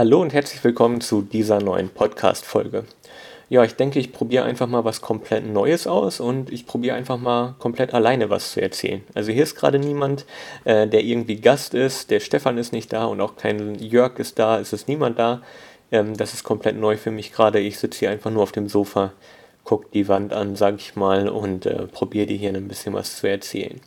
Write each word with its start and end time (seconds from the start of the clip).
Hallo 0.00 0.22
und 0.22 0.32
herzlich 0.32 0.64
willkommen 0.64 1.02
zu 1.02 1.20
dieser 1.20 1.60
neuen 1.60 1.90
Podcast-Folge. 1.90 2.84
Ja, 3.50 3.64
ich 3.64 3.74
denke, 3.74 3.98
ich 3.98 4.14
probiere 4.14 4.44
einfach 4.44 4.66
mal 4.66 4.82
was 4.82 5.02
komplett 5.02 5.46
Neues 5.46 5.86
aus 5.86 6.20
und 6.20 6.50
ich 6.50 6.64
probiere 6.64 6.96
einfach 6.96 7.18
mal 7.18 7.54
komplett 7.58 7.92
alleine 7.92 8.30
was 8.30 8.52
zu 8.52 8.62
erzählen. 8.62 9.02
Also 9.12 9.30
hier 9.30 9.42
ist 9.42 9.56
gerade 9.56 9.78
niemand, 9.78 10.24
äh, 10.64 10.88
der 10.88 11.02
irgendwie 11.02 11.36
Gast 11.36 11.74
ist, 11.74 12.10
der 12.10 12.20
Stefan 12.20 12.56
ist 12.56 12.72
nicht 12.72 12.94
da 12.94 13.04
und 13.04 13.20
auch 13.20 13.36
kein 13.36 13.74
Jörg 13.74 14.18
ist 14.18 14.38
da, 14.38 14.58
es 14.58 14.72
ist 14.72 14.88
niemand 14.88 15.18
da. 15.18 15.42
Ähm, 15.92 16.16
das 16.16 16.32
ist 16.32 16.44
komplett 16.44 16.80
neu 16.80 16.96
für 16.96 17.10
mich 17.10 17.30
gerade. 17.30 17.60
Ich 17.60 17.78
sitze 17.78 17.98
hier 17.98 18.10
einfach 18.10 18.30
nur 18.30 18.42
auf 18.42 18.52
dem 18.52 18.70
Sofa, 18.70 19.12
gucke 19.70 19.86
die 19.94 20.08
Wand 20.08 20.32
an, 20.32 20.56
sag 20.56 20.80
ich 20.80 20.96
mal, 20.96 21.28
und 21.28 21.64
äh, 21.64 21.86
probiere 21.86 22.26
dir 22.26 22.36
hier 22.36 22.52
ein 22.52 22.66
bisschen 22.66 22.92
was 22.92 23.18
zu 23.18 23.28
erzählen. 23.28 23.80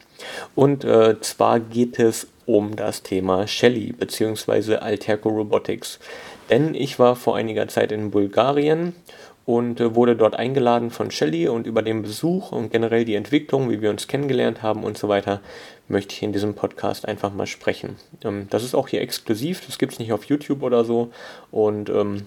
Und 0.56 0.86
äh, 0.86 1.20
zwar 1.20 1.60
geht 1.60 2.00
es 2.00 2.28
um 2.46 2.78
das 2.78 3.04
Thema 3.04 3.48
Shelly 3.48 3.92
bzw. 3.92 4.78
Alterco 4.78 5.28
Robotics. 5.28 6.00
Denn 6.50 6.74
ich 6.74 7.00
war 7.00 7.18
vor 7.18 7.36
einiger 7.36 7.68
Zeit 7.68 7.92
in 7.92 8.12
Bulgarien 8.12 8.96
und 9.46 9.82
äh, 9.82 9.94
wurde 9.94 10.16
dort 10.16 10.36
eingeladen 10.36 10.90
von 10.90 11.12
Shelly 11.12 11.50
und 11.50 11.68
über 11.68 11.82
den 11.82 12.02
Besuch 12.02 12.54
und 12.54 12.72
generell 12.72 13.04
die 13.04 13.16
Entwicklung, 13.16 13.70
wie 13.70 13.82
wir 13.82 13.90
uns 13.90 14.08
kennengelernt 14.08 14.64
haben 14.64 14.86
und 14.86 14.98
so 14.98 15.10
weiter, 15.10 15.42
möchte 15.90 16.16
ich 16.16 16.24
in 16.24 16.32
diesem 16.32 16.54
Podcast 16.54 17.06
einfach 17.06 17.34
mal 17.34 17.46
sprechen. 17.46 17.98
Ähm, 18.24 18.48
das 18.50 18.64
ist 18.64 18.74
auch 18.74 18.88
hier 18.88 19.02
exklusiv, 19.02 19.66
das 19.66 19.78
gibt 19.78 19.92
es 19.92 20.00
nicht 20.00 20.14
auf 20.14 20.24
YouTube 20.24 20.64
oder 20.64 20.86
so 20.86 21.12
und 21.52 21.90
ähm, 21.90 22.26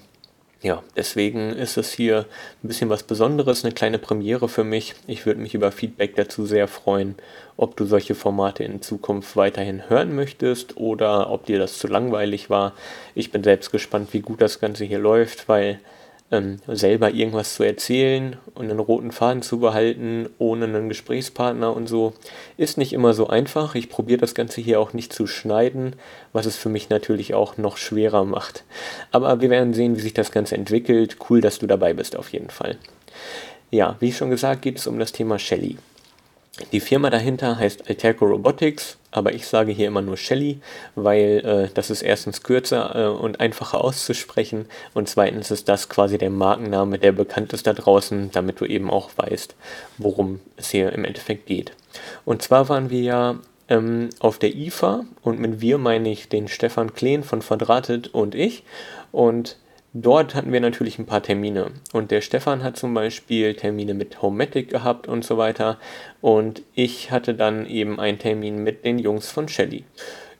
ja, 0.62 0.82
deswegen 0.96 1.50
ist 1.50 1.76
es 1.76 1.92
hier 1.92 2.24
ein 2.62 2.68
bisschen 2.68 2.88
was 2.88 3.02
Besonderes, 3.02 3.64
eine 3.64 3.74
kleine 3.74 3.98
Premiere 3.98 4.48
für 4.48 4.64
mich. 4.64 4.94
Ich 5.06 5.26
würde 5.26 5.40
mich 5.40 5.54
über 5.54 5.70
Feedback 5.70 6.16
dazu 6.16 6.46
sehr 6.46 6.66
freuen, 6.66 7.14
ob 7.56 7.76
du 7.76 7.84
solche 7.84 8.14
Formate 8.14 8.64
in 8.64 8.80
Zukunft 8.80 9.36
weiterhin 9.36 9.88
hören 9.90 10.14
möchtest 10.16 10.76
oder 10.78 11.30
ob 11.30 11.44
dir 11.44 11.58
das 11.58 11.78
zu 11.78 11.88
langweilig 11.88 12.48
war. 12.48 12.72
Ich 13.14 13.30
bin 13.30 13.44
selbst 13.44 13.70
gespannt, 13.70 14.12
wie 14.12 14.20
gut 14.20 14.40
das 14.40 14.58
Ganze 14.58 14.84
hier 14.84 14.98
läuft, 14.98 15.48
weil 15.48 15.78
ähm, 16.30 16.58
selber 16.66 17.12
irgendwas 17.12 17.54
zu 17.54 17.62
erzählen 17.62 18.36
und 18.54 18.70
einen 18.70 18.80
roten 18.80 19.12
Faden 19.12 19.42
zu 19.42 19.58
behalten, 19.60 20.28
ohne 20.38 20.64
einen 20.64 20.88
Gesprächspartner 20.88 21.74
und 21.74 21.86
so, 21.86 22.14
ist 22.56 22.78
nicht 22.78 22.92
immer 22.92 23.14
so 23.14 23.28
einfach. 23.28 23.74
Ich 23.74 23.88
probiere 23.88 24.18
das 24.18 24.34
Ganze 24.34 24.60
hier 24.60 24.80
auch 24.80 24.92
nicht 24.92 25.12
zu 25.12 25.26
schneiden, 25.26 25.94
was 26.32 26.46
es 26.46 26.56
für 26.56 26.68
mich 26.68 26.88
natürlich 26.88 27.34
auch 27.34 27.56
noch 27.56 27.76
schwerer 27.76 28.24
macht. 28.24 28.64
Aber 29.12 29.40
wir 29.40 29.50
werden 29.50 29.74
sehen, 29.74 29.96
wie 29.96 30.00
sich 30.00 30.14
das 30.14 30.32
Ganze 30.32 30.56
entwickelt. 30.56 31.16
Cool, 31.30 31.40
dass 31.40 31.58
du 31.58 31.66
dabei 31.66 31.94
bist 31.94 32.16
auf 32.16 32.30
jeden 32.30 32.50
Fall. 32.50 32.76
Ja, 33.70 33.96
wie 34.00 34.12
schon 34.12 34.30
gesagt, 34.30 34.62
geht 34.62 34.78
es 34.78 34.86
um 34.86 34.98
das 34.98 35.12
Thema 35.12 35.38
Shelly. 35.38 35.76
Die 36.72 36.80
Firma 36.80 37.10
dahinter 37.10 37.58
heißt 37.58 37.88
Alterco 37.88 38.24
Robotics, 38.24 38.96
aber 39.16 39.32
ich 39.32 39.46
sage 39.46 39.72
hier 39.72 39.88
immer 39.88 40.02
nur 40.02 40.16
Shelly, 40.18 40.60
weil 40.94 41.42
äh, 41.44 41.74
das 41.74 41.90
ist 41.90 42.02
erstens 42.02 42.42
kürzer 42.42 42.94
äh, 42.94 43.06
und 43.08 43.40
einfacher 43.40 43.82
auszusprechen 43.82 44.66
und 44.92 45.08
zweitens 45.08 45.50
ist 45.50 45.68
das 45.70 45.88
quasi 45.88 46.18
der 46.18 46.30
Markenname, 46.30 46.98
der 46.98 47.12
bekannt 47.12 47.52
ist 47.54 47.66
da 47.66 47.72
draußen, 47.72 48.30
damit 48.32 48.60
du 48.60 48.66
eben 48.66 48.90
auch 48.90 49.10
weißt, 49.16 49.54
worum 49.96 50.40
es 50.56 50.70
hier 50.70 50.92
im 50.92 51.04
Endeffekt 51.04 51.46
geht. 51.46 51.72
Und 52.26 52.42
zwar 52.42 52.68
waren 52.68 52.90
wir 52.90 53.00
ja 53.00 53.36
ähm, 53.68 54.10
auf 54.18 54.38
der 54.38 54.54
IFA 54.54 55.06
und 55.22 55.40
mit 55.40 55.62
wir 55.62 55.78
meine 55.78 56.10
ich 56.10 56.28
den 56.28 56.46
Stefan 56.46 56.92
Kleen 56.92 57.24
von 57.24 57.40
Verdrahtet 57.40 58.08
und 58.08 58.34
ich 58.34 58.64
und 59.12 59.56
Dort 59.98 60.34
hatten 60.34 60.52
wir 60.52 60.60
natürlich 60.60 60.98
ein 60.98 61.06
paar 61.06 61.22
Termine. 61.22 61.70
Und 61.94 62.10
der 62.10 62.20
Stefan 62.20 62.62
hat 62.62 62.76
zum 62.76 62.92
Beispiel 62.92 63.54
Termine 63.54 63.94
mit 63.94 64.20
Homematic 64.20 64.68
gehabt 64.68 65.08
und 65.08 65.24
so 65.24 65.38
weiter. 65.38 65.78
Und 66.20 66.60
ich 66.74 67.10
hatte 67.10 67.32
dann 67.32 67.64
eben 67.64 67.98
einen 67.98 68.18
Termin 68.18 68.62
mit 68.62 68.84
den 68.84 68.98
Jungs 68.98 69.30
von 69.30 69.48
Shelly. 69.48 69.84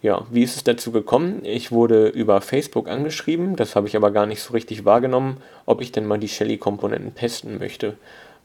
Ja, 0.02 0.26
wie 0.30 0.42
ist 0.42 0.56
es 0.56 0.64
dazu 0.64 0.92
gekommen? 0.92 1.40
Ich 1.42 1.72
wurde 1.72 2.08
über 2.08 2.42
Facebook 2.42 2.86
angeschrieben, 2.86 3.56
das 3.56 3.74
habe 3.76 3.88
ich 3.88 3.96
aber 3.96 4.10
gar 4.10 4.26
nicht 4.26 4.42
so 4.42 4.52
richtig 4.52 4.84
wahrgenommen, 4.84 5.38
ob 5.64 5.80
ich 5.80 5.90
denn 5.90 6.04
mal 6.04 6.18
die 6.18 6.28
Shelly-Komponenten 6.28 7.14
testen 7.14 7.58
möchte. 7.58 7.96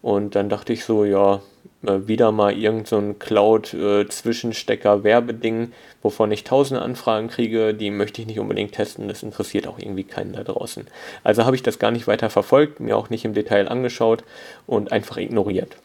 Und 0.02 0.36
dann 0.36 0.48
dachte 0.48 0.72
ich 0.72 0.86
so, 0.86 1.04
ja, 1.04 1.42
äh, 1.86 2.08
wieder 2.08 2.32
mal 2.32 2.54
irgend 2.54 2.88
so 2.88 3.16
Cloud-Zwischenstecker-Werbeding, 3.18 5.64
äh, 5.64 5.68
wovon 6.02 6.32
ich 6.32 6.44
tausende 6.44 6.82
Anfragen 6.82 7.28
kriege, 7.28 7.74
die 7.74 7.92
möchte 7.92 8.22
ich 8.22 8.28
nicht 8.28 8.40
unbedingt 8.40 8.74
testen, 8.74 9.08
das 9.08 9.24
interessiert 9.24 9.68
auch 9.68 9.80
irgendwie 9.80 10.04
keinen 10.04 10.34
da 10.34 10.44
draußen. 10.44 10.86
Also 11.24 11.46
habe 11.46 11.56
ich 11.56 11.64
das 11.64 11.80
gar 11.80 11.92
nicht 11.92 12.08
weiter 12.08 12.30
verfolgt, 12.30 12.80
mir 12.80 12.98
auch 12.98 13.10
nicht 13.10 13.26
im 13.26 13.34
Detail 13.34 13.68
angeschaut 13.68 14.24
und 14.68 14.92
einfach 14.92 15.18
ignoriert. 15.18 15.76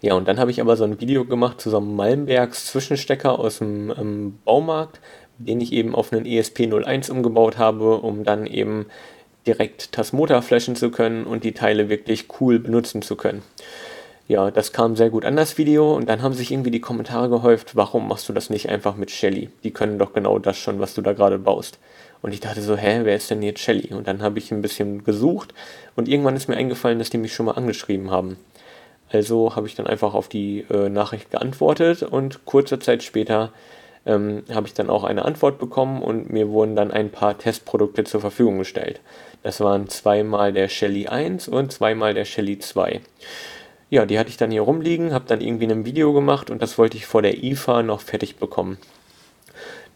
Ja, 0.00 0.14
und 0.14 0.28
dann 0.28 0.38
habe 0.38 0.52
ich 0.52 0.60
aber 0.60 0.76
so 0.76 0.84
ein 0.84 1.00
Video 1.00 1.24
gemacht 1.24 1.60
zu 1.60 1.70
so 1.70 1.78
einem 1.78 1.96
Malmbergs 1.96 2.66
Zwischenstecker 2.66 3.38
aus 3.38 3.58
dem 3.58 3.90
ähm, 3.90 4.38
Baumarkt, 4.44 5.00
den 5.38 5.60
ich 5.60 5.72
eben 5.72 5.94
auf 5.94 6.12
einen 6.12 6.24
ESP01 6.24 7.10
umgebaut 7.10 7.58
habe, 7.58 7.96
um 7.96 8.24
dann 8.24 8.46
eben 8.46 8.86
direkt 9.46 9.92
Tasmota 9.92 10.40
flashen 10.40 10.76
zu 10.76 10.90
können 10.90 11.24
und 11.24 11.42
die 11.42 11.52
Teile 11.52 11.88
wirklich 11.88 12.26
cool 12.40 12.58
benutzen 12.58 13.02
zu 13.02 13.16
können. 13.16 13.42
Ja, 14.28 14.50
das 14.50 14.72
kam 14.72 14.94
sehr 14.94 15.08
gut 15.08 15.24
an 15.24 15.36
das 15.36 15.56
Video 15.56 15.96
und 15.96 16.06
dann 16.06 16.20
haben 16.20 16.34
sich 16.34 16.52
irgendwie 16.52 16.70
die 16.70 16.82
Kommentare 16.82 17.30
gehäuft, 17.30 17.76
warum 17.76 18.08
machst 18.08 18.28
du 18.28 18.34
das 18.34 18.50
nicht 18.50 18.68
einfach 18.68 18.94
mit 18.94 19.10
Shelly? 19.10 19.48
Die 19.64 19.70
können 19.70 19.98
doch 19.98 20.12
genau 20.12 20.38
das 20.38 20.58
schon, 20.58 20.80
was 20.80 20.92
du 20.92 21.00
da 21.00 21.14
gerade 21.14 21.38
baust. 21.38 21.78
Und 22.20 22.34
ich 22.34 22.40
dachte 22.40 22.60
so, 22.60 22.76
hä, 22.76 23.00
wer 23.04 23.16
ist 23.16 23.30
denn 23.30 23.40
jetzt 23.40 23.60
Shelly? 23.60 23.94
Und 23.94 24.06
dann 24.06 24.20
habe 24.20 24.38
ich 24.38 24.52
ein 24.52 24.60
bisschen 24.60 25.02
gesucht 25.02 25.54
und 25.96 26.08
irgendwann 26.08 26.36
ist 26.36 26.46
mir 26.46 26.58
eingefallen, 26.58 26.98
dass 26.98 27.08
die 27.08 27.16
mich 27.16 27.32
schon 27.32 27.46
mal 27.46 27.52
angeschrieben 27.52 28.10
haben. 28.10 28.36
Also 29.10 29.56
habe 29.56 29.66
ich 29.66 29.74
dann 29.74 29.86
einfach 29.86 30.12
auf 30.12 30.28
die 30.28 30.66
äh, 30.68 30.90
Nachricht 30.90 31.30
geantwortet 31.30 32.02
und 32.02 32.44
kurze 32.44 32.78
Zeit 32.78 33.02
später 33.02 33.50
ähm, 34.04 34.42
habe 34.52 34.66
ich 34.66 34.74
dann 34.74 34.90
auch 34.90 35.04
eine 35.04 35.24
Antwort 35.24 35.58
bekommen 35.58 36.02
und 36.02 36.30
mir 36.30 36.50
wurden 36.50 36.76
dann 36.76 36.90
ein 36.90 37.08
paar 37.08 37.38
Testprodukte 37.38 38.04
zur 38.04 38.20
Verfügung 38.20 38.58
gestellt. 38.58 39.00
Das 39.42 39.60
waren 39.60 39.88
zweimal 39.88 40.52
der 40.52 40.68
Shelly 40.68 41.06
1 41.06 41.48
und 41.48 41.72
zweimal 41.72 42.12
der 42.12 42.26
Shelly 42.26 42.58
2. 42.58 43.00
Ja, 43.90 44.04
die 44.04 44.18
hatte 44.18 44.28
ich 44.28 44.36
dann 44.36 44.50
hier 44.50 44.62
rumliegen, 44.62 45.14
habe 45.14 45.24
dann 45.26 45.40
irgendwie 45.40 45.66
ein 45.66 45.84
Video 45.84 46.12
gemacht 46.12 46.50
und 46.50 46.60
das 46.60 46.76
wollte 46.76 46.96
ich 46.96 47.06
vor 47.06 47.22
der 47.22 47.42
IFA 47.42 47.82
noch 47.82 48.00
fertig 48.00 48.36
bekommen. 48.36 48.78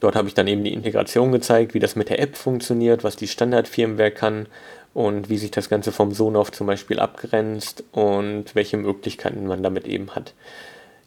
Dort 0.01 0.17
habe 0.17 0.29
ich 0.29 0.35
dann 0.35 0.49
eben 0.49 0.65
die 0.65 0.73
Integration 0.73 1.31
gezeigt, 1.31 1.75
wie 1.75 1.79
das 1.79 1.95
mit 1.95 2.09
der 2.09 2.19
App 2.19 2.37
funktioniert, 2.37 3.05
was 3.05 3.17
die 3.17 3.29
Standardfirmware 3.29 4.11
kann 4.11 4.47
und 4.95 5.29
wie 5.29 5.39
sich 5.39 5.51
das 5.51 5.69
Ganze 5.69 5.93
vom 5.93 6.13
Sonoff 6.13 6.51
zum 6.51 6.67
Beispiel 6.67 6.99
abgrenzt 6.99 7.85
und 7.93 8.55
welche 8.55 8.79
Möglichkeiten 8.79 9.47
man 9.47 9.63
damit 9.63 9.87
eben 9.87 10.11
hat. 10.15 10.35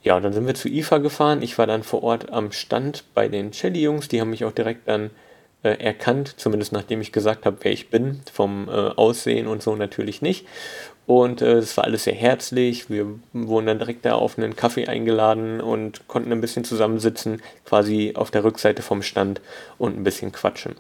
Ja, 0.04 0.16
und 0.16 0.24
dann 0.24 0.34
sind 0.34 0.46
wir 0.46 0.54
zu 0.54 0.70
IFA 0.70 1.00
gefahren. 1.00 1.42
Ich 1.42 1.58
war 1.58 1.66
dann 1.66 1.82
vor 1.82 2.04
Ort 2.04 2.32
am 2.32 2.52
Stand 2.52 3.04
bei 3.16 3.28
den 3.28 3.52
Shelly-Jungs. 3.52 4.08
Die 4.08 4.22
haben 4.22 4.30
mich 4.30 4.46
auch 4.46 4.52
direkt 4.52 4.88
dann 4.88 5.10
äh, 5.64 5.80
erkannt, 5.80 6.36
zumindest 6.38 6.72
nachdem 6.72 7.02
ich 7.02 7.12
gesagt 7.12 7.48
habe, 7.48 7.58
wer 7.62 7.72
ich 7.72 7.90
bin. 7.90 8.22
Vom 8.32 8.70
äh, 8.70 8.72
Aussehen 8.72 9.48
und 9.48 9.64
so 9.64 9.76
natürlich 9.76 10.22
nicht. 10.22 10.46
Und 11.08 11.42
äh, 11.42 11.54
es 11.54 11.78
war 11.78 11.84
alles 11.84 12.06
sehr 12.06 12.16
herzlich. 12.16 12.90
Wir 12.90 13.08
wurden 13.34 13.68
dann 13.68 13.80
direkt 13.80 14.06
da 14.06 14.16
auf 14.16 14.38
einen 14.38 14.56
Kaffee 14.56 14.88
eingeladen 14.88 15.62
und 15.62 16.08
konnten 16.08 16.32
ein 16.32 16.42
bisschen 16.42 16.64
zusammensitzen, 16.64 17.42
quasi 17.64 18.14
auf 18.16 18.32
der 18.32 18.44
Rückseite 18.44 18.82
vom 18.82 19.04
Stand 19.04 19.42
und 19.78 19.98
ein 19.98 20.04
bisschen 20.04 20.32
quatschen. 20.32 20.76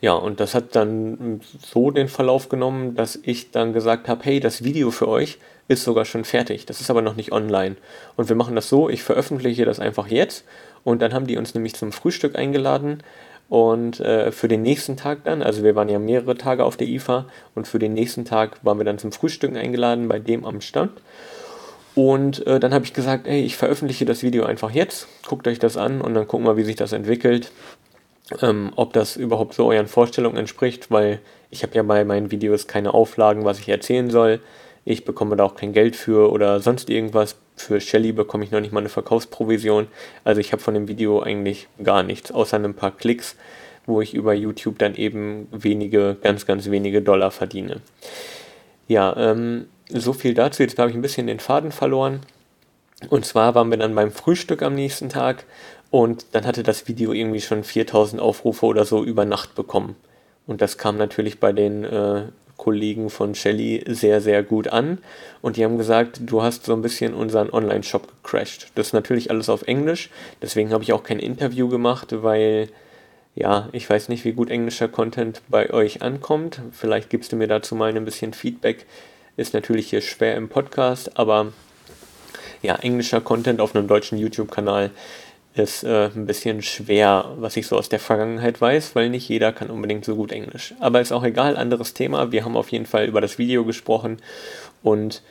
Ja, 0.00 0.12
und 0.12 0.40
das 0.40 0.54
hat 0.54 0.74
dann 0.76 1.40
so 1.62 1.90
den 1.90 2.08
Verlauf 2.08 2.48
genommen, 2.48 2.94
dass 2.94 3.18
ich 3.22 3.50
dann 3.50 3.72
gesagt 3.72 4.08
habe, 4.08 4.24
hey, 4.24 4.40
das 4.40 4.64
Video 4.64 4.90
für 4.90 5.08
euch 5.08 5.38
ist 5.68 5.84
sogar 5.84 6.04
schon 6.04 6.24
fertig. 6.24 6.66
Das 6.66 6.80
ist 6.80 6.90
aber 6.90 7.00
noch 7.00 7.16
nicht 7.16 7.32
online. 7.32 7.76
Und 8.16 8.28
wir 8.28 8.36
machen 8.36 8.54
das 8.54 8.68
so, 8.68 8.88
ich 8.90 9.02
veröffentliche 9.02 9.64
das 9.64 9.80
einfach 9.80 10.08
jetzt 10.08 10.44
und 10.82 11.00
dann 11.00 11.14
haben 11.14 11.26
die 11.26 11.38
uns 11.38 11.54
nämlich 11.54 11.74
zum 11.74 11.92
Frühstück 11.92 12.36
eingeladen 12.36 13.02
und 13.48 14.00
äh, 14.00 14.32
für 14.32 14.48
den 14.48 14.62
nächsten 14.62 14.96
Tag 14.96 15.24
dann, 15.24 15.42
also 15.42 15.62
wir 15.62 15.74
waren 15.74 15.88
ja 15.88 15.98
mehrere 15.98 16.36
Tage 16.36 16.64
auf 16.64 16.76
der 16.76 16.88
IFA 16.88 17.26
und 17.54 17.68
für 17.68 17.78
den 17.78 17.92
nächsten 17.92 18.24
Tag 18.24 18.64
waren 18.64 18.78
wir 18.78 18.84
dann 18.84 18.98
zum 18.98 19.12
Frühstücken 19.12 19.56
eingeladen 19.56 20.08
bei 20.08 20.18
dem 20.18 20.44
am 20.44 20.60
Stand. 20.60 20.92
Und 21.94 22.44
äh, 22.46 22.58
dann 22.58 22.74
habe 22.74 22.84
ich 22.84 22.92
gesagt, 22.92 23.26
ey, 23.26 23.42
ich 23.42 23.56
veröffentliche 23.56 24.04
das 24.04 24.22
Video 24.22 24.44
einfach 24.44 24.72
jetzt, 24.72 25.06
guckt 25.26 25.46
euch 25.46 25.58
das 25.58 25.76
an 25.76 26.00
und 26.00 26.14
dann 26.14 26.26
gucken 26.26 26.46
wir, 26.46 26.56
wie 26.56 26.64
sich 26.64 26.76
das 26.76 26.92
entwickelt. 26.92 27.52
Ähm, 28.40 28.72
ob 28.74 28.94
das 28.94 29.16
überhaupt 29.16 29.52
so 29.54 29.66
euren 29.66 29.86
Vorstellungen 29.86 30.38
entspricht, 30.38 30.90
weil 30.90 31.20
ich 31.50 31.62
habe 31.62 31.74
ja 31.74 31.82
bei 31.82 32.04
meinen 32.04 32.30
Videos 32.30 32.66
keine 32.66 32.94
Auflagen, 32.94 33.44
was 33.44 33.60
ich 33.60 33.68
erzählen 33.68 34.10
soll. 34.10 34.40
Ich 34.84 35.04
bekomme 35.04 35.36
da 35.36 35.44
auch 35.44 35.54
kein 35.54 35.72
Geld 35.72 35.96
für 35.96 36.30
oder 36.30 36.60
sonst 36.60 36.90
irgendwas. 36.90 37.36
Für 37.56 37.80
Shelly 37.80 38.12
bekomme 38.12 38.44
ich 38.44 38.50
noch 38.50 38.60
nicht 38.60 38.72
mal 38.72 38.80
eine 38.80 38.88
Verkaufsprovision. 38.88 39.86
Also 40.24 40.40
ich 40.40 40.52
habe 40.52 40.62
von 40.62 40.74
dem 40.74 40.88
Video 40.88 41.20
eigentlich 41.20 41.68
gar 41.82 42.02
nichts, 42.02 42.32
außer 42.32 42.58
ein 42.58 42.74
paar 42.74 42.90
Klicks, 42.90 43.36
wo 43.86 44.00
ich 44.00 44.14
über 44.14 44.34
YouTube 44.34 44.78
dann 44.78 44.94
eben 44.94 45.48
wenige, 45.50 46.16
ganz, 46.22 46.46
ganz 46.46 46.70
wenige 46.70 47.00
Dollar 47.00 47.30
verdiene. 47.30 47.80
Ja, 48.88 49.16
ähm, 49.16 49.66
so 49.88 50.12
viel 50.12 50.34
dazu. 50.34 50.62
Jetzt 50.62 50.78
habe 50.78 50.90
ich 50.90 50.96
ein 50.96 51.02
bisschen 51.02 51.26
den 51.26 51.40
Faden 51.40 51.72
verloren. 51.72 52.20
Und 53.08 53.24
zwar 53.24 53.54
waren 53.54 53.70
wir 53.70 53.78
dann 53.78 53.94
beim 53.94 54.12
Frühstück 54.12 54.62
am 54.62 54.74
nächsten 54.74 55.08
Tag 55.08 55.44
und 55.90 56.26
dann 56.32 56.46
hatte 56.46 56.62
das 56.62 56.88
Video 56.88 57.12
irgendwie 57.12 57.40
schon 57.40 57.64
4000 57.64 58.20
Aufrufe 58.20 58.66
oder 58.66 58.84
so 58.84 59.04
über 59.04 59.24
Nacht 59.24 59.54
bekommen. 59.54 59.96
Und 60.46 60.60
das 60.60 60.78
kam 60.78 60.96
natürlich 60.96 61.40
bei 61.40 61.52
den 61.52 61.84
äh, 61.84 62.22
Kollegen 62.56 63.10
von 63.10 63.34
Shelly 63.34 63.84
sehr, 63.86 64.20
sehr 64.20 64.42
gut 64.42 64.68
an. 64.68 64.98
Und 65.42 65.56
die 65.56 65.64
haben 65.64 65.78
gesagt, 65.78 66.20
du 66.22 66.42
hast 66.42 66.64
so 66.64 66.72
ein 66.72 66.82
bisschen 66.82 67.14
unseren 67.14 67.50
Online-Shop 67.50 68.08
gecrashed. 68.22 68.68
Das 68.74 68.88
ist 68.88 68.92
natürlich 68.92 69.30
alles 69.30 69.48
auf 69.48 69.62
Englisch, 69.62 70.10
deswegen 70.42 70.72
habe 70.72 70.82
ich 70.84 70.92
auch 70.92 71.02
kein 71.02 71.18
Interview 71.18 71.68
gemacht, 71.68 72.08
weil 72.22 72.68
ja, 73.34 73.68
ich 73.72 73.90
weiß 73.90 74.08
nicht, 74.10 74.24
wie 74.24 74.32
gut 74.32 74.48
englischer 74.50 74.86
Content 74.86 75.42
bei 75.48 75.70
euch 75.70 76.02
ankommt. 76.02 76.60
Vielleicht 76.70 77.10
gibst 77.10 77.32
du 77.32 77.36
mir 77.36 77.48
dazu 77.48 77.74
mal 77.74 77.94
ein 77.94 78.04
bisschen 78.04 78.32
Feedback. 78.32 78.86
Ist 79.36 79.54
natürlich 79.54 79.90
hier 79.90 80.00
schwer 80.00 80.36
im 80.36 80.48
Podcast, 80.48 81.18
aber 81.18 81.52
ja, 82.62 82.76
englischer 82.76 83.20
Content 83.20 83.60
auf 83.60 83.74
einem 83.74 83.88
deutschen 83.88 84.18
YouTube-Kanal 84.18 84.90
ist 85.54 85.84
äh, 85.84 86.06
ein 86.14 86.26
bisschen 86.26 86.62
schwer, 86.62 87.32
was 87.38 87.56
ich 87.56 87.66
so 87.66 87.76
aus 87.76 87.88
der 87.88 88.00
Vergangenheit 88.00 88.60
weiß, 88.60 88.94
weil 88.94 89.08
nicht 89.08 89.28
jeder 89.28 89.52
kann 89.52 89.70
unbedingt 89.70 90.04
so 90.04 90.16
gut 90.16 90.32
Englisch. 90.32 90.74
Aber 90.80 91.00
ist 91.00 91.12
auch 91.12 91.22
egal, 91.22 91.56
anderes 91.56 91.94
Thema. 91.94 92.32
Wir 92.32 92.44
haben 92.44 92.56
auf 92.56 92.70
jeden 92.70 92.86
Fall 92.86 93.06
über 93.06 93.20
das 93.20 93.38
Video 93.38 93.64
gesprochen 93.64 94.18
und 94.82 95.22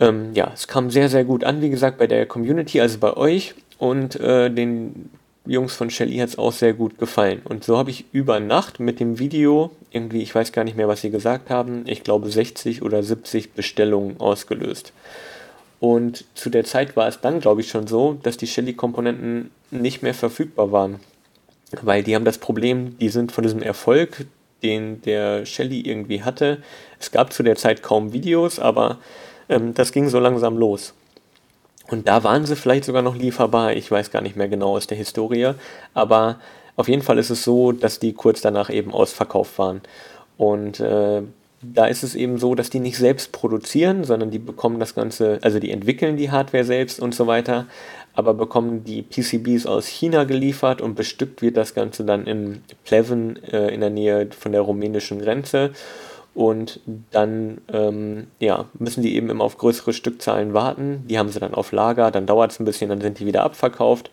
ähm, 0.00 0.30
ja, 0.34 0.50
es 0.52 0.66
kam 0.66 0.90
sehr, 0.90 1.08
sehr 1.08 1.24
gut 1.24 1.44
an, 1.44 1.60
wie 1.60 1.70
gesagt, 1.70 1.98
bei 1.98 2.08
der 2.08 2.26
Community, 2.26 2.80
also 2.80 2.98
bei 2.98 3.16
euch 3.16 3.54
und 3.78 4.16
äh, 4.16 4.50
den 4.50 5.10
Jungs 5.44 5.74
von 5.74 5.90
Shelly 5.90 6.18
hat 6.18 6.30
es 6.30 6.38
auch 6.38 6.52
sehr 6.52 6.72
gut 6.72 6.98
gefallen. 6.98 7.42
Und 7.44 7.64
so 7.64 7.76
habe 7.76 7.90
ich 7.90 8.04
über 8.12 8.40
Nacht 8.40 8.80
mit 8.80 9.00
dem 9.00 9.18
Video, 9.18 9.70
irgendwie, 9.90 10.22
ich 10.22 10.34
weiß 10.34 10.52
gar 10.52 10.64
nicht 10.64 10.76
mehr, 10.76 10.88
was 10.88 11.00
sie 11.00 11.10
gesagt 11.10 11.50
haben, 11.50 11.84
ich 11.86 12.02
glaube 12.04 12.30
60 12.30 12.82
oder 12.82 13.02
70 13.02 13.52
Bestellungen 13.52 14.20
ausgelöst. 14.20 14.92
Und 15.82 16.26
zu 16.36 16.48
der 16.48 16.62
Zeit 16.62 16.94
war 16.94 17.08
es 17.08 17.20
dann, 17.22 17.40
glaube 17.40 17.60
ich, 17.60 17.68
schon 17.68 17.88
so, 17.88 18.16
dass 18.22 18.36
die 18.36 18.46
Shelly-Komponenten 18.46 19.50
nicht 19.72 20.00
mehr 20.00 20.14
verfügbar 20.14 20.70
waren. 20.70 21.00
Weil 21.72 22.04
die 22.04 22.14
haben 22.14 22.24
das 22.24 22.38
Problem, 22.38 22.96
die 23.00 23.08
sind 23.08 23.32
von 23.32 23.42
diesem 23.42 23.62
Erfolg, 23.62 24.26
den 24.62 25.02
der 25.02 25.44
Shelly 25.44 25.80
irgendwie 25.80 26.22
hatte. 26.22 26.62
Es 27.00 27.10
gab 27.10 27.32
zu 27.32 27.42
der 27.42 27.56
Zeit 27.56 27.82
kaum 27.82 28.12
Videos, 28.12 28.60
aber 28.60 28.98
ähm, 29.48 29.74
das 29.74 29.90
ging 29.90 30.08
so 30.08 30.20
langsam 30.20 30.56
los. 30.56 30.94
Und 31.88 32.06
da 32.06 32.22
waren 32.22 32.46
sie 32.46 32.54
vielleicht 32.54 32.84
sogar 32.84 33.02
noch 33.02 33.16
lieferbar. 33.16 33.72
Ich 33.72 33.90
weiß 33.90 34.12
gar 34.12 34.22
nicht 34.22 34.36
mehr 34.36 34.48
genau 34.48 34.76
aus 34.76 34.86
der 34.86 34.98
Historie. 34.98 35.54
Aber 35.94 36.38
auf 36.76 36.86
jeden 36.86 37.02
Fall 37.02 37.18
ist 37.18 37.30
es 37.30 37.42
so, 37.42 37.72
dass 37.72 37.98
die 37.98 38.12
kurz 38.12 38.40
danach 38.40 38.70
eben 38.70 38.92
ausverkauft 38.92 39.58
waren. 39.58 39.80
Und 40.36 40.78
äh, 40.78 41.22
da 41.62 41.86
ist 41.86 42.02
es 42.02 42.14
eben 42.14 42.38
so, 42.38 42.54
dass 42.54 42.70
die 42.70 42.80
nicht 42.80 42.98
selbst 42.98 43.32
produzieren, 43.32 44.04
sondern 44.04 44.30
die 44.30 44.38
bekommen 44.38 44.80
das 44.80 44.94
Ganze, 44.94 45.38
also 45.42 45.58
die 45.58 45.70
entwickeln 45.70 46.16
die 46.16 46.30
Hardware 46.30 46.64
selbst 46.64 47.00
und 47.00 47.14
so 47.14 47.26
weiter, 47.26 47.66
aber 48.14 48.34
bekommen 48.34 48.84
die 48.84 49.02
PCBs 49.02 49.66
aus 49.66 49.86
China 49.86 50.24
geliefert 50.24 50.80
und 50.80 50.94
bestückt 50.94 51.40
wird 51.40 51.56
das 51.56 51.74
Ganze 51.74 52.04
dann 52.04 52.26
in 52.26 52.62
Pleven 52.84 53.42
äh, 53.44 53.72
in 53.72 53.80
der 53.80 53.90
Nähe 53.90 54.28
von 54.38 54.52
der 54.52 54.62
rumänischen 54.62 55.20
Grenze. 55.20 55.70
Und 56.34 56.80
dann 57.10 57.58
ähm, 57.70 58.28
ja, 58.40 58.64
müssen 58.78 59.02
die 59.02 59.16
eben 59.16 59.28
immer 59.28 59.44
auf 59.44 59.58
größere 59.58 59.92
Stückzahlen 59.92 60.54
warten. 60.54 61.04
Die 61.06 61.18
haben 61.18 61.28
sie 61.28 61.40
dann 61.40 61.52
auf 61.52 61.72
Lager, 61.72 62.10
dann 62.10 62.26
dauert 62.26 62.52
es 62.52 62.60
ein 62.60 62.64
bisschen, 62.64 62.88
dann 62.88 63.02
sind 63.02 63.18
die 63.18 63.26
wieder 63.26 63.44
abverkauft 63.44 64.10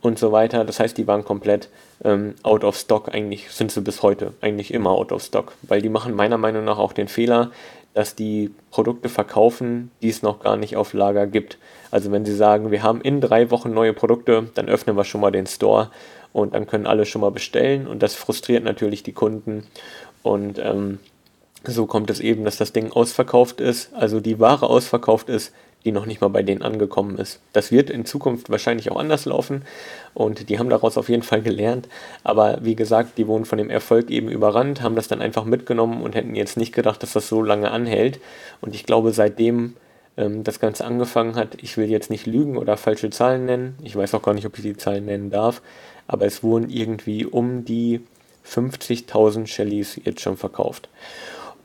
und 0.00 0.18
so 0.18 0.32
weiter. 0.32 0.64
Das 0.64 0.80
heißt, 0.80 0.96
die 0.96 1.06
waren 1.06 1.24
komplett 1.24 1.68
ähm, 2.04 2.34
out 2.42 2.64
of 2.64 2.76
stock. 2.76 3.12
Eigentlich 3.12 3.50
sind 3.50 3.72
sie 3.72 3.80
bis 3.80 4.02
heute 4.02 4.34
eigentlich 4.40 4.72
immer 4.72 4.90
out 4.90 5.12
of 5.12 5.22
stock, 5.22 5.54
weil 5.62 5.82
die 5.82 5.88
machen 5.88 6.14
meiner 6.14 6.38
Meinung 6.38 6.64
nach 6.64 6.78
auch 6.78 6.92
den 6.92 7.08
Fehler, 7.08 7.50
dass 7.94 8.14
die 8.14 8.54
Produkte 8.70 9.08
verkaufen, 9.08 9.90
die 10.02 10.08
es 10.08 10.22
noch 10.22 10.40
gar 10.40 10.56
nicht 10.56 10.76
auf 10.76 10.92
Lager 10.92 11.26
gibt. 11.26 11.58
Also 11.90 12.12
wenn 12.12 12.24
sie 12.24 12.34
sagen, 12.34 12.70
wir 12.70 12.82
haben 12.82 13.00
in 13.00 13.20
drei 13.20 13.50
Wochen 13.50 13.72
neue 13.72 13.92
Produkte, 13.92 14.48
dann 14.54 14.68
öffnen 14.68 14.96
wir 14.96 15.04
schon 15.04 15.20
mal 15.20 15.32
den 15.32 15.46
Store 15.46 15.90
und 16.32 16.54
dann 16.54 16.66
können 16.66 16.86
alle 16.86 17.06
schon 17.06 17.22
mal 17.22 17.30
bestellen 17.30 17.86
und 17.86 18.02
das 18.02 18.14
frustriert 18.14 18.62
natürlich 18.62 19.02
die 19.02 19.12
Kunden 19.12 19.66
und 20.22 20.58
ähm, 20.58 20.98
so 21.64 21.86
kommt 21.86 22.10
es 22.10 22.20
eben, 22.20 22.44
dass 22.44 22.56
das 22.56 22.72
Ding 22.72 22.92
ausverkauft 22.92 23.60
ist, 23.60 23.92
also 23.94 24.20
die 24.20 24.38
Ware 24.38 24.68
ausverkauft 24.68 25.28
ist, 25.28 25.52
die 25.84 25.92
noch 25.92 26.06
nicht 26.06 26.20
mal 26.20 26.28
bei 26.28 26.42
denen 26.42 26.62
angekommen 26.62 27.18
ist. 27.18 27.40
Das 27.52 27.70
wird 27.70 27.90
in 27.90 28.04
Zukunft 28.04 28.50
wahrscheinlich 28.50 28.90
auch 28.90 28.98
anders 28.98 29.24
laufen 29.24 29.62
und 30.12 30.48
die 30.48 30.58
haben 30.58 30.70
daraus 30.70 30.98
auf 30.98 31.08
jeden 31.08 31.22
Fall 31.22 31.42
gelernt. 31.42 31.88
Aber 32.24 32.58
wie 32.62 32.74
gesagt, 32.74 33.16
die 33.16 33.26
wurden 33.26 33.44
von 33.44 33.58
dem 33.58 33.70
Erfolg 33.70 34.10
eben 34.10 34.28
überrannt, 34.28 34.82
haben 34.82 34.96
das 34.96 35.08
dann 35.08 35.22
einfach 35.22 35.44
mitgenommen 35.44 36.02
und 36.02 36.14
hätten 36.14 36.34
jetzt 36.34 36.56
nicht 36.56 36.74
gedacht, 36.74 37.02
dass 37.02 37.12
das 37.12 37.28
so 37.28 37.42
lange 37.42 37.70
anhält. 37.70 38.20
Und 38.60 38.74
ich 38.74 38.84
glaube, 38.84 39.12
seitdem 39.12 39.74
ähm, 40.16 40.44
das 40.44 40.60
Ganze 40.60 40.84
angefangen 40.84 41.36
hat, 41.36 41.56
ich 41.62 41.76
will 41.76 41.88
jetzt 41.88 42.10
nicht 42.10 42.26
lügen 42.26 42.58
oder 42.58 42.76
falsche 42.76 43.10
Zahlen 43.10 43.46
nennen, 43.46 43.78
ich 43.82 43.96
weiß 43.96 44.14
auch 44.14 44.22
gar 44.22 44.34
nicht, 44.34 44.46
ob 44.46 44.56
ich 44.58 44.62
die 44.62 44.76
Zahlen 44.76 45.06
nennen 45.06 45.30
darf, 45.30 45.62
aber 46.06 46.26
es 46.26 46.42
wurden 46.42 46.68
irgendwie 46.68 47.24
um 47.24 47.64
die 47.64 48.00
50.000 48.46 49.46
Shellys 49.46 50.00
jetzt 50.04 50.20
schon 50.20 50.36
verkauft. 50.36 50.88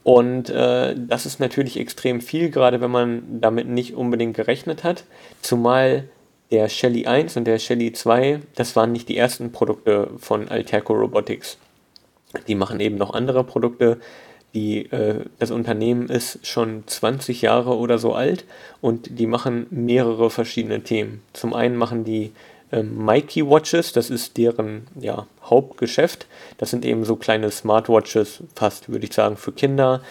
Und 0.04 0.50
äh, 0.50 0.96
das 0.98 1.26
ist 1.26 1.40
natürlich 1.40 1.80
extrem 1.80 2.20
viel, 2.20 2.50
gerade 2.50 2.82
wenn 2.82 2.92
man 2.92 3.40
damit 3.40 3.68
nicht 3.68 3.96
unbedingt 3.96 4.36
gerechnet 4.36 4.84
hat. 4.84 5.06
Zumal 5.42 6.10
der 6.52 6.68
Shelly 6.70 7.08
1 7.08 7.38
und 7.38 7.46
der 7.46 7.58
Shelly 7.58 7.94
2, 7.94 8.42
das 8.56 8.76
waren 8.76 8.92
nicht 8.92 9.08
die 9.10 9.18
ersten 9.18 9.52
Produkte 9.52 10.10
von 10.18 10.50
Alterco 10.50 10.94
Robotics. 10.94 11.58
Die 12.48 12.56
machen 12.56 12.80
eben 12.80 12.98
noch 12.98 13.14
andere 13.14 13.44
Produkte. 13.44 14.00
Die, 14.54 14.92
äh, 14.92 15.22
das 15.40 15.52
Unternehmen 15.52 16.10
ist 16.10 16.46
schon 16.46 16.84
20 16.86 17.42
Jahre 17.42 17.76
oder 17.76 17.98
so 17.98 18.14
alt 18.14 18.46
und 18.82 19.20
die 19.20 19.26
machen 19.26 19.68
mehrere 19.72 20.30
verschiedene 20.30 20.84
Themen. 20.84 21.22
Zum 21.34 21.54
einen 21.54 21.76
machen 21.76 22.04
die 22.04 22.34
ähm, 22.74 23.06
Mikey 23.06 23.48
Watches, 23.48 23.94
das 23.94 24.10
ist 24.10 24.38
deren 24.38 24.88
ja, 25.00 25.28
Hauptgeschäft. 25.44 26.26
Das 26.58 26.72
sind 26.72 26.84
eben 26.86 27.06
so 27.06 27.16
kleine 27.16 27.52
Smartwatches, 27.52 28.40
fast 28.56 28.90
würde 28.90 29.06
ich 29.06 29.14
sagen, 29.14 29.38
für 29.38 29.52
Kinder. 29.52 30.02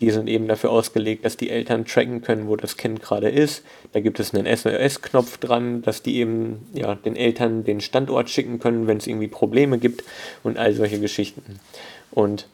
Die 0.00 0.10
sind 0.10 0.28
eben 0.28 0.46
dafür 0.46 0.70
ausgelegt, 0.70 1.24
dass 1.24 1.36
die 1.36 1.50
Eltern 1.50 1.84
tracken 1.84 2.22
können, 2.22 2.46
wo 2.46 2.56
das 2.56 2.76
Kind 2.76 3.02
gerade 3.02 3.28
ist. 3.28 3.64
Da 3.92 4.00
gibt 4.00 4.20
es 4.20 4.34
einen 4.34 4.46
SOS-Knopf 4.46 5.38
dran, 5.38 5.82
dass 5.82 6.02
die 6.02 6.18
eben 6.18 6.68
ja, 6.72 6.94
den 6.94 7.16
Eltern 7.16 7.64
den 7.64 7.80
Standort 7.80 8.30
schicken 8.30 8.58
können, 8.60 8.86
wenn 8.86 8.98
es 8.98 9.06
irgendwie 9.06 9.28
Probleme 9.28 9.78
gibt 9.78 10.04
und 10.44 10.56
all 10.56 10.72
solche 10.72 11.00
Geschichten. 11.00 11.58
Und 12.10 12.46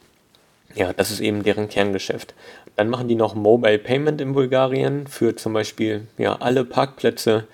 ja, 0.74 0.92
das 0.92 1.10
ist 1.10 1.20
eben 1.20 1.42
deren 1.42 1.68
Kerngeschäft. 1.68 2.34
Dann 2.76 2.88
machen 2.88 3.08
die 3.08 3.14
noch 3.14 3.34
Mobile 3.34 3.78
Payment 3.78 4.20
in 4.20 4.32
Bulgarien 4.32 5.06
für 5.06 5.36
zum 5.36 5.52
Beispiel 5.52 6.06
ja, 6.18 6.36
alle 6.36 6.64
Parkplätze, 6.64 7.46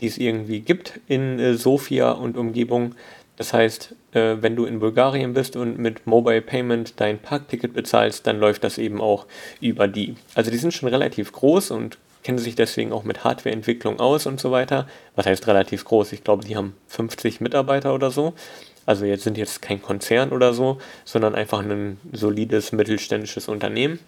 die 0.00 0.06
es 0.06 0.18
irgendwie 0.18 0.60
gibt 0.60 1.00
in 1.06 1.38
äh, 1.38 1.54
Sofia 1.54 2.12
und 2.12 2.36
Umgebung. 2.36 2.94
Das 3.36 3.52
heißt, 3.52 3.94
äh, 4.12 4.36
wenn 4.40 4.56
du 4.56 4.64
in 4.64 4.80
Bulgarien 4.80 5.32
bist 5.34 5.56
und 5.56 5.78
mit 5.78 6.06
Mobile 6.06 6.42
Payment 6.42 6.94
dein 7.00 7.18
Parkticket 7.18 7.72
bezahlst, 7.72 8.26
dann 8.26 8.40
läuft 8.40 8.64
das 8.64 8.78
eben 8.78 9.00
auch 9.00 9.26
über 9.60 9.88
die. 9.88 10.16
Also 10.34 10.50
die 10.50 10.56
sind 10.56 10.74
schon 10.74 10.88
relativ 10.88 11.32
groß 11.32 11.70
und 11.70 11.98
kennen 12.22 12.38
sich 12.38 12.56
deswegen 12.56 12.92
auch 12.92 13.04
mit 13.04 13.24
Hardwareentwicklung 13.24 14.00
aus 14.00 14.26
und 14.26 14.40
so 14.40 14.50
weiter. 14.50 14.88
Was 15.14 15.26
heißt 15.26 15.46
relativ 15.46 15.84
groß? 15.84 16.12
Ich 16.12 16.24
glaube, 16.24 16.44
die 16.44 16.56
haben 16.56 16.74
50 16.88 17.40
Mitarbeiter 17.40 17.94
oder 17.94 18.10
so. 18.10 18.34
Also 18.86 19.04
jetzt 19.04 19.24
sind 19.24 19.38
jetzt 19.38 19.62
kein 19.62 19.82
Konzern 19.82 20.30
oder 20.32 20.52
so, 20.54 20.78
sondern 21.04 21.34
einfach 21.34 21.60
ein 21.60 21.98
solides 22.12 22.72
mittelständisches 22.72 23.48
Unternehmen 23.48 23.98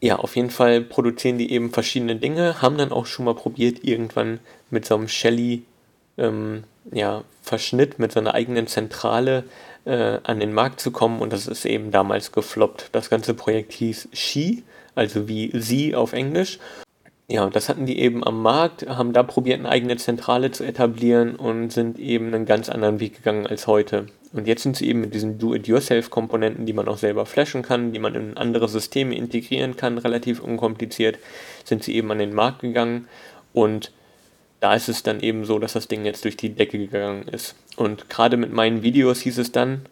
ja, 0.00 0.16
auf 0.16 0.36
jeden 0.36 0.50
Fall 0.50 0.80
produzieren 0.82 1.38
die 1.38 1.50
eben 1.50 1.70
verschiedene 1.70 2.16
Dinge, 2.16 2.60
haben 2.60 2.76
dann 2.78 2.92
auch 2.92 3.06
schon 3.06 3.24
mal 3.24 3.34
probiert, 3.34 3.84
irgendwann 3.84 4.40
mit 4.70 4.84
so 4.84 4.94
einem 4.96 5.08
Shelly 5.08 5.64
ähm, 6.18 6.64
ja, 6.92 7.24
Verschnitt, 7.42 7.98
mit 7.98 8.12
so 8.12 8.20
einer 8.20 8.34
eigenen 8.34 8.66
Zentrale 8.66 9.44
äh, 9.84 10.18
an 10.22 10.40
den 10.40 10.52
Markt 10.52 10.80
zu 10.80 10.90
kommen 10.90 11.20
und 11.20 11.32
das 11.32 11.46
ist 11.46 11.64
eben 11.64 11.90
damals 11.90 12.32
gefloppt. 12.32 12.90
Das 12.92 13.10
ganze 13.10 13.34
Projekt 13.34 13.72
hieß 13.72 14.08
She, 14.12 14.64
also 14.94 15.28
wie 15.28 15.50
sie 15.54 15.94
auf 15.94 16.12
Englisch 16.12 16.58
ja, 17.28 17.48
das 17.48 17.68
hatten 17.68 17.86
die 17.86 17.98
eben 18.00 18.22
am 18.24 18.42
Markt, 18.42 18.86
haben 18.86 19.12
da 19.12 19.22
probiert, 19.22 19.60
eine 19.60 19.70
eigene 19.70 19.96
Zentrale 19.96 20.50
zu 20.50 20.64
etablieren 20.64 21.36
und 21.36 21.72
sind 21.72 21.98
eben 21.98 22.34
einen 22.34 22.44
ganz 22.44 22.68
anderen 22.68 23.00
Weg 23.00 23.16
gegangen 23.16 23.46
als 23.46 23.66
heute. 23.66 24.06
Und 24.34 24.48
jetzt 24.48 24.64
sind 24.64 24.76
sie 24.76 24.88
eben 24.88 25.00
mit 25.00 25.14
diesen 25.14 25.38
Do-it-yourself-Komponenten, 25.38 26.66
die 26.66 26.72
man 26.72 26.88
auch 26.88 26.98
selber 26.98 27.24
flashen 27.24 27.62
kann, 27.62 27.92
die 27.92 28.00
man 28.00 28.14
in 28.16 28.36
andere 28.36 28.68
Systeme 28.68 29.14
integrieren 29.14 29.76
kann, 29.76 29.96
relativ 29.96 30.40
unkompliziert, 30.40 31.18
sind 31.64 31.84
sie 31.84 31.94
eben 31.94 32.10
an 32.10 32.18
den 32.18 32.34
Markt 32.34 32.60
gegangen 32.60 33.08
und 33.52 33.92
da 34.58 34.74
ist 34.74 34.88
es 34.88 35.02
dann 35.02 35.20
eben 35.20 35.44
so, 35.44 35.58
dass 35.58 35.74
das 35.74 35.88
Ding 35.88 36.04
jetzt 36.04 36.24
durch 36.24 36.36
die 36.36 36.48
Decke 36.48 36.78
gegangen 36.78 37.28
ist. 37.28 37.54
Und 37.76 38.08
gerade 38.08 38.36
mit 38.36 38.52
meinen 38.52 38.82
Videos 38.82 39.20
hieß 39.20 39.38
es 39.38 39.52
dann, 39.52 39.82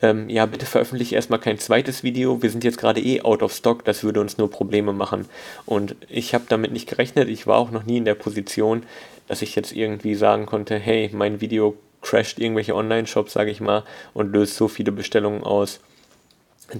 ähm, 0.00 0.28
ja, 0.28 0.46
bitte 0.46 0.66
veröffentliche 0.66 1.14
erstmal 1.14 1.38
kein 1.38 1.58
zweites 1.58 2.02
Video, 2.02 2.42
wir 2.42 2.50
sind 2.50 2.64
jetzt 2.64 2.78
gerade 2.78 3.00
eh 3.00 3.20
out 3.20 3.42
of 3.42 3.52
stock, 3.52 3.84
das 3.84 4.02
würde 4.02 4.20
uns 4.20 4.36
nur 4.36 4.50
Probleme 4.50 4.92
machen. 4.92 5.26
Und 5.64 5.94
ich 6.08 6.34
habe 6.34 6.44
damit 6.48 6.72
nicht 6.72 6.88
gerechnet, 6.88 7.28
ich 7.28 7.46
war 7.46 7.58
auch 7.58 7.70
noch 7.70 7.84
nie 7.84 7.98
in 7.98 8.04
der 8.04 8.14
Position, 8.16 8.82
dass 9.28 9.42
ich 9.42 9.54
jetzt 9.54 9.70
irgendwie 9.70 10.16
sagen 10.16 10.46
konnte, 10.46 10.76
hey, 10.76 11.10
mein 11.12 11.40
Video 11.40 11.76
crasht 12.02 12.38
irgendwelche 12.38 12.74
Online-Shops, 12.74 13.32
sage 13.32 13.50
ich 13.50 13.60
mal, 13.60 13.84
und 14.12 14.32
löst 14.32 14.56
so 14.56 14.68
viele 14.68 14.92
Bestellungen 14.92 15.42
aus, 15.42 15.80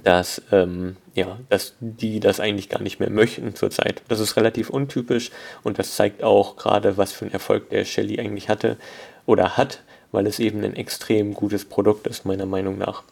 dass, 0.05 0.43
ähm, 0.52 0.97
ja, 1.14 1.38
dass 1.49 1.75
die 1.81 2.21
das 2.21 2.41
eigentlich 2.41 2.69
gar 2.69 2.83
nicht 2.83 3.00
mehr 3.00 3.11
möchten 3.11 3.55
zurzeit. 3.55 4.02
Das 4.09 4.21
ist 4.21 4.37
relativ 4.37 4.71
untypisch 4.71 5.31
und 5.62 5.79
das 5.79 5.97
zeigt 5.97 6.23
auch 6.23 6.57
gerade, 6.57 6.97
was 6.97 7.12
für 7.12 7.25
einen 7.25 7.35
Erfolg 7.35 7.71
der 7.71 7.85
Shelly 7.85 8.19
eigentlich 8.19 8.49
hatte 8.49 8.76
oder 9.26 9.57
hat 9.57 9.81
weil 10.12 10.26
es 10.26 10.38
eben 10.38 10.62
ein 10.62 10.76
extrem 10.76 11.35
gutes 11.35 11.64
Produkt 11.64 12.07
ist, 12.07 12.25
meiner 12.25 12.47
Meinung 12.47 12.79
nach. 12.79 13.02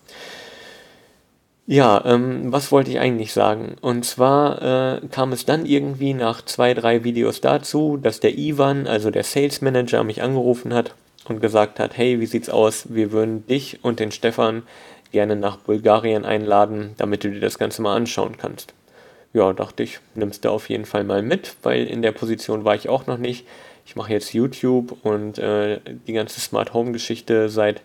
Ja, 1.66 2.04
ähm, 2.04 2.52
was 2.52 2.72
wollte 2.72 2.90
ich 2.90 2.98
eigentlich 2.98 3.32
sagen? 3.32 3.76
Und 3.80 4.04
zwar 4.04 5.00
äh, 5.02 5.06
kam 5.08 5.32
es 5.32 5.46
dann 5.46 5.66
irgendwie 5.66 6.14
nach 6.14 6.44
zwei, 6.44 6.74
drei 6.74 7.04
Videos 7.04 7.40
dazu, 7.40 7.96
dass 7.96 8.20
der 8.20 8.36
Ivan, 8.36 8.86
also 8.86 9.10
der 9.10 9.24
Sales 9.24 9.60
Manager, 9.60 10.04
mich 10.04 10.22
angerufen 10.22 10.74
hat 10.74 10.94
und 11.30 11.40
gesagt 11.40 11.78
hat, 11.78 11.96
hey, 11.96 12.20
wie 12.20 12.26
sieht's 12.26 12.50
aus? 12.50 12.92
Wir 12.92 13.12
würden 13.12 13.46
dich 13.46 13.78
und 13.82 14.00
den 14.00 14.10
Stefan 14.10 14.64
gerne 15.12 15.36
nach 15.36 15.58
Bulgarien 15.58 16.24
einladen, 16.24 16.94
damit 16.98 17.22
du 17.22 17.30
dir 17.30 17.40
das 17.40 17.56
Ganze 17.56 17.82
mal 17.82 17.94
anschauen 17.96 18.36
kannst. 18.36 18.74
Ja, 19.32 19.52
dachte 19.52 19.84
ich, 19.84 20.00
nimmst 20.16 20.44
du 20.44 20.50
auf 20.50 20.68
jeden 20.68 20.84
Fall 20.84 21.04
mal 21.04 21.22
mit, 21.22 21.54
weil 21.62 21.86
in 21.86 22.02
der 22.02 22.10
Position 22.10 22.64
war 22.64 22.74
ich 22.74 22.88
auch 22.88 23.06
noch 23.06 23.16
nicht. 23.18 23.46
Ich 23.86 23.94
mache 23.94 24.12
jetzt 24.12 24.34
YouTube 24.34 24.96
und 25.04 25.38
äh, 25.38 25.78
die 26.06 26.12
ganze 26.12 26.40
Smart 26.40 26.74
Home 26.74 26.90
Geschichte 26.90 27.48
seit 27.48 27.80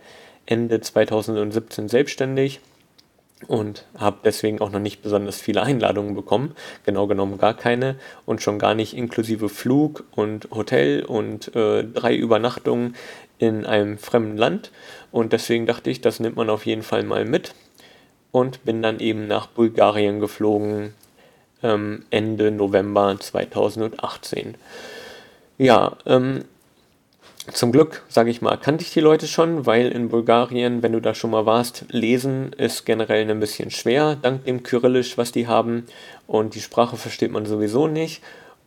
Ende 0.47 0.81
2017 0.81 1.87
selbstständig 1.87 2.61
und 3.47 3.85
habe 3.97 4.17
deswegen 4.23 4.59
auch 4.61 4.71
noch 4.71 4.79
nicht 4.79 5.01
besonders 5.01 5.39
viele 5.39 5.61
Einladungen 5.61 6.15
bekommen, 6.15 6.55
genau 6.85 7.07
genommen 7.07 7.37
gar 7.37 7.53
keine 7.53 7.95
und 8.25 8.41
schon 8.41 8.59
gar 8.59 8.75
nicht 8.75 8.95
inklusive 8.95 9.49
Flug 9.49 10.05
und 10.15 10.49
Hotel 10.51 11.03
und 11.03 11.55
äh, 11.55 11.83
drei 11.83 12.15
Übernachtungen 12.15 12.95
in 13.37 13.65
einem 13.65 13.97
fremden 13.97 14.37
Land 14.37 14.71
und 15.11 15.33
deswegen 15.33 15.65
dachte 15.65 15.89
ich, 15.89 16.01
das 16.01 16.19
nimmt 16.19 16.35
man 16.35 16.49
auf 16.49 16.65
jeden 16.65 16.83
Fall 16.83 17.03
mal 17.03 17.25
mit 17.25 17.53
und 18.31 18.63
bin 18.65 18.81
dann 18.81 18.99
eben 18.99 19.27
nach 19.27 19.47
Bulgarien 19.47 20.19
geflogen 20.19 20.93
ähm, 21.63 22.03
Ende 22.09 22.51
November 22.51 23.15
2018. 23.19 24.55
Ja, 25.57 25.97
ähm, 26.05 26.45
zum 27.51 27.71
Glück, 27.71 28.03
sage 28.09 28.31
ich 28.31 28.41
mal, 28.41 28.57
kannte 28.57 28.83
ich 28.83 28.91
die 28.91 29.01
Leute 29.01 29.27
schon, 29.27 29.67
weil 29.67 29.91
in 29.91 30.09
Bulgarien, 30.09 30.81
wenn 30.81 30.93
du 30.93 30.99
da 30.99 31.13
schon 31.13 31.29
mal 31.29 31.45
warst, 31.45 31.85
lesen 31.89 32.53
ist 32.53 32.85
generell 32.85 33.29
ein 33.29 33.39
bisschen 33.39 33.69
schwer, 33.69 34.17
dank 34.19 34.45
dem 34.45 34.63
Kyrillisch, 34.63 35.17
was 35.17 35.31
die 35.31 35.47
haben. 35.47 35.85
Und 36.25 36.55
die 36.55 36.61
Sprache 36.61 36.97
versteht 36.97 37.31
man 37.31 37.45
sowieso 37.45 37.87
nicht. 37.87 38.23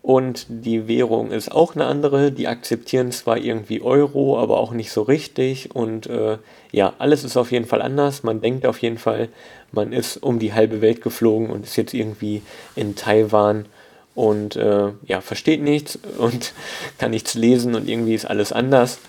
Und 0.09 0.47
die 0.49 0.89
Währung 0.89 1.33
ist 1.33 1.53
auch 1.53 1.75
eine 1.75 1.85
andere. 1.85 2.33
Die 2.33 2.49
akzeptieren 2.49 3.13
zwar 3.13 3.37
irgendwie 3.37 3.83
Euro, 3.83 4.39
aber 4.39 4.59
auch 4.59 4.73
nicht 4.73 4.91
so 4.91 5.03
richtig. 5.03 5.75
Und 5.77 6.07
äh, 6.07 6.39
ja, 6.73 6.95
alles 6.99 7.25
ist 7.25 7.37
auf 7.37 7.53
jeden 7.53 7.67
Fall 7.67 7.83
anders. 7.83 8.23
Man 8.23 8.41
denkt 8.41 8.65
auf 8.65 8.79
jeden 8.79 8.97
Fall, 8.97 9.29
man 9.71 9.93
ist 9.93 10.17
um 10.17 10.39
die 10.39 10.55
halbe 10.55 10.81
Welt 10.81 11.03
geflogen 11.03 11.51
und 11.51 11.67
ist 11.67 11.77
jetzt 11.77 11.93
irgendwie 11.93 12.41
in 12.75 12.97
Taiwan 12.97 13.67
und 14.15 14.57
äh, 14.57 14.93
ja, 15.05 15.21
versteht 15.21 15.61
nichts 15.61 15.99
und 16.17 16.55
kann 16.99 17.11
nichts 17.11 17.35
lesen 17.35 17.75
und 17.75 17.87
irgendwie 17.87 18.15
ist 18.15 18.25
alles 18.25 18.51
anders. 18.51 19.01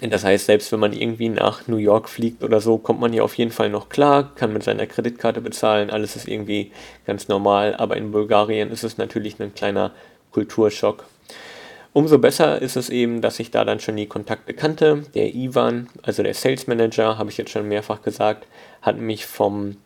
Das 0.00 0.22
heißt, 0.22 0.46
selbst 0.46 0.70
wenn 0.70 0.78
man 0.78 0.92
irgendwie 0.92 1.28
nach 1.28 1.66
New 1.66 1.76
York 1.76 2.08
fliegt 2.08 2.44
oder 2.44 2.60
so, 2.60 2.78
kommt 2.78 3.00
man 3.00 3.12
hier 3.12 3.24
auf 3.24 3.34
jeden 3.34 3.50
Fall 3.50 3.68
noch 3.68 3.88
klar, 3.88 4.32
kann 4.36 4.52
mit 4.52 4.62
seiner 4.62 4.86
Kreditkarte 4.86 5.40
bezahlen, 5.40 5.90
alles 5.90 6.14
ist 6.14 6.28
irgendwie 6.28 6.70
ganz 7.04 7.26
normal, 7.26 7.74
aber 7.74 7.96
in 7.96 8.12
Bulgarien 8.12 8.70
ist 8.70 8.84
es 8.84 8.96
natürlich 8.96 9.40
ein 9.40 9.54
kleiner 9.54 9.90
Kulturschock. 10.30 11.04
Umso 11.92 12.18
besser 12.18 12.62
ist 12.62 12.76
es 12.76 12.90
eben, 12.90 13.22
dass 13.22 13.40
ich 13.40 13.50
da 13.50 13.64
dann 13.64 13.80
schon 13.80 13.96
die 13.96 14.06
Kontakte 14.06 14.54
kannte. 14.54 15.02
Der 15.14 15.34
Ivan, 15.34 15.88
also 16.02 16.22
der 16.22 16.34
Sales 16.34 16.68
Manager, 16.68 17.18
habe 17.18 17.30
ich 17.30 17.38
jetzt 17.38 17.50
schon 17.50 17.66
mehrfach 17.66 18.02
gesagt, 18.02 18.46
hat 18.82 18.98
mich 18.98 19.26
vom 19.26 19.78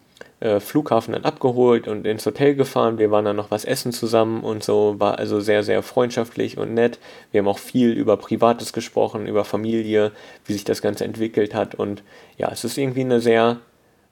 äh, 0.42 0.58
Flughafen 0.58 1.12
dann 1.12 1.24
abgeholt 1.24 1.86
und 1.86 2.04
ins 2.04 2.26
Hotel 2.26 2.56
gefahren. 2.56 2.98
Wir 2.98 3.12
waren 3.12 3.24
dann 3.24 3.36
noch 3.36 3.52
was 3.52 3.64
essen 3.64 3.92
zusammen 3.92 4.42
und 4.42 4.64
so, 4.64 4.96
war 4.98 5.18
also 5.18 5.40
sehr, 5.40 5.62
sehr 5.62 5.82
freundschaftlich 5.82 6.58
und 6.58 6.74
nett. 6.74 6.98
Wir 7.30 7.40
haben 7.40 7.48
auch 7.48 7.60
viel 7.60 7.92
über 7.92 8.16
Privates 8.16 8.72
gesprochen, 8.72 9.26
über 9.28 9.44
Familie, 9.44 10.10
wie 10.44 10.52
sich 10.52 10.64
das 10.64 10.82
Ganze 10.82 11.04
entwickelt 11.04 11.54
hat 11.54 11.76
und 11.76 12.02
ja, 12.38 12.50
es 12.50 12.64
ist 12.64 12.76
irgendwie 12.76 13.02
eine 13.02 13.20
sehr 13.20 13.58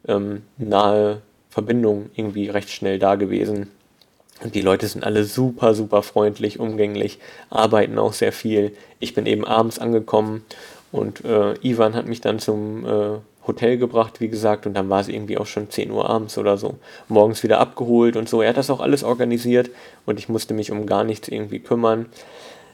ähm, 0.07 0.43
nahe 0.57 1.23
Verbindung 1.49 2.11
irgendwie 2.15 2.49
recht 2.49 2.71
schnell 2.71 3.01
da 3.01 3.17
gewesen. 3.17 3.69
Und 4.41 4.55
die 4.55 4.63
Leute 4.63 4.87
sind 4.87 5.05
alle 5.05 5.25
super, 5.25 5.75
super 5.75 6.05
freundlich, 6.05 6.61
umgänglich, 6.61 7.19
arbeiten 7.51 7.99
auch 7.99 8.13
sehr 8.13 8.33
viel. 8.33 8.77
Ich 9.01 9.15
bin 9.15 9.27
eben 9.27 9.45
abends 9.45 9.81
angekommen 9.81 10.45
und 10.93 11.25
äh, 11.25 11.55
Ivan 11.63 11.95
hat 11.95 12.07
mich 12.07 12.21
dann 12.21 12.39
zum 12.39 12.87
äh, 12.87 13.19
Hotel 13.47 13.79
gebracht, 13.79 14.21
wie 14.21 14.29
gesagt, 14.29 14.67
und 14.67 14.75
dann 14.75 14.91
war 14.91 15.01
es 15.01 15.09
irgendwie 15.09 15.39
auch 15.39 15.47
schon 15.47 15.71
10 15.71 15.91
Uhr 15.91 16.09
abends 16.09 16.37
oder 16.39 16.57
so. 16.57 16.77
Morgens 17.09 17.43
wieder 17.43 17.59
abgeholt 17.59 18.17
und 18.17 18.29
so. 18.29 18.43
Er 18.43 18.51
hat 18.51 18.57
das 18.57 18.71
auch 18.71 18.81
alles 18.81 19.03
organisiert 19.03 19.71
und 20.07 20.19
ich 20.19 20.29
musste 20.29 20.55
mich 20.55 20.71
um 20.71 20.87
gar 20.87 21.05
nichts 21.05 21.29
irgendwie 21.29 21.61
kümmern. 21.61 22.07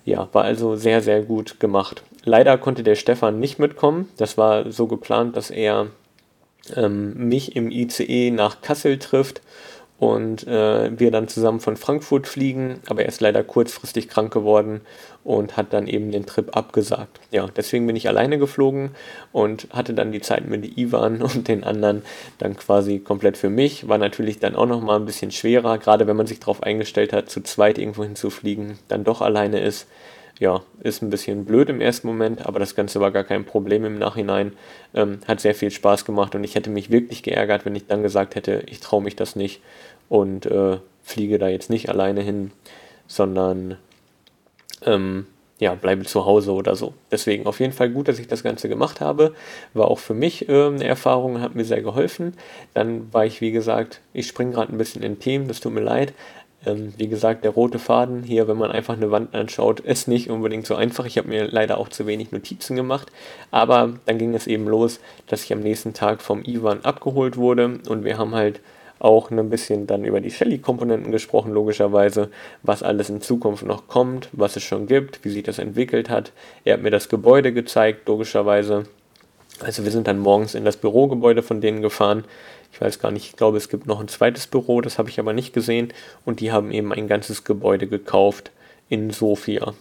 Ja, 0.04 0.28
war 0.32 0.44
also 0.44 0.76
sehr, 0.76 1.02
sehr 1.02 1.22
gut 1.22 1.60
gemacht. 1.60 2.02
Leider 2.24 2.58
konnte 2.58 2.82
der 2.82 2.94
Stefan 2.94 3.40
nicht 3.40 3.58
mitkommen. 3.58 4.08
Das 4.16 4.36
war 4.38 4.70
so 4.70 4.86
geplant, 4.86 5.36
dass 5.36 5.50
er 5.50 5.88
ähm, 6.74 7.28
mich 7.28 7.54
im 7.56 7.70
ICE 7.70 8.30
nach 8.30 8.60
Kassel 8.60 8.98
trifft 8.98 9.40
und 9.98 10.46
äh, 10.46 10.98
wir 10.98 11.10
dann 11.10 11.28
zusammen 11.28 11.60
von 11.60 11.76
Frankfurt 11.76 12.26
fliegen, 12.26 12.80
aber 12.86 13.02
er 13.02 13.08
ist 13.08 13.20
leider 13.20 13.42
kurzfristig 13.42 14.08
krank 14.08 14.32
geworden 14.32 14.82
und 15.24 15.56
hat 15.56 15.72
dann 15.72 15.86
eben 15.86 16.12
den 16.12 16.26
Trip 16.26 16.54
abgesagt. 16.54 17.18
Ja, 17.30 17.46
deswegen 17.56 17.86
bin 17.86 17.96
ich 17.96 18.06
alleine 18.06 18.38
geflogen 18.38 18.90
und 19.32 19.68
hatte 19.72 19.94
dann 19.94 20.12
die 20.12 20.20
Zeit 20.20 20.46
mit 20.46 20.76
Ivan 20.76 21.22
und 21.22 21.48
den 21.48 21.64
anderen 21.64 22.02
dann 22.38 22.56
quasi 22.56 22.98
komplett 22.98 23.38
für 23.38 23.50
mich. 23.50 23.88
War 23.88 23.98
natürlich 23.98 24.38
dann 24.38 24.54
auch 24.54 24.66
nochmal 24.66 25.00
ein 25.00 25.06
bisschen 25.06 25.30
schwerer, 25.30 25.78
gerade 25.78 26.06
wenn 26.06 26.16
man 26.16 26.26
sich 26.26 26.40
darauf 26.40 26.62
eingestellt 26.62 27.14
hat, 27.14 27.30
zu 27.30 27.42
zweit 27.42 27.78
irgendwo 27.78 28.04
hinzufliegen, 28.04 28.78
dann 28.88 29.02
doch 29.02 29.22
alleine 29.22 29.60
ist 29.60 29.86
ja, 30.38 30.62
ist 30.80 31.02
ein 31.02 31.10
bisschen 31.10 31.44
blöd 31.44 31.70
im 31.70 31.80
ersten 31.80 32.06
Moment, 32.06 32.44
aber 32.44 32.58
das 32.58 32.74
Ganze 32.74 33.00
war 33.00 33.10
gar 33.10 33.24
kein 33.24 33.44
Problem 33.44 33.84
im 33.84 33.98
Nachhinein. 33.98 34.52
Ähm, 34.94 35.20
hat 35.26 35.40
sehr 35.40 35.54
viel 35.54 35.70
Spaß 35.70 36.04
gemacht 36.04 36.34
und 36.34 36.44
ich 36.44 36.54
hätte 36.54 36.70
mich 36.70 36.90
wirklich 36.90 37.22
geärgert, 37.22 37.64
wenn 37.64 37.74
ich 37.74 37.86
dann 37.86 38.02
gesagt 38.02 38.34
hätte, 38.34 38.62
ich 38.66 38.80
traue 38.80 39.02
mich 39.02 39.16
das 39.16 39.36
nicht 39.36 39.62
und 40.08 40.46
äh, 40.46 40.78
fliege 41.02 41.38
da 41.38 41.48
jetzt 41.48 41.70
nicht 41.70 41.88
alleine 41.88 42.20
hin, 42.20 42.50
sondern 43.06 43.78
ähm, 44.82 45.26
ja, 45.58 45.74
bleibe 45.74 46.04
zu 46.04 46.26
Hause 46.26 46.52
oder 46.52 46.76
so. 46.76 46.92
Deswegen 47.10 47.46
auf 47.46 47.60
jeden 47.60 47.72
Fall 47.72 47.88
gut, 47.88 48.08
dass 48.08 48.18
ich 48.18 48.28
das 48.28 48.42
Ganze 48.42 48.68
gemacht 48.68 49.00
habe. 49.00 49.34
War 49.72 49.88
auch 49.88 49.98
für 49.98 50.12
mich 50.12 50.48
äh, 50.48 50.66
eine 50.66 50.84
Erfahrung, 50.84 51.40
hat 51.40 51.54
mir 51.54 51.64
sehr 51.64 51.80
geholfen. 51.80 52.34
Dann 52.74 53.12
war 53.12 53.24
ich, 53.24 53.40
wie 53.40 53.52
gesagt, 53.52 54.00
ich 54.12 54.26
springe 54.26 54.52
gerade 54.52 54.72
ein 54.72 54.78
bisschen 54.78 55.02
in 55.02 55.18
Themen, 55.18 55.48
das 55.48 55.60
tut 55.60 55.72
mir 55.72 55.80
leid, 55.80 56.12
ähm, 56.66 56.92
wie 56.96 57.08
gesagt, 57.08 57.44
der 57.44 57.52
rote 57.52 57.78
Faden 57.78 58.22
hier, 58.22 58.48
wenn 58.48 58.58
man 58.58 58.70
einfach 58.70 58.94
eine 58.94 59.10
Wand 59.10 59.34
anschaut, 59.34 59.80
ist 59.80 60.08
nicht 60.08 60.28
unbedingt 60.30 60.66
so 60.66 60.74
einfach. 60.74 61.06
Ich 61.06 61.16
habe 61.18 61.28
mir 61.28 61.46
leider 61.46 61.78
auch 61.78 61.88
zu 61.88 62.06
wenig 62.06 62.32
Notizen 62.32 62.76
gemacht. 62.76 63.10
Aber 63.50 63.94
dann 64.06 64.18
ging 64.18 64.34
es 64.34 64.46
eben 64.46 64.66
los, 64.66 65.00
dass 65.26 65.44
ich 65.44 65.52
am 65.52 65.60
nächsten 65.60 65.94
Tag 65.94 66.20
vom 66.20 66.42
Ivan 66.44 66.84
abgeholt 66.84 67.36
wurde 67.36 67.78
und 67.88 68.04
wir 68.04 68.18
haben 68.18 68.34
halt 68.34 68.60
auch 68.98 69.30
ein 69.30 69.50
bisschen 69.50 69.86
dann 69.86 70.04
über 70.04 70.20
die 70.20 70.30
Shelly-Komponenten 70.30 71.12
gesprochen, 71.12 71.52
logischerweise, 71.52 72.30
was 72.62 72.82
alles 72.82 73.10
in 73.10 73.20
Zukunft 73.20 73.64
noch 73.64 73.88
kommt, 73.88 74.28
was 74.32 74.56
es 74.56 74.62
schon 74.62 74.86
gibt, 74.86 75.24
wie 75.24 75.30
sich 75.30 75.42
das 75.42 75.58
entwickelt 75.58 76.08
hat. 76.08 76.32
Er 76.64 76.74
hat 76.74 76.82
mir 76.82 76.90
das 76.90 77.08
Gebäude 77.08 77.52
gezeigt, 77.52 78.08
logischerweise. 78.08 78.86
Also 79.60 79.84
wir 79.84 79.90
sind 79.90 80.06
dann 80.06 80.18
morgens 80.18 80.54
in 80.54 80.64
das 80.64 80.76
Bürogebäude 80.76 81.42
von 81.42 81.60
denen 81.60 81.82
gefahren. 81.82 82.24
Ich 82.72 82.80
weiß 82.80 82.98
gar 82.98 83.10
nicht, 83.10 83.26
ich 83.26 83.36
glaube, 83.36 83.56
es 83.56 83.68
gibt 83.68 83.86
noch 83.86 84.00
ein 84.00 84.08
zweites 84.08 84.46
Büro, 84.46 84.80
das 84.80 84.98
habe 84.98 85.08
ich 85.08 85.18
aber 85.18 85.32
nicht 85.32 85.52
gesehen. 85.52 85.92
Und 86.24 86.40
die 86.40 86.52
haben 86.52 86.70
eben 86.70 86.92
ein 86.92 87.08
ganzes 87.08 87.44
Gebäude 87.44 87.86
gekauft 87.86 88.50
in 88.88 89.10
Sofia. 89.10 89.74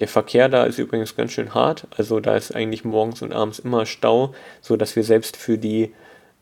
Der 0.00 0.08
Verkehr 0.08 0.48
da 0.48 0.64
ist 0.64 0.78
übrigens 0.78 1.16
ganz 1.16 1.32
schön 1.32 1.54
hart. 1.54 1.86
Also 1.96 2.20
da 2.20 2.36
ist 2.36 2.54
eigentlich 2.54 2.84
morgens 2.84 3.22
und 3.22 3.32
abends 3.32 3.58
immer 3.58 3.86
Stau, 3.86 4.34
so 4.60 4.76
dass 4.76 4.96
wir 4.96 5.04
selbst 5.04 5.36
für 5.36 5.58
die 5.58 5.92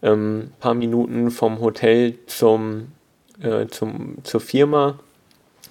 ähm, 0.02 0.52
paar 0.60 0.74
Minuten 0.74 1.30
vom 1.30 1.60
Hotel 1.60 2.18
zum, 2.26 2.92
äh, 3.40 3.66
zum, 3.68 4.18
zur 4.24 4.40
Firma 4.40 4.98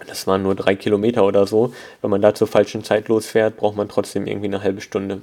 das 0.08 0.26
waren 0.28 0.44
nur 0.44 0.56
drei 0.56 0.76
Kilometer 0.76 1.24
oder 1.24 1.46
so. 1.46 1.74
Wenn 2.02 2.10
man 2.10 2.22
da 2.22 2.34
zur 2.34 2.48
falschen 2.48 2.84
Zeit 2.84 3.08
losfährt, 3.08 3.58
braucht 3.58 3.78
man 3.78 3.90
trotzdem 3.90 4.26
irgendwie 4.26 4.48
eine 4.48 4.64
halbe 4.64 4.82
Stunde. 4.82 5.22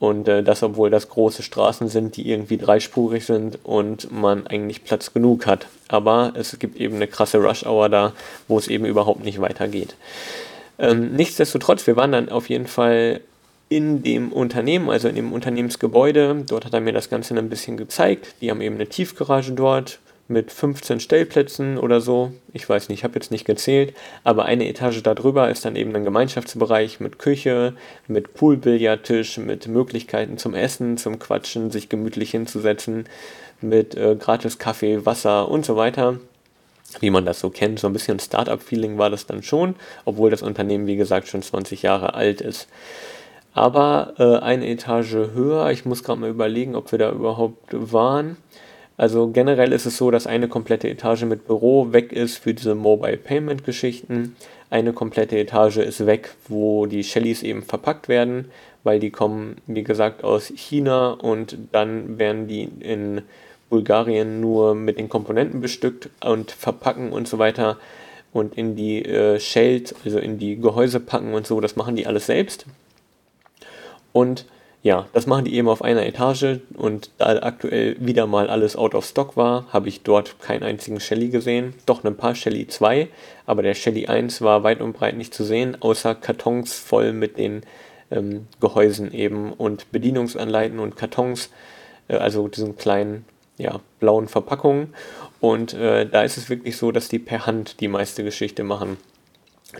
Und 0.00 0.28
äh, 0.28 0.42
das, 0.42 0.62
obwohl 0.62 0.88
das 0.88 1.10
große 1.10 1.42
Straßen 1.42 1.88
sind, 1.88 2.16
die 2.16 2.28
irgendwie 2.28 2.56
dreispurig 2.56 3.26
sind 3.26 3.58
und 3.62 4.10
man 4.10 4.46
eigentlich 4.46 4.82
Platz 4.82 5.12
genug 5.12 5.46
hat. 5.46 5.66
Aber 5.88 6.32
es 6.34 6.58
gibt 6.58 6.80
eben 6.80 6.96
eine 6.96 7.06
krasse 7.06 7.38
Rush-Hour 7.38 7.90
da, 7.90 8.14
wo 8.48 8.58
es 8.58 8.66
eben 8.66 8.86
überhaupt 8.86 9.22
nicht 9.22 9.42
weitergeht. 9.42 9.94
Ähm, 10.78 11.12
nichtsdestotrotz, 11.12 11.86
wir 11.86 11.96
waren 11.96 12.12
dann 12.12 12.30
auf 12.30 12.48
jeden 12.48 12.66
Fall 12.66 13.20
in 13.68 14.02
dem 14.02 14.32
Unternehmen, 14.32 14.88
also 14.88 15.06
in 15.06 15.16
dem 15.16 15.32
Unternehmensgebäude. 15.34 16.44
Dort 16.48 16.64
hat 16.64 16.72
er 16.72 16.80
mir 16.80 16.94
das 16.94 17.10
Ganze 17.10 17.36
ein 17.36 17.50
bisschen 17.50 17.76
gezeigt. 17.76 18.34
Die 18.40 18.50
haben 18.50 18.62
eben 18.62 18.76
eine 18.76 18.86
Tiefgarage 18.86 19.52
dort 19.52 19.98
mit 20.30 20.52
15 20.52 21.00
Stellplätzen 21.00 21.76
oder 21.76 22.00
so. 22.00 22.32
Ich 22.52 22.66
weiß 22.66 22.88
nicht, 22.88 23.00
ich 23.00 23.04
habe 23.04 23.14
jetzt 23.14 23.32
nicht 23.32 23.44
gezählt, 23.44 23.94
aber 24.22 24.44
eine 24.44 24.68
Etage 24.68 25.02
darüber 25.02 25.50
ist 25.50 25.64
dann 25.64 25.74
eben 25.74 25.94
ein 25.94 26.04
Gemeinschaftsbereich 26.04 27.00
mit 27.00 27.18
Küche, 27.18 27.74
mit 28.06 28.34
Poolbillardtisch, 28.34 29.38
mit 29.38 29.66
Möglichkeiten 29.66 30.38
zum 30.38 30.54
Essen, 30.54 30.96
zum 30.96 31.18
Quatschen, 31.18 31.72
sich 31.72 31.88
gemütlich 31.88 32.30
hinzusetzen, 32.30 33.06
mit 33.60 33.96
äh, 33.96 34.14
gratis 34.14 34.58
Kaffee, 34.58 35.04
Wasser 35.04 35.48
und 35.48 35.66
so 35.66 35.76
weiter. 35.76 36.18
Wie 37.00 37.10
man 37.10 37.26
das 37.26 37.40
so 37.40 37.50
kennt, 37.50 37.80
so 37.80 37.88
ein 37.88 37.92
bisschen 37.92 38.20
Startup-Feeling 38.20 38.98
war 38.98 39.10
das 39.10 39.26
dann 39.26 39.42
schon, 39.42 39.74
obwohl 40.04 40.30
das 40.30 40.42
Unternehmen, 40.42 40.86
wie 40.86 40.96
gesagt, 40.96 41.28
schon 41.28 41.42
20 41.42 41.82
Jahre 41.82 42.14
alt 42.14 42.40
ist. 42.40 42.68
Aber 43.52 44.14
äh, 44.18 44.44
eine 44.44 44.68
Etage 44.68 45.14
höher, 45.34 45.70
ich 45.70 45.84
muss 45.84 46.04
gerade 46.04 46.20
mal 46.20 46.30
überlegen, 46.30 46.76
ob 46.76 46.92
wir 46.92 47.00
da 47.00 47.10
überhaupt 47.10 47.66
waren 47.72 48.36
Also 49.00 49.28
generell 49.28 49.72
ist 49.72 49.86
es 49.86 49.96
so, 49.96 50.10
dass 50.10 50.26
eine 50.26 50.46
komplette 50.46 50.86
Etage 50.86 51.22
mit 51.22 51.46
Büro 51.46 51.90
weg 51.90 52.12
ist 52.12 52.36
für 52.36 52.52
diese 52.52 52.74
Mobile 52.74 53.16
Payment 53.16 53.64
Geschichten. 53.64 54.36
Eine 54.68 54.92
komplette 54.92 55.38
Etage 55.38 55.78
ist 55.78 56.04
weg, 56.04 56.34
wo 56.48 56.84
die 56.84 57.02
Shellys 57.02 57.42
eben 57.42 57.62
verpackt 57.62 58.08
werden, 58.08 58.50
weil 58.84 59.00
die 59.00 59.08
kommen, 59.08 59.56
wie 59.66 59.84
gesagt, 59.84 60.22
aus 60.22 60.52
China 60.54 61.12
und 61.12 61.56
dann 61.72 62.18
werden 62.18 62.46
die 62.46 62.68
in 62.80 63.22
Bulgarien 63.70 64.38
nur 64.38 64.74
mit 64.74 64.98
den 64.98 65.08
Komponenten 65.08 65.62
bestückt 65.62 66.10
und 66.22 66.50
verpacken 66.50 67.10
und 67.10 67.26
so 67.26 67.38
weiter 67.38 67.78
und 68.34 68.58
in 68.58 68.76
die 68.76 69.02
äh, 69.02 69.40
Shells, 69.40 69.94
also 70.04 70.18
in 70.18 70.36
die 70.36 70.56
Gehäuse 70.56 71.00
packen 71.00 71.32
und 71.32 71.46
so, 71.46 71.62
das 71.62 71.74
machen 71.74 71.96
die 71.96 72.06
alles 72.06 72.26
selbst. 72.26 72.66
Und 74.12 74.44
ja, 74.82 75.06
das 75.12 75.26
machen 75.26 75.44
die 75.44 75.54
eben 75.54 75.68
auf 75.68 75.82
einer 75.82 76.06
Etage 76.06 76.60
und 76.74 77.10
da 77.18 77.42
aktuell 77.42 77.96
wieder 78.00 78.26
mal 78.26 78.48
alles 78.48 78.76
out 78.76 78.94
of 78.94 79.04
stock 79.04 79.36
war, 79.36 79.66
habe 79.72 79.88
ich 79.88 80.02
dort 80.02 80.40
keinen 80.40 80.62
einzigen 80.62 81.00
Shelly 81.00 81.28
gesehen. 81.28 81.74
Doch 81.84 82.02
ein 82.02 82.16
paar 82.16 82.34
Shelly 82.34 82.66
2, 82.66 83.08
aber 83.44 83.62
der 83.62 83.74
Shelly 83.74 84.06
1 84.06 84.40
war 84.40 84.62
weit 84.62 84.80
und 84.80 84.94
breit 84.94 85.18
nicht 85.18 85.34
zu 85.34 85.44
sehen, 85.44 85.76
außer 85.80 86.14
Kartons 86.14 86.74
voll 86.74 87.12
mit 87.12 87.36
den 87.36 87.62
ähm, 88.10 88.46
Gehäusen 88.60 89.12
eben 89.12 89.52
und 89.52 89.92
Bedienungsanleiten 89.92 90.78
und 90.78 90.96
Kartons, 90.96 91.50
äh, 92.08 92.16
also 92.16 92.48
diesen 92.48 92.76
kleinen 92.76 93.26
ja, 93.58 93.80
blauen 93.98 94.28
Verpackungen. 94.28 94.94
Und 95.40 95.74
äh, 95.74 96.06
da 96.06 96.22
ist 96.22 96.38
es 96.38 96.48
wirklich 96.48 96.78
so, 96.78 96.90
dass 96.90 97.08
die 97.08 97.18
per 97.18 97.46
Hand 97.46 97.80
die 97.80 97.88
meiste 97.88 98.24
Geschichte 98.24 98.64
machen. 98.64 98.96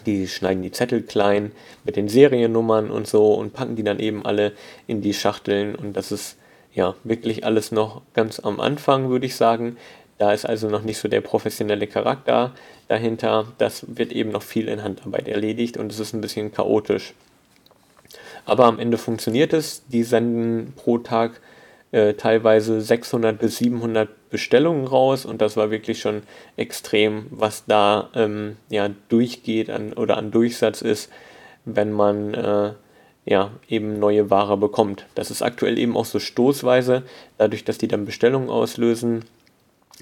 Die 0.06 0.28
schneiden 0.28 0.62
die 0.62 0.72
Zettel 0.72 1.02
klein 1.02 1.52
mit 1.84 1.96
den 1.96 2.08
Seriennummern 2.08 2.90
und 2.90 3.06
so 3.06 3.34
und 3.34 3.52
packen 3.52 3.76
die 3.76 3.82
dann 3.82 3.98
eben 3.98 4.24
alle 4.24 4.52
in 4.86 5.02
die 5.02 5.14
Schachteln. 5.14 5.74
Und 5.74 5.96
das 5.96 6.12
ist 6.12 6.36
ja 6.72 6.94
wirklich 7.04 7.44
alles 7.44 7.72
noch 7.72 8.02
ganz 8.14 8.40
am 8.40 8.60
Anfang, 8.60 9.10
würde 9.10 9.26
ich 9.26 9.36
sagen. 9.36 9.76
Da 10.18 10.32
ist 10.32 10.44
also 10.44 10.68
noch 10.68 10.82
nicht 10.82 10.98
so 10.98 11.08
der 11.08 11.22
professionelle 11.22 11.86
Charakter 11.86 12.52
dahinter. 12.88 13.46
Das 13.58 13.84
wird 13.88 14.12
eben 14.12 14.30
noch 14.30 14.42
viel 14.42 14.68
in 14.68 14.82
Handarbeit 14.82 15.28
erledigt 15.28 15.76
und 15.76 15.90
es 15.90 15.98
ist 15.98 16.12
ein 16.12 16.20
bisschen 16.20 16.52
chaotisch. 16.52 17.14
Aber 18.44 18.66
am 18.66 18.78
Ende 18.78 18.98
funktioniert 18.98 19.52
es. 19.52 19.82
Die 19.88 20.02
senden 20.02 20.72
pro 20.76 20.98
Tag 20.98 21.40
äh, 21.92 22.14
teilweise 22.14 22.80
600 22.80 23.38
bis 23.38 23.58
700 23.58 24.30
Bestellungen 24.30 24.86
raus 24.86 25.24
und 25.24 25.40
das 25.40 25.56
war 25.56 25.70
wirklich 25.70 26.00
schon 26.00 26.22
extrem, 26.56 27.26
was 27.30 27.64
da 27.66 28.10
ähm, 28.14 28.56
ja 28.68 28.90
durchgeht 29.08 29.70
an, 29.70 29.92
oder 29.92 30.16
an 30.16 30.30
Durchsatz 30.30 30.82
ist, 30.82 31.10
wenn 31.64 31.92
man 31.92 32.34
äh, 32.34 32.72
ja 33.24 33.50
eben 33.68 33.98
neue 33.98 34.30
Ware 34.30 34.56
bekommt. 34.56 35.06
Das 35.14 35.30
ist 35.30 35.42
aktuell 35.42 35.78
eben 35.78 35.96
auch 35.96 36.04
so 36.04 36.18
stoßweise, 36.18 37.02
dadurch, 37.38 37.64
dass 37.64 37.78
die 37.78 37.88
dann 37.88 38.04
Bestellungen 38.04 38.50
auslösen, 38.50 39.24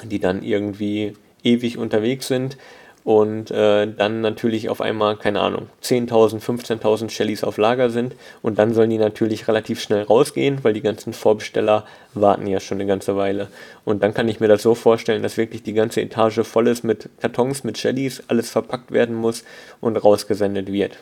die 0.04 0.18
dann 0.18 0.42
irgendwie 0.42 1.14
ewig 1.42 1.78
unterwegs 1.78 2.28
sind, 2.28 2.58
und 3.04 3.50
äh, 3.50 3.86
dann 3.86 4.20
natürlich 4.20 4.68
auf 4.68 4.80
einmal, 4.80 5.16
keine 5.16 5.40
Ahnung, 5.40 5.68
10.000, 5.82 6.40
15.000 6.40 7.10
Shellys 7.10 7.44
auf 7.44 7.56
Lager 7.56 7.90
sind 7.90 8.14
und 8.42 8.58
dann 8.58 8.74
sollen 8.74 8.90
die 8.90 8.98
natürlich 8.98 9.48
relativ 9.48 9.80
schnell 9.80 10.02
rausgehen, 10.02 10.62
weil 10.62 10.74
die 10.74 10.82
ganzen 10.82 11.12
Vorbesteller 11.12 11.86
warten 12.14 12.46
ja 12.46 12.60
schon 12.60 12.78
eine 12.78 12.86
ganze 12.86 13.16
Weile. 13.16 13.48
Und 13.84 14.02
dann 14.02 14.14
kann 14.14 14.28
ich 14.28 14.40
mir 14.40 14.48
das 14.48 14.62
so 14.62 14.74
vorstellen, 14.74 15.22
dass 15.22 15.36
wirklich 15.36 15.62
die 15.62 15.72
ganze 15.72 16.00
Etage 16.00 16.40
voll 16.40 16.68
ist 16.68 16.84
mit 16.84 17.08
Kartons, 17.20 17.64
mit 17.64 17.78
Shellys, 17.78 18.22
alles 18.28 18.50
verpackt 18.50 18.90
werden 18.90 19.14
muss 19.14 19.44
und 19.80 19.96
rausgesendet 19.96 20.70
wird. 20.72 20.98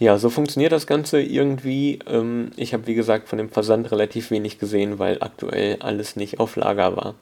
Ja, 0.00 0.16
so 0.16 0.30
funktioniert 0.30 0.70
das 0.70 0.86
Ganze 0.86 1.20
irgendwie. 1.20 1.98
Ähm, 2.06 2.52
ich 2.56 2.72
habe, 2.72 2.86
wie 2.86 2.94
gesagt, 2.94 3.28
von 3.28 3.38
dem 3.38 3.48
Versand 3.48 3.90
relativ 3.90 4.30
wenig 4.30 4.60
gesehen, 4.60 5.00
weil 5.00 5.18
aktuell 5.20 5.78
alles 5.80 6.14
nicht 6.14 6.38
auf 6.38 6.54
Lager 6.54 6.96
war. 6.96 7.14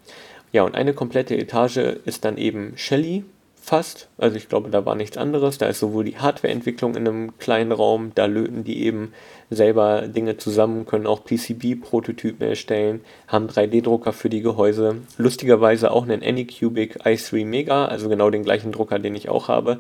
Ja, 0.57 0.63
und 0.63 0.75
eine 0.75 0.95
komplette 0.95 1.37
Etage 1.37 1.99
ist 2.07 2.25
dann 2.25 2.39
eben 2.39 2.73
Shelly 2.77 3.25
fast. 3.61 4.09
Also 4.17 4.39
ich 4.39 4.49
glaube, 4.49 4.71
da 4.71 4.87
war 4.87 4.95
nichts 4.95 5.19
anderes. 5.19 5.59
Da 5.59 5.67
ist 5.67 5.81
sowohl 5.81 6.05
die 6.05 6.17
Hardwareentwicklung 6.17 6.95
in 6.95 7.07
einem 7.07 7.37
kleinen 7.37 7.73
Raum, 7.73 8.13
da 8.15 8.25
löten 8.25 8.65
die 8.65 8.83
eben 8.87 9.13
selber 9.51 10.09
Dinge 10.09 10.39
zusammen, 10.39 10.87
können 10.87 11.07
auch 11.07 11.23
PCB-Prototypen 11.25 12.49
erstellen, 12.49 13.03
haben 13.29 13.49
3D-Drucker 13.49 14.15
für 14.15 14.31
die 14.31 14.41
Gehäuse. 14.41 15.03
Lustigerweise 15.19 15.91
auch 15.91 16.05
einen 16.05 16.23
Anycubic 16.23 17.05
i3 17.05 17.45
Mega, 17.45 17.85
also 17.85 18.09
genau 18.09 18.31
den 18.31 18.43
gleichen 18.43 18.73
Drucker, 18.73 18.99
den 18.99 19.15
ich 19.15 19.29
auch 19.29 19.49
habe. 19.49 19.79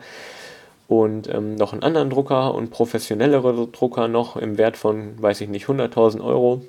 Und 0.89 1.27
ähm, 1.33 1.55
noch 1.55 1.73
einen 1.73 1.85
anderen 1.85 2.11
Drucker 2.11 2.55
und 2.55 2.69
professionellere 2.69 3.67
Drucker 3.73 4.09
noch 4.09 4.37
im 4.37 4.59
Wert 4.59 4.77
von, 4.77 5.15
weiß 5.23 5.41
ich 5.41 5.49
nicht, 5.49 5.69
100.000 5.69 6.23
Euro 6.23 6.61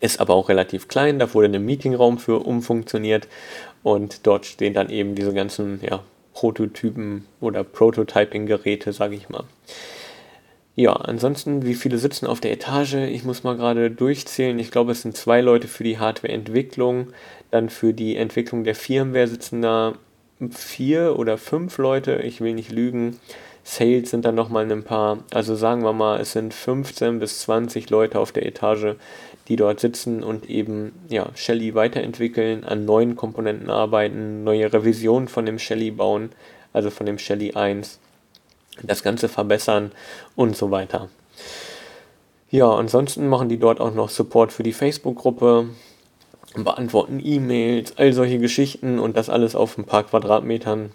ist 0.00 0.20
aber 0.20 0.34
auch 0.34 0.48
relativ 0.48 0.88
klein, 0.88 1.18
da 1.18 1.32
wurde 1.32 1.48
ein 1.48 1.64
Meetingraum 1.64 2.18
für 2.18 2.40
umfunktioniert 2.40 3.28
und 3.82 4.26
dort 4.26 4.46
stehen 4.46 4.74
dann 4.74 4.90
eben 4.90 5.14
diese 5.14 5.32
ganzen 5.32 5.80
ja, 5.82 6.02
Prototypen 6.34 7.26
oder 7.40 7.64
Prototyping-Geräte, 7.64 8.92
sage 8.92 9.14
ich 9.14 9.28
mal. 9.28 9.44
Ja, 10.78 10.92
ansonsten, 10.92 11.64
wie 11.64 11.74
viele 11.74 11.96
sitzen 11.96 12.26
auf 12.26 12.40
der 12.40 12.52
Etage? 12.52 12.94
Ich 12.94 13.24
muss 13.24 13.44
mal 13.44 13.56
gerade 13.56 13.90
durchzählen. 13.90 14.58
Ich 14.58 14.70
glaube, 14.70 14.92
es 14.92 15.00
sind 15.00 15.16
zwei 15.16 15.40
Leute 15.40 15.68
für 15.68 15.84
die 15.84 15.98
Hardware-Entwicklung. 15.98 17.14
Dann 17.50 17.70
für 17.70 17.94
die 17.94 18.16
Entwicklung 18.16 18.62
der 18.62 18.74
Firmware 18.74 19.26
sitzen 19.26 19.62
da 19.62 19.94
vier 20.50 21.18
oder 21.18 21.38
fünf 21.38 21.78
Leute. 21.78 22.16
Ich 22.16 22.42
will 22.42 22.52
nicht 22.52 22.70
lügen. 22.70 23.18
Sales 23.64 24.10
sind 24.10 24.26
dann 24.26 24.34
nochmal 24.34 24.70
ein 24.70 24.84
paar. 24.84 25.24
Also 25.32 25.54
sagen 25.54 25.82
wir 25.82 25.94
mal, 25.94 26.20
es 26.20 26.32
sind 26.32 26.52
15 26.52 27.20
bis 27.20 27.40
20 27.40 27.88
Leute 27.88 28.20
auf 28.20 28.32
der 28.32 28.44
Etage, 28.44 28.96
die 29.48 29.56
dort 29.56 29.80
sitzen 29.80 30.22
und 30.22 30.50
eben 30.50 30.92
ja, 31.08 31.28
Shelly 31.34 31.74
weiterentwickeln, 31.74 32.64
an 32.64 32.84
neuen 32.84 33.16
Komponenten 33.16 33.70
arbeiten, 33.70 34.44
neue 34.44 34.72
Revisionen 34.72 35.28
von 35.28 35.46
dem 35.46 35.58
Shelly 35.58 35.90
bauen, 35.90 36.30
also 36.72 36.90
von 36.90 37.06
dem 37.06 37.18
Shelly 37.18 37.52
1, 37.52 37.98
das 38.82 39.02
Ganze 39.02 39.28
verbessern 39.28 39.92
und 40.34 40.56
so 40.56 40.70
weiter. 40.70 41.08
Ja, 42.50 42.72
ansonsten 42.72 43.28
machen 43.28 43.48
die 43.48 43.58
dort 43.58 43.80
auch 43.80 43.94
noch 43.94 44.08
Support 44.08 44.52
für 44.52 44.62
die 44.62 44.72
Facebook-Gruppe, 44.72 45.68
beantworten 46.54 47.20
E-Mails, 47.22 47.94
all 47.96 48.12
solche 48.12 48.38
Geschichten 48.38 48.98
und 48.98 49.16
das 49.16 49.28
alles 49.28 49.54
auf 49.54 49.76
ein 49.78 49.84
paar 49.84 50.04
Quadratmetern. 50.04 50.92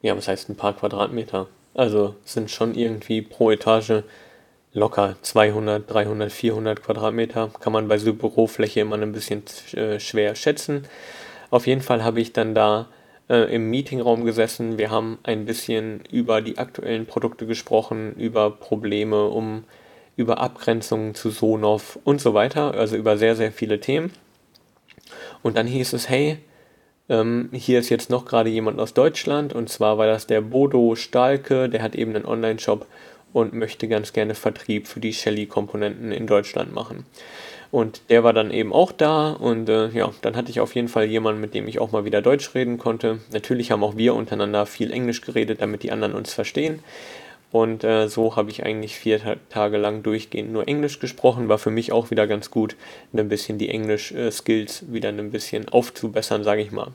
Ja, 0.00 0.16
was 0.16 0.28
heißt 0.28 0.48
ein 0.48 0.56
paar 0.56 0.74
Quadratmeter? 0.74 1.48
Also 1.74 2.14
sind 2.24 2.50
schon 2.50 2.74
irgendwie 2.74 3.22
pro 3.22 3.50
Etage 3.50 4.02
locker 4.74 5.16
200, 5.22 5.90
300, 5.90 6.32
400 6.32 6.82
Quadratmeter. 6.82 7.50
Kann 7.60 7.72
man 7.72 7.88
bei 7.88 7.98
so 7.98 8.14
Bürofläche 8.14 8.80
immer 8.80 8.96
ein 8.96 9.12
bisschen 9.12 9.42
äh, 9.74 10.00
schwer 10.00 10.34
schätzen. 10.34 10.86
Auf 11.50 11.66
jeden 11.66 11.82
Fall 11.82 12.02
habe 12.02 12.20
ich 12.20 12.32
dann 12.32 12.54
da 12.54 12.88
äh, 13.28 13.54
im 13.54 13.68
Meetingraum 13.70 14.24
gesessen. 14.24 14.78
Wir 14.78 14.90
haben 14.90 15.18
ein 15.22 15.44
bisschen 15.44 16.02
über 16.10 16.40
die 16.40 16.58
aktuellen 16.58 17.06
Produkte 17.06 17.46
gesprochen, 17.46 18.14
über 18.16 18.50
Probleme, 18.50 19.26
um 19.26 19.64
über 20.16 20.38
Abgrenzungen 20.38 21.14
zu 21.14 21.30
Sonoff 21.30 21.98
und 22.04 22.20
so 22.20 22.34
weiter. 22.34 22.74
Also 22.74 22.96
über 22.96 23.18
sehr, 23.18 23.36
sehr 23.36 23.52
viele 23.52 23.80
Themen. 23.80 24.12
Und 25.42 25.56
dann 25.56 25.66
hieß 25.66 25.92
es, 25.92 26.08
hey, 26.08 26.38
ähm, 27.08 27.50
hier 27.52 27.78
ist 27.80 27.90
jetzt 27.90 28.10
noch 28.10 28.24
gerade 28.24 28.48
jemand 28.48 28.80
aus 28.80 28.94
Deutschland 28.94 29.52
und 29.52 29.68
zwar 29.68 29.98
war 29.98 30.06
das 30.06 30.26
der 30.26 30.40
Bodo 30.40 30.94
Stahlke, 30.94 31.68
der 31.68 31.82
hat 31.82 31.94
eben 31.94 32.14
einen 32.14 32.24
Online-Shop 32.24 32.86
und 33.32 33.54
möchte 33.54 33.88
ganz 33.88 34.12
gerne 34.12 34.34
Vertrieb 34.34 34.86
für 34.86 35.00
die 35.00 35.12
Shelly-Komponenten 35.12 36.12
in 36.12 36.26
Deutschland 36.26 36.72
machen. 36.72 37.04
Und 37.70 38.02
der 38.10 38.22
war 38.22 38.34
dann 38.34 38.50
eben 38.50 38.70
auch 38.70 38.92
da 38.92 39.32
und 39.32 39.68
äh, 39.70 39.88
ja, 39.88 40.12
dann 40.20 40.36
hatte 40.36 40.50
ich 40.50 40.60
auf 40.60 40.74
jeden 40.74 40.88
Fall 40.88 41.06
jemanden, 41.06 41.40
mit 41.40 41.54
dem 41.54 41.66
ich 41.68 41.78
auch 41.78 41.90
mal 41.90 42.04
wieder 42.04 42.20
Deutsch 42.20 42.54
reden 42.54 42.76
konnte. 42.76 43.20
Natürlich 43.32 43.70
haben 43.70 43.82
auch 43.82 43.96
wir 43.96 44.14
untereinander 44.14 44.66
viel 44.66 44.92
Englisch 44.92 45.22
geredet, 45.22 45.62
damit 45.62 45.82
die 45.82 45.90
anderen 45.90 46.12
uns 46.12 46.34
verstehen. 46.34 46.80
Und 47.50 47.82
äh, 47.84 48.08
so 48.08 48.36
habe 48.36 48.50
ich 48.50 48.64
eigentlich 48.64 48.96
vier 48.96 49.38
Tage 49.50 49.76
lang 49.78 50.02
durchgehend 50.02 50.52
nur 50.52 50.68
Englisch 50.68 50.98
gesprochen. 50.98 51.48
War 51.48 51.58
für 51.58 51.70
mich 51.70 51.92
auch 51.92 52.10
wieder 52.10 52.26
ganz 52.26 52.50
gut, 52.50 52.76
ein 53.14 53.28
bisschen 53.28 53.56
die 53.58 53.68
Englisch-Skills 53.68 54.92
wieder 54.92 55.10
ein 55.10 55.30
bisschen 55.30 55.68
aufzubessern, 55.68 56.44
sage 56.44 56.62
ich 56.62 56.72
mal. 56.72 56.88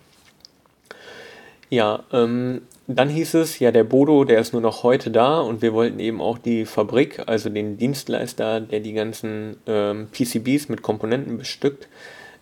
Ja, 1.70 2.04
ähm, 2.12 2.62
dann 2.88 3.10
hieß 3.10 3.34
es, 3.34 3.60
ja, 3.60 3.72
der 3.72 3.84
Bodo, 3.84 4.24
der 4.24 4.40
ist 4.40 4.54
nur 4.54 4.62
noch 4.62 4.84
heute 4.84 5.12
da 5.12 5.42
und 5.42 5.62
wir 5.62 5.74
wollten 5.74 6.00
eben 6.00 6.22
auch 6.22 6.38
die 6.38 6.66
Fabrik, 6.66 7.24
also 7.28 7.50
den 7.50 7.78
Dienstleister, 7.78 8.62
der 8.62 8.80
die 8.80 8.94
ganzen 8.94 9.58
ähm, 9.68 10.08
PCBs 10.12 10.70
mit 10.70 10.82
Komponenten 10.82 11.38
bestückt, 11.38 11.90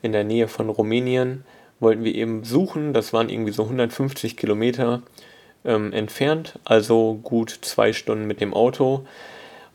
in 0.04 0.12
der 0.12 0.24
Nähe 0.24 0.48
von 0.48 0.70
Rumänien, 0.70 1.46
wollten 1.80 2.04
wir 2.04 2.14
eben 2.14 2.44
suchen. 2.44 2.94
Das 2.94 3.12
waren 3.12 3.30
irgendwie 3.30 3.54
so 3.54 3.64
150 3.64 4.38
Kilometer 4.38 5.02
ähm, 5.66 5.92
entfernt, 5.94 6.60
also 6.64 7.20
gut 7.24 7.58
zwei 7.62 7.92
Stunden 7.92 8.28
mit 8.28 8.40
dem 8.40 8.54
Auto. 8.54 9.06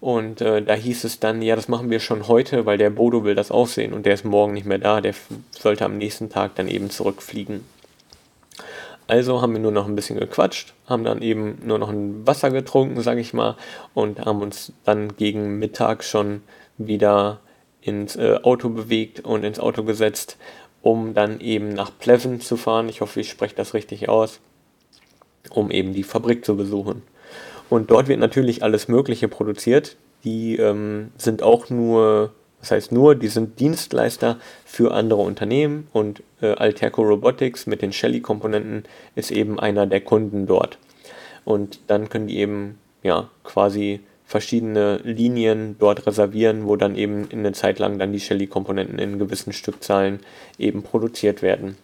Und 0.00 0.40
äh, 0.40 0.62
da 0.62 0.74
hieß 0.74 1.02
es 1.02 1.18
dann, 1.18 1.42
ja, 1.42 1.56
das 1.56 1.66
machen 1.66 1.90
wir 1.90 1.98
schon 1.98 2.28
heute, 2.28 2.64
weil 2.64 2.78
der 2.78 2.90
Bodo 2.90 3.24
will 3.24 3.34
das 3.34 3.50
auch 3.50 3.66
sehen 3.66 3.92
und 3.92 4.06
der 4.06 4.14
ist 4.14 4.24
morgen 4.24 4.54
nicht 4.54 4.66
mehr 4.66 4.78
da, 4.78 5.00
der 5.00 5.14
sollte 5.50 5.84
am 5.84 5.98
nächsten 5.98 6.30
Tag 6.30 6.54
dann 6.54 6.68
eben 6.68 6.90
zurückfliegen. 6.90 7.64
Also 9.10 9.42
haben 9.42 9.52
wir 9.52 9.60
nur 9.60 9.72
noch 9.72 9.88
ein 9.88 9.96
bisschen 9.96 10.18
gequatscht, 10.18 10.74
haben 10.86 11.04
dann 11.04 11.20
eben 11.20 11.58
nur 11.64 11.78
noch 11.78 11.90
ein 11.90 12.26
Wasser 12.26 12.50
getrunken, 12.50 13.00
sage 13.00 13.20
ich 13.20 13.34
mal, 13.34 13.56
und 13.92 14.20
haben 14.24 14.40
uns 14.40 14.72
dann 14.84 15.16
gegen 15.16 15.58
Mittag 15.58 16.04
schon 16.04 16.42
wieder 16.78 17.40
ins 17.80 18.16
äh, 18.16 18.38
Auto 18.42 18.68
bewegt 18.68 19.20
und 19.20 19.44
ins 19.44 19.58
Auto 19.58 19.82
gesetzt 19.82 20.36
um 20.82 21.14
dann 21.14 21.40
eben 21.40 21.70
nach 21.70 21.90
Pleven 21.98 22.40
zu 22.40 22.56
fahren. 22.56 22.88
Ich 22.88 23.00
hoffe, 23.00 23.20
ich 23.20 23.30
spreche 23.30 23.54
das 23.54 23.74
richtig 23.74 24.08
aus, 24.08 24.40
um 25.50 25.70
eben 25.70 25.92
die 25.92 26.04
Fabrik 26.04 26.44
zu 26.44 26.56
besuchen. 26.56 27.02
Und 27.68 27.90
dort 27.90 28.08
wird 28.08 28.20
natürlich 28.20 28.62
alles 28.62 28.88
Mögliche 28.88 29.28
produziert. 29.28 29.96
Die 30.24 30.56
ähm, 30.56 31.12
sind 31.16 31.42
auch 31.42 31.70
nur, 31.70 32.32
das 32.60 32.70
heißt 32.70 32.92
nur, 32.92 33.14
die 33.14 33.28
sind 33.28 33.58
Dienstleister 33.58 34.38
für 34.64 34.92
andere 34.92 35.20
Unternehmen 35.22 35.88
und 35.92 36.22
äh, 36.42 36.52
Alterco 36.52 37.02
Robotics 37.02 37.66
mit 37.66 37.82
den 37.82 37.92
Shelly-Komponenten 37.92 38.84
ist 39.14 39.30
eben 39.30 39.58
einer 39.58 39.86
der 39.86 40.02
Kunden 40.02 40.46
dort. 40.46 40.78
Und 41.44 41.80
dann 41.86 42.08
können 42.10 42.26
die 42.26 42.38
eben 42.38 42.78
ja 43.02 43.30
quasi 43.44 44.00
verschiedene 44.26 44.98
Linien 44.98 45.76
dort 45.78 46.06
reservieren, 46.06 46.66
wo 46.66 46.76
dann 46.76 46.94
eben 46.94 47.28
in 47.30 47.40
eine 47.40 47.52
Zeit 47.52 47.78
lang 47.78 47.98
dann 47.98 48.12
die 48.12 48.20
Shelly-Komponenten 48.20 48.98
in 48.98 49.18
gewissen 49.18 49.52
Stückzahlen 49.52 50.20
eben 50.58 50.82
produziert 50.82 51.42
werden. 51.42 51.76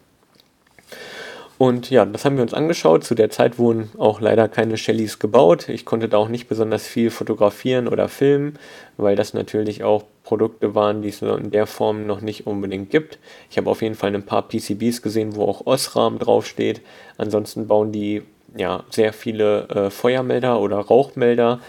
Und 1.58 1.90
ja, 1.90 2.04
das 2.04 2.24
haben 2.24 2.36
wir 2.36 2.42
uns 2.42 2.52
angeschaut. 2.52 3.04
Zu 3.04 3.14
der 3.14 3.30
Zeit 3.30 3.58
wurden 3.58 3.90
auch 3.96 4.20
leider 4.20 4.46
keine 4.48 4.76
Shellys 4.76 5.18
gebaut. 5.18 5.68
Ich 5.70 5.86
konnte 5.86 6.08
da 6.08 6.18
auch 6.18 6.28
nicht 6.28 6.48
besonders 6.48 6.86
viel 6.86 7.10
fotografieren 7.10 7.88
oder 7.88 8.08
filmen, 8.08 8.58
weil 8.98 9.16
das 9.16 9.32
natürlich 9.32 9.82
auch 9.82 10.04
Produkte 10.22 10.74
waren, 10.74 11.00
die 11.00 11.08
es 11.08 11.22
in 11.22 11.50
der 11.50 11.66
Form 11.66 12.06
noch 12.06 12.20
nicht 12.20 12.46
unbedingt 12.46 12.90
gibt. 12.90 13.18
Ich 13.50 13.56
habe 13.56 13.70
auf 13.70 13.80
jeden 13.80 13.94
Fall 13.94 14.14
ein 14.14 14.26
paar 14.26 14.46
PCBs 14.46 15.00
gesehen, 15.00 15.34
wo 15.34 15.44
auch 15.44 15.66
Osram 15.66 16.18
draufsteht. 16.18 16.82
Ansonsten 17.16 17.66
bauen 17.66 17.90
die 17.90 18.22
ja 18.54 18.84
sehr 18.90 19.12
viele 19.12 19.68
äh, 19.68 19.90
Feuermelder 19.90 20.60
oder 20.60 20.78
Rauchmelder 20.78 21.60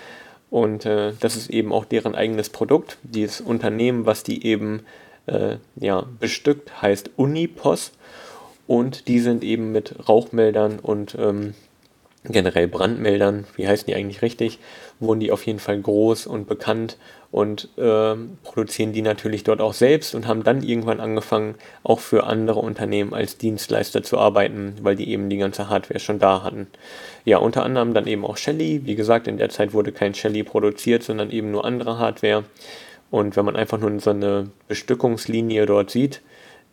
und 0.50 0.86
äh, 0.86 1.14
das 1.20 1.36
ist 1.36 1.50
eben 1.50 1.74
auch 1.74 1.86
deren 1.86 2.16
eigenes 2.16 2.50
Produkt. 2.50 2.98
Dieses 3.04 3.42
Unternehmen, 3.42 4.06
was 4.06 4.24
die 4.24 4.46
eben 4.46 4.86
äh, 5.26 5.58
ja, 5.76 6.06
bestückt, 6.20 6.82
heißt 6.82 7.12
Unipos. 7.18 7.92
Und 8.68 9.08
die 9.08 9.20
sind 9.20 9.44
eben 9.44 9.72
mit 9.72 9.96
Rauchmeldern 10.08 10.80
und 10.80 11.16
ähm, 11.18 11.54
generell 12.26 12.68
Brandmeldern, 12.68 13.46
wie 13.56 13.68
heißen 13.68 13.86
die 13.88 13.96
eigentlich 13.96 14.22
richtig, 14.22 14.60
wurden 15.00 15.20
die 15.20 15.32
auf 15.32 15.46
jeden 15.46 15.60
Fall 15.60 15.80
groß 15.80 16.28
und 16.28 16.48
bekannt 16.48 16.98
und 17.32 17.70
äh, 17.78 18.16
produzieren 18.44 18.94
die 18.94 19.02
natürlich 19.02 19.44
dort 19.44 19.62
auch 19.62 19.74
selbst 19.74 20.16
und 20.16 20.28
haben 20.28 20.44
dann 20.44 20.64
irgendwann 20.64 21.00
angefangen, 21.00 21.56
auch 21.84 22.00
für 22.00 22.26
andere 22.26 22.60
Unternehmen 22.60 23.14
als 23.14 23.38
Dienstleister 23.38 24.04
zu 24.04 24.18
arbeiten, 24.18 24.76
weil 24.82 24.96
die 24.96 25.10
eben 25.10 25.30
die 25.30 25.38
ganze 25.38 25.70
Hardware 25.70 26.00
schon 26.00 26.20
da 26.20 26.44
hatten. 26.44 26.68
Ja, 27.26 27.38
unter 27.38 27.64
anderem 27.64 27.94
dann 27.94 28.08
eben 28.08 28.26
auch 28.26 28.38
Shelly. 28.38 28.82
Wie 28.86 28.96
gesagt, 28.96 29.28
in 29.28 29.38
der 29.38 29.50
Zeit 29.50 29.74
wurde 29.74 29.92
kein 29.92 30.14
Shelly 30.14 30.44
produziert, 30.44 31.04
sondern 31.04 31.32
eben 31.32 31.52
nur 31.52 31.66
andere 31.66 32.00
Hardware. 32.00 32.44
Und 33.12 33.36
wenn 33.36 33.46
man 33.46 33.56
einfach 33.56 33.78
nur 33.78 34.00
so 34.00 34.10
eine 34.10 34.50
Bestückungslinie 34.68 35.66
dort 35.66 35.90
sieht, 35.90 36.22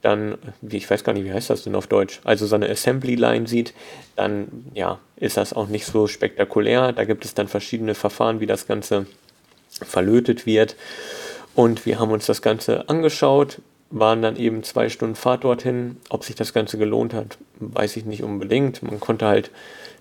dann, 0.04 0.36
ich 0.60 0.88
weiß 0.88 1.02
gar 1.02 1.14
nicht, 1.14 1.24
wie 1.24 1.32
heißt 1.32 1.48
das 1.48 1.64
denn 1.64 1.74
auf 1.74 1.86
Deutsch, 1.86 2.20
also 2.24 2.46
so 2.46 2.54
eine 2.54 2.68
Assembly 2.68 3.14
Line 3.14 3.46
sieht, 3.46 3.72
dann 4.16 4.48
ja, 4.74 4.98
ist 5.16 5.38
das 5.38 5.54
auch 5.54 5.68
nicht 5.68 5.86
so 5.86 6.06
spektakulär. 6.06 6.92
Da 6.92 7.04
gibt 7.04 7.24
es 7.24 7.34
dann 7.34 7.48
verschiedene 7.48 7.94
Verfahren, 7.94 8.40
wie 8.40 8.46
das 8.46 8.66
Ganze 8.66 9.06
verlötet 9.70 10.44
wird. 10.44 10.76
Und 11.54 11.86
wir 11.86 11.98
haben 11.98 12.10
uns 12.10 12.26
das 12.26 12.42
Ganze 12.42 12.88
angeschaut, 12.88 13.62
waren 13.90 14.20
dann 14.20 14.36
eben 14.36 14.62
zwei 14.62 14.90
Stunden 14.90 15.14
Fahrt 15.14 15.44
dorthin. 15.44 15.96
Ob 16.10 16.24
sich 16.24 16.34
das 16.34 16.52
Ganze 16.52 16.76
gelohnt 16.76 17.14
hat, 17.14 17.38
weiß 17.60 17.96
ich 17.96 18.04
nicht 18.04 18.22
unbedingt. 18.22 18.82
Man 18.82 19.00
konnte 19.00 19.26
halt 19.26 19.50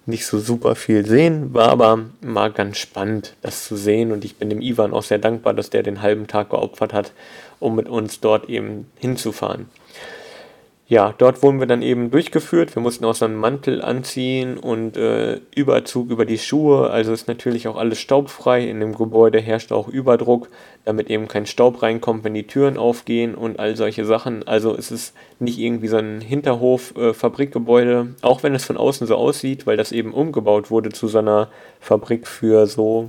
nicht 0.05 0.25
so 0.25 0.37
super 0.37 0.75
viel 0.75 1.05
sehen, 1.05 1.53
war 1.53 1.69
aber 1.69 1.99
mal 2.19 2.51
ganz 2.51 2.77
spannend, 2.77 3.35
das 3.41 3.63
zu 3.63 3.77
sehen. 3.77 4.11
Und 4.11 4.25
ich 4.25 4.35
bin 4.35 4.49
dem 4.49 4.61
Ivan 4.61 4.91
auch 4.91 5.03
sehr 5.03 5.19
dankbar, 5.19 5.53
dass 5.53 5.69
der 5.69 5.83
den 5.83 6.01
halben 6.01 6.27
Tag 6.27 6.49
geopfert 6.49 6.91
hat, 6.91 7.13
um 7.61 7.75
mit 7.75 7.87
uns 7.87 8.19
dort 8.19 8.49
eben 8.49 8.87
hinzufahren 8.99 9.67
ja, 10.93 11.11
dort 11.17 11.41
wurden 11.41 11.59
wir 11.59 11.65
dann 11.65 11.81
eben 11.81 12.11
durchgeführt. 12.11 12.75
Wir 12.75 12.81
mussten 12.83 13.03
auch 13.05 13.15
so 13.15 13.25
einen 13.25 13.35
Mantel 13.35 13.81
anziehen 13.81 14.59
und 14.59 14.95
äh, 14.95 15.39
Überzug 15.55 16.11
über 16.11 16.23
die 16.23 16.37
Schuhe. 16.37 16.91
Also 16.91 17.13
ist 17.13 17.27
natürlich 17.27 17.67
auch 17.67 17.77
alles 17.77 17.97
staubfrei. 17.97 18.69
In 18.69 18.79
dem 18.79 18.95
Gebäude 18.95 19.39
herrscht 19.39 19.71
auch 19.71 19.87
Überdruck, 19.87 20.49
damit 20.85 21.09
eben 21.09 21.27
kein 21.27 21.47
Staub 21.47 21.81
reinkommt, 21.81 22.23
wenn 22.23 22.35
die 22.35 22.45
Türen 22.45 22.77
aufgehen 22.77 23.33
und 23.33 23.57
all 23.57 23.75
solche 23.75 24.05
Sachen. 24.05 24.47
Also 24.47 24.75
ist 24.75 24.91
es 24.91 25.13
nicht 25.39 25.57
irgendwie 25.57 25.87
so 25.87 25.97
ein 25.97 26.21
Hinterhof-Fabrikgebäude, 26.21 28.09
äh, 28.21 28.23
auch 28.23 28.43
wenn 28.43 28.53
es 28.53 28.63
von 28.63 28.77
außen 28.77 29.07
so 29.07 29.15
aussieht, 29.15 29.65
weil 29.65 29.77
das 29.77 29.91
eben 29.91 30.13
umgebaut 30.13 30.69
wurde 30.69 30.91
zu 30.91 31.07
so 31.07 31.17
einer 31.17 31.47
Fabrik 31.79 32.27
für 32.27 32.67
so 32.67 33.07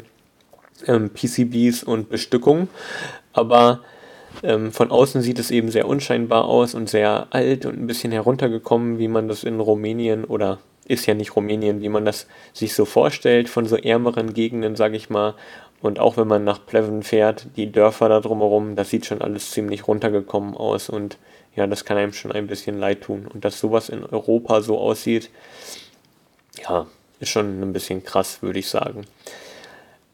ähm, 0.87 1.11
PCBs 1.11 1.83
und 1.83 2.09
Bestückung. 2.09 2.69
Aber 3.35 3.81
ähm, 4.43 4.73
von 4.73 4.91
außen 4.91 5.23
sieht 5.23 5.39
es 5.39 5.51
eben 5.51 5.71
sehr 5.71 5.89
unscheinbar 5.89 6.45
aus 6.47 6.75
und 6.75 6.89
sehr 6.89 7.29
alt 7.31 7.67
und 7.67 7.79
ein 7.79 7.87
bisschen 7.87 8.13
heruntergekommen, 8.13 8.99
wie 8.99 9.09
man 9.09 9.29
das 9.29 9.45
in 9.45 9.61
Rumänien 9.61 10.25
oder 10.25 10.59
ist 10.87 11.07
ja 11.07 11.15
nicht 11.15 11.35
Rumänien, 11.35 11.81
wie 11.81 11.89
man 11.89 12.05
das 12.05 12.27
sich 12.53 12.75
so 12.75 12.85
vorstellt, 12.85 13.49
von 13.49 13.67
so 13.67 13.77
ärmeren 13.77 14.35
Gegenden, 14.35 14.77
sage 14.77 14.97
ich 14.97 15.09
mal. 15.09 15.35
Und 15.81 15.99
auch 15.99 16.17
wenn 16.17 16.29
man 16.29 16.45
nach 16.45 16.65
Pleven 16.65 17.03
fährt, 17.03 17.47
die 17.57 17.71
Dörfer 17.71 18.09
da 18.09 18.21
drumherum, 18.21 18.77
das 18.77 18.91
sieht 18.91 19.07
schon 19.07 19.23
alles 19.23 19.51
ziemlich 19.51 19.87
runtergekommen 19.87 20.57
aus 20.57 20.89
und 20.89 21.19
ja, 21.57 21.67
das 21.67 21.85
kann 21.85 21.97
einem 21.97 22.13
schon 22.13 22.33
ein 22.33 22.47
bisschen 22.47 22.79
leid 22.79 23.03
tun. 23.03 23.27
Und 23.33 23.45
dass 23.45 23.61
sowas 23.61 23.89
in 23.89 24.05
Europa 24.05 24.61
so 24.61 24.79
aussieht, 24.79 25.31
ja, 26.63 26.87
ist 27.21 27.31
schon 27.31 27.63
ein 27.63 27.73
bisschen 27.73 28.05
krass, 28.05 28.43
würde 28.43 28.59
ich 28.59 28.69
sagen. 28.69 29.05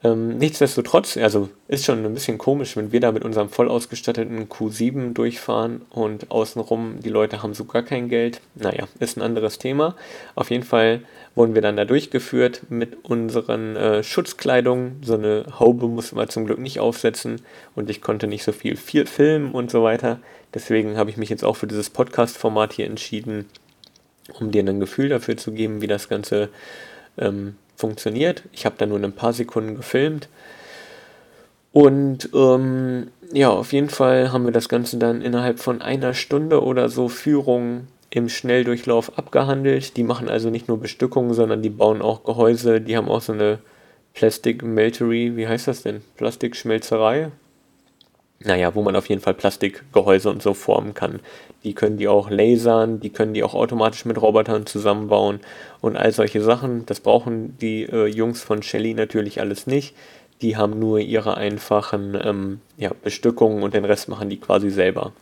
Ähm, 0.03 0.39
nichtsdestotrotz, 0.39 1.19
also 1.19 1.51
ist 1.69 1.85
schon 1.85 2.05
ein 2.07 2.15
bisschen 2.15 2.39
komisch, 2.39 2.75
wenn 2.75 2.91
wir 2.91 3.01
da 3.01 3.13
mit 3.13 3.23
unserem 3.23 3.51
voll 3.51 3.69
ausgestatteten 3.69 4.49
Q7 4.49 5.13
durchfahren 5.13 5.83
und 5.91 6.31
außenrum 6.31 7.01
die 7.01 7.11
Leute 7.11 7.43
haben 7.43 7.53
so 7.53 7.67
gar 7.67 7.83
kein 7.83 8.09
Geld. 8.09 8.41
Naja, 8.55 8.89
ist 8.99 9.19
ein 9.19 9.23
anderes 9.23 9.59
Thema. 9.59 9.97
Auf 10.35 10.51
jeden 10.51 10.65
Fall 10.65 11.03
wurden 11.35 11.55
wir 11.55 11.61
dann 11.61 11.77
da 11.77 11.85
durchgeführt 11.85 12.63
mit 12.71 13.05
unseren 13.05 13.77
äh, 13.77 14.03
Schutzkleidung. 14.03 14.97
So 15.03 15.15
eine 15.15 15.45
Haube 15.59 15.87
mussten 15.87 16.17
wir 16.17 16.29
zum 16.29 16.47
Glück 16.47 16.61
nicht 16.61 16.81
aufsetzen 16.81 17.43
und 17.75 17.91
ich 17.91 18.01
konnte 18.01 18.27
nicht 18.27 18.43
so 18.43 18.53
viel, 18.53 18.77
viel 18.77 19.05
filmen 19.05 19.53
und 19.53 19.71
so 19.71 19.83
weiter. 19.83 20.19
Deswegen 20.55 20.97
habe 20.97 21.11
ich 21.11 21.19
mich 21.19 21.29
jetzt 21.29 21.45
auch 21.45 21.57
für 21.57 21.67
dieses 21.67 21.91
Podcast-Format 21.91 22.73
hier 22.73 22.87
entschieden, 22.87 23.47
um 24.41 24.51
dir 24.51 24.65
ein 24.65 24.81
Gefühl 24.81 25.11
dafür 25.11 25.37
zu 25.37 25.53
geben, 25.53 25.83
wie 25.83 25.87
das 25.87 26.09
Ganze 26.09 26.49
ähm, 27.19 27.57
funktioniert. 27.81 28.45
Ich 28.53 28.67
habe 28.67 28.77
da 28.79 28.87
nur 28.87 28.99
ein 28.99 29.13
paar 29.13 29.33
Sekunden 29.33 29.75
gefilmt. 29.75 30.29
Und 31.73 32.29
ähm, 32.35 33.09
ja, 33.33 33.51
auf 33.51 33.73
jeden 33.73 33.91
Fall 33.91 34.33
haben 34.33 34.45
wir 34.45 34.53
das 34.53 34.69
Ganze 34.69 34.99
dann 34.99 35.23
innerhalb 35.23 35.61
von 35.61 35.83
einer 35.83 36.15
Stunde 36.15 36.63
oder 36.63 36.89
so 36.89 37.09
Führung 37.09 37.87
im 38.11 38.29
Schnelldurchlauf 38.29 39.17
abgehandelt. 39.19 39.97
Die 39.97 40.03
machen 40.03 40.29
also 40.29 40.51
nicht 40.51 40.69
nur 40.69 40.81
Bestückungen, 40.81 41.33
sondern 41.33 41.63
die 41.63 41.71
bauen 41.71 42.03
auch 42.03 42.25
Gehäuse. 42.25 42.81
Die 42.81 42.97
haben 42.97 43.09
auch 43.09 43.21
so 43.21 43.33
eine 43.33 43.59
Plastic 44.15 44.63
Meltery, 44.63 45.37
wie 45.37 45.47
heißt 45.47 45.69
das 45.69 45.83
denn? 45.83 46.03
Plastikschmelzerei? 46.17 47.31
Naja, 48.43 48.75
wo 48.75 48.83
man 48.83 48.97
auf 48.97 49.09
jeden 49.09 49.21
Fall 49.21 49.35
Plastikgehäuse 49.35 50.31
und 50.31 50.43
so 50.43 50.55
formen 50.55 50.95
kann. 50.95 51.21
Die 51.63 51.75
können 51.75 51.99
die 51.99 52.09
auch 52.09 52.31
lasern, 52.31 52.99
die 53.01 53.11
können 53.11 53.35
die 53.35 53.45
auch 53.45 53.55
automatisch 53.55 54.07
mit 54.07 54.21
Robotern 54.21 54.65
zusammenbauen 54.65 55.41
und 55.83 55.97
all 55.97 56.11
solche 56.13 56.41
Sachen. 56.41 56.87
Das 56.87 57.01
brauchen 57.01 57.59
die 57.59 57.83
äh, 57.83 58.07
Jungs 58.07 58.43
von 58.43 58.63
Shelly 58.63 58.95
natürlich 58.95 59.41
alles 59.41 59.67
nicht. 59.67 59.95
Die 60.41 60.57
haben 60.57 60.79
nur 60.79 61.01
ihre 61.01 61.37
einfachen 61.37 62.19
ähm, 62.23 62.61
ja, 62.79 62.93
Bestückungen 63.03 63.63
und 63.63 63.75
den 63.75 63.85
Rest 63.85 64.09
machen 64.09 64.31
die 64.31 64.39
quasi 64.39 64.71
selber. 64.71 65.13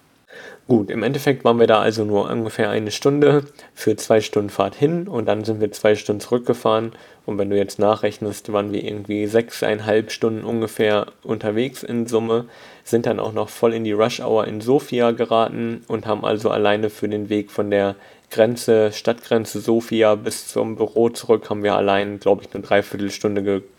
Gut, 0.67 0.91
im 0.91 1.03
Endeffekt 1.03 1.45
waren 1.45 1.59
wir 1.59 1.67
da 1.67 1.81
also 1.81 2.05
nur 2.05 2.31
ungefähr 2.31 2.69
eine 2.69 2.91
Stunde 2.91 3.45
für 3.75 3.97
zwei 3.97 4.21
Stunden 4.21 4.51
Fahrt 4.51 4.75
hin 4.75 5.09
und 5.09 5.25
dann 5.25 5.45
sind 5.45 5.63
wir 5.63 5.73
zwei 5.73 5.95
Stunden 5.95 6.21
zurückgefahren. 6.21 6.93
Und 7.25 7.39
wenn 7.39 7.49
du 7.49 7.57
jetzt 7.57 7.79
nachrechnest, 7.79 8.53
waren 8.53 8.71
wir 8.71 8.85
irgendwie 8.85 9.27
sechseinhalb 9.27 10.11
Stunden 10.13 10.45
ungefähr 10.45 11.07
unterwegs 11.23 11.83
in 11.83 12.07
Summe, 12.07 12.45
sind 12.85 13.07
dann 13.07 13.19
auch 13.19 13.33
noch 13.33 13.49
voll 13.49 13.73
in 13.73 13.85
die 13.85 13.93
Rush 13.93 14.21
Hour 14.21 14.47
in 14.47 14.61
Sofia 14.61 15.13
geraten 15.13 15.85
und 15.89 16.07
haben 16.07 16.25
also 16.25 16.51
alleine 16.51 16.91
für 16.91 17.09
den 17.09 17.31
Weg 17.31 17.51
von 17.51 17.71
der 17.71 17.95
Grenze, 18.31 18.93
Stadtgrenze 18.93 19.61
Sofia 19.61 20.17
bis 20.17 20.49
zum 20.49 20.77
Büro 20.77 21.09
zurück, 21.09 21.49
haben 21.49 21.63
wir 21.63 21.77
allein, 21.77 22.21
glaube 22.21 22.43
ich, 22.43 22.55
eine 22.55 22.63
Dreiviertelstunde 22.63 23.43
gebraucht, 23.43 23.78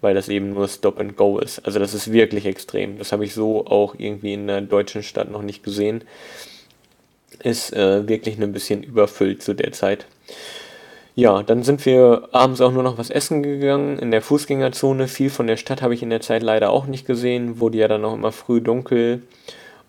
weil 0.00 0.14
das 0.14 0.28
eben 0.28 0.52
nur 0.52 0.68
Stop 0.68 0.98
and 1.00 1.16
Go 1.16 1.38
ist. 1.38 1.64
Also 1.64 1.78
das 1.78 1.94
ist 1.94 2.12
wirklich 2.12 2.46
extrem. 2.46 2.98
Das 2.98 3.12
habe 3.12 3.24
ich 3.24 3.34
so 3.34 3.66
auch 3.66 3.94
irgendwie 3.98 4.34
in 4.34 4.46
der 4.46 4.60
deutschen 4.60 5.02
Stadt 5.02 5.30
noch 5.30 5.42
nicht 5.42 5.62
gesehen. 5.62 6.04
Ist 7.42 7.72
äh, 7.72 8.06
wirklich 8.08 8.40
ein 8.40 8.52
bisschen 8.52 8.82
überfüllt 8.82 9.42
zu 9.42 9.54
der 9.54 9.72
Zeit. 9.72 10.06
Ja, 11.16 11.44
dann 11.44 11.62
sind 11.62 11.86
wir 11.86 12.28
abends 12.32 12.60
auch 12.60 12.72
nur 12.72 12.82
noch 12.82 12.98
was 12.98 13.10
essen 13.10 13.42
gegangen 13.42 13.98
in 13.98 14.10
der 14.10 14.22
Fußgängerzone. 14.22 15.06
Viel 15.06 15.30
von 15.30 15.46
der 15.46 15.56
Stadt 15.56 15.80
habe 15.80 15.94
ich 15.94 16.02
in 16.02 16.10
der 16.10 16.20
Zeit 16.20 16.42
leider 16.42 16.70
auch 16.70 16.86
nicht 16.86 17.06
gesehen. 17.06 17.60
Wurde 17.60 17.78
ja 17.78 17.88
dann 17.88 18.04
auch 18.04 18.14
immer 18.14 18.32
früh 18.32 18.60
dunkel. 18.60 19.22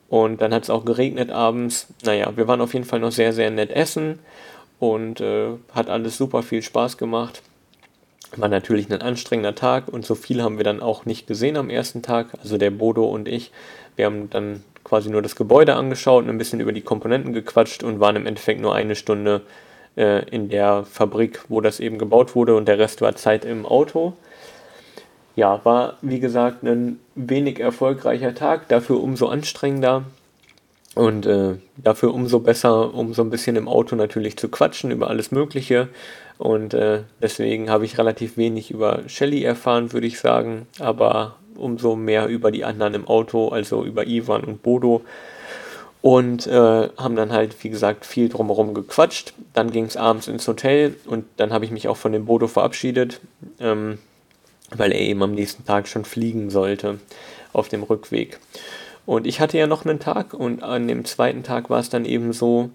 Und 0.08 0.42
dann 0.42 0.54
hat 0.54 0.64
es 0.64 0.70
auch 0.70 0.86
geregnet 0.86 1.32
abends. 1.32 1.88
Naja, 2.04 2.32
wir 2.36 2.48
waren 2.48 2.62
auf 2.62 2.74
jeden 2.74 2.86
Fall 2.86 3.00
noch 3.00 3.12
sehr, 3.12 3.34
sehr 3.34 3.50
nett 3.50 3.72
essen. 3.72 4.20
Und 4.80 5.20
äh, 5.20 5.54
hat 5.74 5.90
alles 5.90 6.18
super 6.18 6.44
viel 6.44 6.62
Spaß 6.62 6.98
gemacht. 6.98 7.42
War 8.36 8.50
natürlich 8.50 8.90
ein 8.92 9.02
anstrengender 9.02 9.56
Tag 9.56 9.88
und 9.88 10.06
so 10.06 10.16
viel 10.16 10.42
haben 10.42 10.58
wir 10.58 10.64
dann 10.64 10.82
auch 10.82 11.06
nicht 11.06 11.28
gesehen 11.28 11.58
am 11.58 11.70
ersten 11.70 12.02
Tag. 12.02 12.28
Also 12.42 12.58
der 12.58 12.72
Bodo 12.72 13.06
und 13.06 13.28
ich. 13.28 13.52
Wir 13.96 14.06
haben 14.06 14.30
dann 14.30 14.64
quasi 14.84 15.10
nur 15.10 15.22
das 15.22 15.36
Gebäude 15.36 15.76
angeschaut 15.76 16.24
und 16.24 16.30
ein 16.30 16.38
bisschen 16.38 16.60
über 16.60 16.72
die 16.72 16.82
Komponenten 16.82 17.34
gequatscht 17.34 17.84
und 17.84 18.00
waren 18.00 18.16
im 18.16 18.26
Endeffekt 18.26 18.62
nur 18.62 18.76
eine 18.76 18.96
Stunde 18.96 19.42
äh, 19.98 20.28
in 20.30 20.50
der 20.50 20.84
Fabrik, 20.84 21.42
wo 21.50 21.62
das 21.62 21.80
eben 21.80 21.98
gebaut 21.98 22.36
wurde 22.36 22.56
und 22.56 22.68
der 22.68 22.78
Rest 22.78 23.02
war 23.02 23.16
Zeit 23.16 23.46
im 23.46 23.66
Auto. 23.66 24.14
Ja, 25.36 25.60
war 25.64 25.98
wie 26.02 26.20
gesagt 26.20 26.64
ein 26.64 27.00
wenig 27.16 27.60
erfolgreicher 27.60 28.36
Tag, 28.36 28.68
dafür 28.70 29.02
umso 29.02 29.28
anstrengender 29.28 30.04
und 30.96 31.26
äh, 31.26 31.56
dafür 31.78 32.14
umso 32.14 32.40
besser, 32.40 32.94
um 32.94 33.14
so 33.14 33.22
ein 33.22 33.30
bisschen 33.30 33.58
im 33.58 33.68
Auto 33.68 33.96
natürlich 33.96 34.38
zu 34.38 34.50
quatschen 34.50 34.92
über 34.92 35.10
alles 35.10 35.32
Mögliche. 35.32 35.90
Und 36.38 36.74
äh, 36.74 37.02
deswegen 37.22 37.70
habe 37.70 37.86
ich 37.86 37.98
relativ 37.98 38.38
wenig 38.38 38.72
über 38.72 39.04
Shelly 39.08 39.44
erfahren, 39.44 39.94
würde 39.94 40.08
ich 40.08 40.20
sagen, 40.20 40.68
aber 40.80 41.36
umso 41.56 41.96
mehr 41.96 42.28
über 42.28 42.52
die 42.52 42.66
anderen 42.66 42.94
im 42.94 43.08
Auto, 43.08 43.50
also 43.50 43.84
über 43.86 44.08
Ivan 44.08 44.44
und 44.44 44.64
Bodo 44.64 45.02
und 46.02 46.46
äh, 46.46 46.90
haben 46.98 47.16
dann 47.16 47.32
halt, 47.32 47.64
wie 47.64 47.70
gesagt, 47.70 48.06
viel 48.06 48.30
drumherum 48.30 48.74
gequatscht. 48.74 49.34
Dann 49.54 49.72
ging 49.72 49.86
es 49.86 49.98
abends 49.98 50.28
ins 50.28 50.48
Hotel 50.48 50.96
und 51.06 51.26
dann 51.38 51.52
habe 51.52 51.66
ich 51.66 51.72
mich 51.72 51.88
auch 51.88 51.98
von 51.98 52.12
dem 52.12 52.26
Bodo 52.26 52.48
verabschiedet, 52.48 53.22
ähm, 53.60 53.98
weil 54.70 54.92
er 54.92 55.00
eben 55.00 55.24
am 55.24 55.34
nächsten 55.34 55.66
Tag 55.66 55.88
schon 55.88 56.06
fliegen 56.06 56.52
sollte 56.52 57.00
auf 57.54 57.70
dem 57.70 57.84
Rückweg. 57.84 58.40
Und 59.06 59.28
ich 59.28 59.40
hatte 59.40 59.58
ja 59.58 59.68
noch 59.68 59.86
einen 59.86 60.00
Tag 60.00 60.34
und 60.34 60.64
an 60.64 60.88
dem 60.88 61.06
zweiten 61.06 61.44
Tag 61.44 61.70
war 61.70 61.80
es 61.80 61.90
dann 61.90 62.06
eben 62.06 62.34
so, 62.34 62.72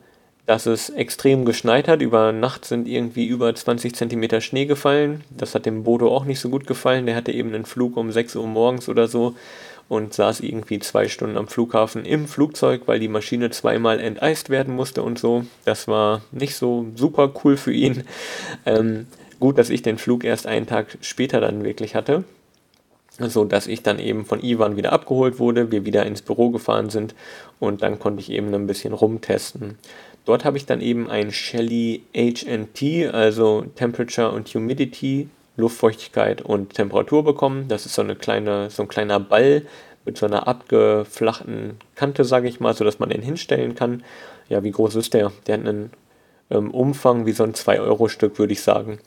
dass 0.47 0.67
es 0.67 0.91
extrem 0.91 1.45
geschneit 1.45 1.89
hat. 1.89 2.03
Über 2.03 2.33
Nacht 2.33 2.65
sind 2.65 2.89
irgendwie 2.89 3.27
über 3.27 3.55
20 3.55 3.95
Zentimeter 3.95 4.41
Schnee 4.41 4.67
gefallen. 4.67 5.25
Das 5.31 5.55
hat 5.55 5.67
dem 5.67 5.85
Bodo 5.85 6.15
auch 6.15 6.25
nicht 6.25 6.41
so 6.41 6.49
gut 6.49 6.67
gefallen. 6.67 7.07
Der 7.07 7.17
hatte 7.17 7.33
eben 7.33 7.55
einen 7.55 7.65
Flug 7.65 7.97
um 7.97 8.11
6 8.11 8.37
Uhr 8.37 8.47
morgens 8.47 8.89
oder 8.89 9.09
so 9.09 9.35
und 9.89 10.15
saß 10.15 10.41
irgendwie 10.41 10.79
zwei 10.79 11.09
Stunden 11.09 11.37
am 11.37 11.49
Flughafen 11.49 12.05
im 12.05 12.29
Flugzeug, 12.29 12.83
weil 12.87 13.01
die 13.01 13.09
Maschine 13.09 13.51
zweimal 13.51 13.99
enteist 13.99 14.49
werden 14.49 14.75
musste 14.75 15.03
und 15.03 15.19
so. 15.19 15.45
Das 15.65 15.89
war 15.89 16.23
nicht 16.31 16.55
so 16.55 16.87
super 16.95 17.33
cool 17.45 17.57
für 17.57 17.73
ihn. 17.73 18.05
Ähm, 18.67 19.07
gut, 19.41 19.59
dass 19.59 19.71
ich 19.71 19.83
den 19.83 19.99
Flug 19.99 20.23
erst 20.23 20.47
einen 20.47 20.67
Tag 20.67 20.99
später 21.01 21.41
dann 21.41 21.65
wirklich 21.65 21.95
hatte, 21.95 22.25
so 23.29 23.45
dass 23.45 23.67
ich 23.67 23.83
dann 23.83 23.99
eben 23.99 24.25
von 24.25 24.43
Ivan 24.43 24.77
wieder 24.77 24.93
abgeholt 24.93 25.39
wurde, 25.39 25.71
wir 25.71 25.85
wieder 25.85 26.07
ins 26.07 26.23
Büro 26.23 26.51
gefahren 26.51 26.89
sind 26.89 27.15
und 27.59 27.83
dann 27.83 27.99
konnte 27.99 28.21
ich 28.21 28.31
eben 28.31 28.55
ein 28.55 28.67
bisschen 28.67 28.93
rumtesten. 28.93 29.79
Dort 30.25 30.45
habe 30.45 30.57
ich 30.57 30.67
dann 30.67 30.81
eben 30.81 31.11
ein 31.11 31.33
Shelly 31.33 32.03
HNT, 32.15 33.13
also 33.13 33.65
Temperature 33.75 34.31
und 34.31 34.49
Humidity 34.49 35.29
Luftfeuchtigkeit 35.57 36.43
und 36.43 36.75
Temperatur 36.75 37.25
bekommen. 37.25 37.69
Das 37.69 37.87
ist 37.87 37.95
so, 37.95 38.03
eine 38.03 38.17
kleine, 38.17 38.71
so 38.71 38.83
ein 38.83 38.89
kleiner 38.89 39.21
Ball 39.21 39.63
mit 40.05 40.17
so 40.17 40.27
einer 40.27 40.49
abgeflachten 40.49 41.77
Kante, 41.95 42.25
sage 42.25 42.49
ich 42.49 42.61
mal, 42.61 42.75
sodass 42.75 42.99
man 42.99 43.11
den 43.11 43.23
hinstellen 43.23 43.75
kann. 43.75 44.03
Ja, 44.49 44.65
wie 44.65 44.71
groß 44.71 44.97
ist 44.97 45.15
der? 45.15 45.31
Der 45.47 45.59
hat 45.59 45.67
einen 45.67 45.91
ähm, 46.51 46.71
Umfang 46.71 47.27
wie 47.27 47.33
so 47.33 47.45
ein 47.45 47.53
2-Euro-Stück, 47.53 48.39
würde 48.39 48.53
ich 48.53 48.63
sagen. 48.63 48.99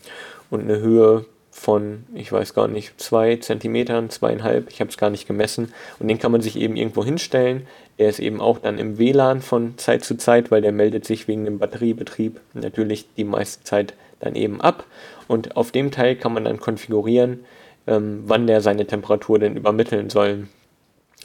Und 0.49 0.61
eine 0.61 0.79
Höhe 0.79 1.25
von, 1.63 2.03
ich 2.13 2.29
weiß 2.29 2.53
gar 2.53 2.67
nicht, 2.67 2.99
2 2.99 3.37
Zentimetern, 3.37 4.09
zweieinhalb, 4.09 4.69
ich 4.69 4.81
habe 4.81 4.89
es 4.89 4.97
gar 4.97 5.09
nicht 5.09 5.27
gemessen. 5.27 5.73
Und 5.97 6.09
den 6.09 6.19
kann 6.19 6.33
man 6.33 6.41
sich 6.41 6.57
eben 6.57 6.75
irgendwo 6.75 7.05
hinstellen. 7.05 7.65
Der 7.97 8.09
ist 8.09 8.19
eben 8.19 8.41
auch 8.41 8.57
dann 8.57 8.79
im 8.79 8.97
WLAN 8.97 9.41
von 9.41 9.77
Zeit 9.77 10.03
zu 10.03 10.17
Zeit, 10.17 10.51
weil 10.51 10.61
der 10.61 10.73
meldet 10.73 11.05
sich 11.05 11.29
wegen 11.29 11.45
dem 11.45 11.59
Batteriebetrieb 11.59 12.41
natürlich 12.53 13.07
die 13.15 13.23
meiste 13.23 13.63
Zeit 13.63 13.93
dann 14.19 14.35
eben 14.35 14.59
ab. 14.59 14.83
Und 15.29 15.55
auf 15.55 15.71
dem 15.71 15.91
Teil 15.91 16.17
kann 16.17 16.33
man 16.33 16.43
dann 16.43 16.59
konfigurieren, 16.59 17.45
ähm, 17.87 18.23
wann 18.25 18.45
der 18.45 18.59
seine 18.59 18.85
Temperatur 18.85 19.39
denn 19.39 19.55
übermitteln 19.55 20.09
soll. 20.09 20.49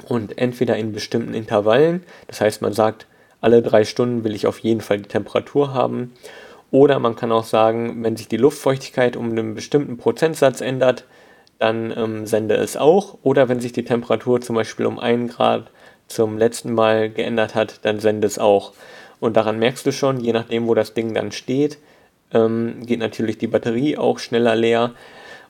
Und 0.06 0.38
entweder 0.38 0.76
in 0.76 0.92
bestimmten 0.92 1.34
Intervallen, 1.34 2.04
das 2.28 2.40
heißt 2.40 2.62
man 2.62 2.72
sagt, 2.72 3.08
alle 3.40 3.60
drei 3.60 3.84
Stunden 3.84 4.22
will 4.22 4.36
ich 4.36 4.46
auf 4.46 4.60
jeden 4.60 4.82
Fall 4.82 4.98
die 4.98 5.08
Temperatur 5.08 5.74
haben. 5.74 6.12
Oder 6.70 6.98
man 6.98 7.16
kann 7.16 7.32
auch 7.32 7.44
sagen, 7.44 8.02
wenn 8.02 8.16
sich 8.16 8.28
die 8.28 8.36
Luftfeuchtigkeit 8.36 9.16
um 9.16 9.30
einen 9.30 9.54
bestimmten 9.54 9.96
Prozentsatz 9.96 10.60
ändert, 10.60 11.04
dann 11.58 11.92
ähm, 11.96 12.26
sende 12.26 12.54
es 12.56 12.76
auch. 12.76 13.18
Oder 13.22 13.48
wenn 13.48 13.60
sich 13.60 13.72
die 13.72 13.84
Temperatur 13.84 14.40
zum 14.40 14.56
Beispiel 14.56 14.86
um 14.86 14.98
1 14.98 15.34
Grad 15.34 15.70
zum 16.08 16.38
letzten 16.38 16.72
Mal 16.72 17.10
geändert 17.10 17.54
hat, 17.54 17.80
dann 17.84 18.00
sende 18.00 18.26
es 18.26 18.38
auch. 18.38 18.72
Und 19.20 19.36
daran 19.36 19.58
merkst 19.58 19.84
du 19.86 19.92
schon, 19.92 20.20
je 20.20 20.32
nachdem, 20.32 20.68
wo 20.68 20.74
das 20.74 20.94
Ding 20.94 21.14
dann 21.14 21.32
steht, 21.32 21.78
ähm, 22.32 22.84
geht 22.84 23.00
natürlich 23.00 23.38
die 23.38 23.46
Batterie 23.46 23.96
auch 23.96 24.18
schneller 24.18 24.54
leer 24.54 24.92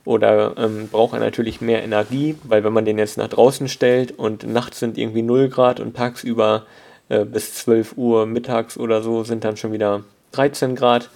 oder 0.04 0.54
ähm, 0.56 0.88
braucht 0.90 1.14
er 1.14 1.20
natürlich 1.20 1.60
mehr 1.60 1.82
Energie, 1.82 2.36
weil 2.44 2.64
wenn 2.64 2.72
man 2.72 2.84
den 2.84 2.98
jetzt 2.98 3.18
nach 3.18 3.28
draußen 3.28 3.68
stellt 3.68 4.12
und 4.18 4.46
nachts 4.46 4.78
sind 4.78 4.96
irgendwie 4.96 5.22
0 5.22 5.48
Grad 5.48 5.80
und 5.80 5.96
tagsüber 5.96 6.66
äh, 7.08 7.24
bis 7.24 7.54
12 7.54 7.96
Uhr 7.96 8.24
mittags 8.24 8.78
oder 8.78 9.02
so 9.02 9.24
sind 9.24 9.44
dann 9.44 9.56
schon 9.56 9.72
wieder 9.72 10.04
13 10.32 10.76
Grad, 10.76 11.10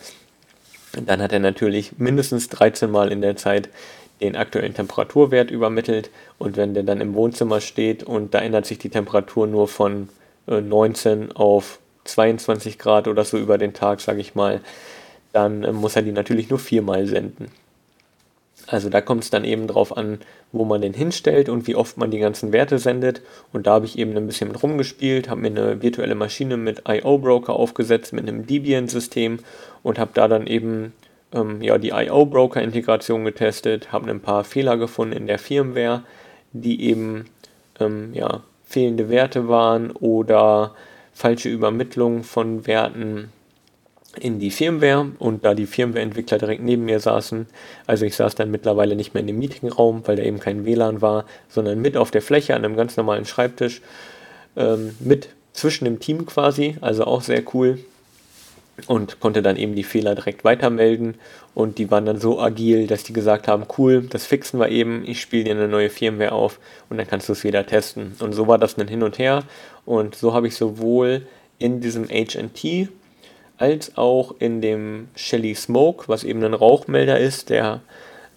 dann 0.92 1.22
hat 1.22 1.32
er 1.32 1.40
natürlich 1.40 1.98
mindestens 1.98 2.48
13 2.48 2.90
Mal 2.90 3.10
in 3.12 3.22
der 3.22 3.36
Zeit 3.36 3.68
den 4.20 4.36
aktuellen 4.36 4.74
Temperaturwert 4.74 5.50
übermittelt 5.50 6.10
und 6.38 6.56
wenn 6.56 6.74
der 6.74 6.84
dann 6.84 7.00
im 7.00 7.14
Wohnzimmer 7.14 7.60
steht 7.60 8.04
und 8.04 8.34
da 8.34 8.38
ändert 8.38 8.66
sich 8.66 8.78
die 8.78 8.90
Temperatur 8.90 9.46
nur 9.46 9.68
von 9.68 10.08
äh, 10.46 10.60
19 10.60 11.32
auf 11.32 11.80
22 12.04 12.78
Grad 12.78 13.08
oder 13.08 13.24
so 13.24 13.36
über 13.38 13.58
den 13.58 13.74
Tag, 13.74 14.00
sage 14.00 14.20
ich 14.20 14.34
mal, 14.34 14.60
dann 15.32 15.64
äh, 15.64 15.72
muss 15.72 15.96
er 15.96 16.02
die 16.02 16.12
natürlich 16.12 16.50
nur 16.50 16.58
viermal 16.58 17.06
senden. 17.06 17.50
Also 18.72 18.88
da 18.88 19.02
kommt 19.02 19.22
es 19.22 19.30
dann 19.30 19.44
eben 19.44 19.66
drauf 19.66 19.94
an, 19.96 20.18
wo 20.50 20.64
man 20.64 20.80
den 20.80 20.94
hinstellt 20.94 21.50
und 21.50 21.66
wie 21.66 21.76
oft 21.76 21.98
man 21.98 22.10
die 22.10 22.18
ganzen 22.18 22.52
Werte 22.52 22.78
sendet. 22.78 23.20
Und 23.52 23.66
da 23.66 23.74
habe 23.74 23.84
ich 23.84 23.98
eben 23.98 24.16
ein 24.16 24.26
bisschen 24.26 24.48
mit 24.48 24.62
rumgespielt, 24.62 25.28
habe 25.28 25.42
mir 25.42 25.48
eine 25.48 25.82
virtuelle 25.82 26.14
Maschine 26.14 26.56
mit 26.56 26.84
IO-Broker 26.88 27.52
aufgesetzt, 27.52 28.14
mit 28.14 28.26
einem 28.26 28.46
Debian-System 28.46 29.40
und 29.82 29.98
habe 29.98 30.12
da 30.14 30.26
dann 30.26 30.46
eben 30.46 30.94
ähm, 31.34 31.60
ja, 31.60 31.76
die 31.76 31.90
IO-Broker-Integration 31.90 33.26
getestet, 33.26 33.92
habe 33.92 34.10
ein 34.10 34.20
paar 34.20 34.42
Fehler 34.42 34.78
gefunden 34.78 35.16
in 35.16 35.26
der 35.26 35.38
Firmware, 35.38 36.02
die 36.52 36.82
eben 36.82 37.26
ähm, 37.78 38.14
ja, 38.14 38.42
fehlende 38.64 39.10
Werte 39.10 39.48
waren 39.48 39.90
oder 39.90 40.74
falsche 41.12 41.50
Übermittlung 41.50 42.22
von 42.22 42.66
Werten 42.66 43.32
in 44.20 44.38
die 44.38 44.50
Firmware 44.50 45.12
und 45.18 45.44
da 45.44 45.54
die 45.54 45.66
Firmware-Entwickler 45.66 46.38
direkt 46.38 46.62
neben 46.62 46.84
mir 46.84 47.00
saßen, 47.00 47.46
also 47.86 48.04
ich 48.04 48.16
saß 48.16 48.34
dann 48.34 48.50
mittlerweile 48.50 48.94
nicht 48.94 49.14
mehr 49.14 49.22
in 49.22 49.26
dem 49.26 49.38
Meetingraum, 49.38 50.02
weil 50.06 50.16
da 50.16 50.22
eben 50.22 50.38
kein 50.38 50.64
WLAN 50.64 51.00
war, 51.00 51.24
sondern 51.48 51.80
mit 51.80 51.96
auf 51.96 52.10
der 52.10 52.22
Fläche 52.22 52.54
an 52.54 52.64
einem 52.64 52.76
ganz 52.76 52.96
normalen 52.96 53.24
Schreibtisch, 53.24 53.80
ähm, 54.56 54.94
mit 55.00 55.30
zwischen 55.52 55.84
dem 55.84 55.98
Team 56.00 56.26
quasi, 56.26 56.76
also 56.80 57.04
auch 57.04 57.22
sehr 57.22 57.42
cool 57.54 57.78
und 58.86 59.20
konnte 59.20 59.42
dann 59.42 59.56
eben 59.56 59.74
die 59.74 59.84
Fehler 59.84 60.14
direkt 60.14 60.44
weitermelden 60.44 61.14
und 61.54 61.78
die 61.78 61.90
waren 61.90 62.06
dann 62.06 62.18
so 62.18 62.40
agil, 62.40 62.86
dass 62.86 63.04
die 63.04 63.12
gesagt 63.12 63.48
haben, 63.48 63.64
cool, 63.78 64.02
das 64.02 64.26
fixen 64.26 64.58
wir 64.58 64.68
eben, 64.68 65.04
ich 65.06 65.20
spiele 65.20 65.44
dir 65.44 65.52
eine 65.52 65.68
neue 65.68 65.90
Firmware 65.90 66.32
auf 66.32 66.58
und 66.88 66.96
dann 66.96 67.06
kannst 67.06 67.28
du 67.28 67.34
es 67.34 67.44
wieder 67.44 67.66
testen. 67.66 68.14
Und 68.20 68.32
so 68.32 68.46
war 68.46 68.58
das 68.58 68.76
dann 68.76 68.88
hin 68.88 69.02
und 69.02 69.18
her 69.18 69.44
und 69.84 70.14
so 70.14 70.32
habe 70.32 70.48
ich 70.48 70.56
sowohl 70.56 71.26
in 71.58 71.80
diesem 71.80 72.08
HNT 72.08 72.88
als 73.58 73.96
auch 73.96 74.34
in 74.38 74.60
dem 74.60 75.08
Shelly 75.14 75.54
Smoke, 75.54 76.08
was 76.08 76.24
eben 76.24 76.42
ein 76.44 76.54
Rauchmelder 76.54 77.18
ist, 77.18 77.50
der 77.50 77.80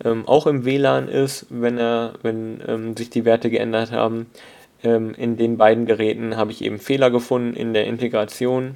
ähm, 0.04 0.28
auch 0.28 0.48
im 0.48 0.66
WLAN 0.66 1.08
ist, 1.08 1.48
wenn, 1.50 1.78
er, 1.78 2.14
wenn 2.22 2.62
ähm, 2.68 2.98
sich 2.98 3.10
die 3.10 3.26
Werte 3.26 3.50
geändert 3.50 3.92
haben. 3.92 4.28
Ähm, 4.84 5.14
in 5.16 5.38
den 5.38 5.58
beiden 5.58 5.86
Geräten 5.86 6.38
habe 6.38 6.52
ich 6.52 6.64
eben 6.64 6.80
Fehler 6.80 7.10
gefunden 7.10 7.56
in 7.56 7.74
der 7.74 7.88
Integration, 7.88 8.74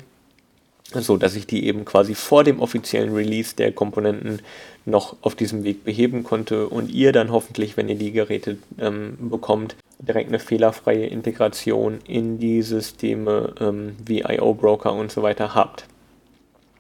so 0.94 1.18
dass 1.18 1.36
ich 1.36 1.46
die 1.46 1.68
eben 1.68 1.86
quasi 1.86 2.16
vor 2.16 2.44
dem 2.44 2.60
offiziellen 2.60 3.14
Release 3.14 3.56
der 3.56 3.72
Komponenten 3.72 4.42
noch 4.86 5.18
auf 5.22 5.36
diesem 5.36 5.64
Weg 5.64 5.84
beheben 5.84 6.24
konnte 6.24 6.68
und 6.68 6.90
ihr 6.90 7.12
dann 7.12 7.32
hoffentlich, 7.32 7.78
wenn 7.78 7.90
ihr 7.90 7.96
die 7.96 8.12
Geräte 8.12 8.58
ähm, 8.80 9.18
bekommt, 9.20 9.76
direkt 10.00 10.30
eine 10.30 10.40
fehlerfreie 10.40 11.06
Integration 11.06 12.00
in 12.08 12.40
die 12.40 12.62
Systeme 12.62 13.54
ähm, 13.60 13.96
wie 14.06 14.22
IO 14.22 14.54
Broker 14.54 14.94
und 14.94 15.12
so 15.12 15.22
weiter 15.22 15.54
habt. 15.54 15.86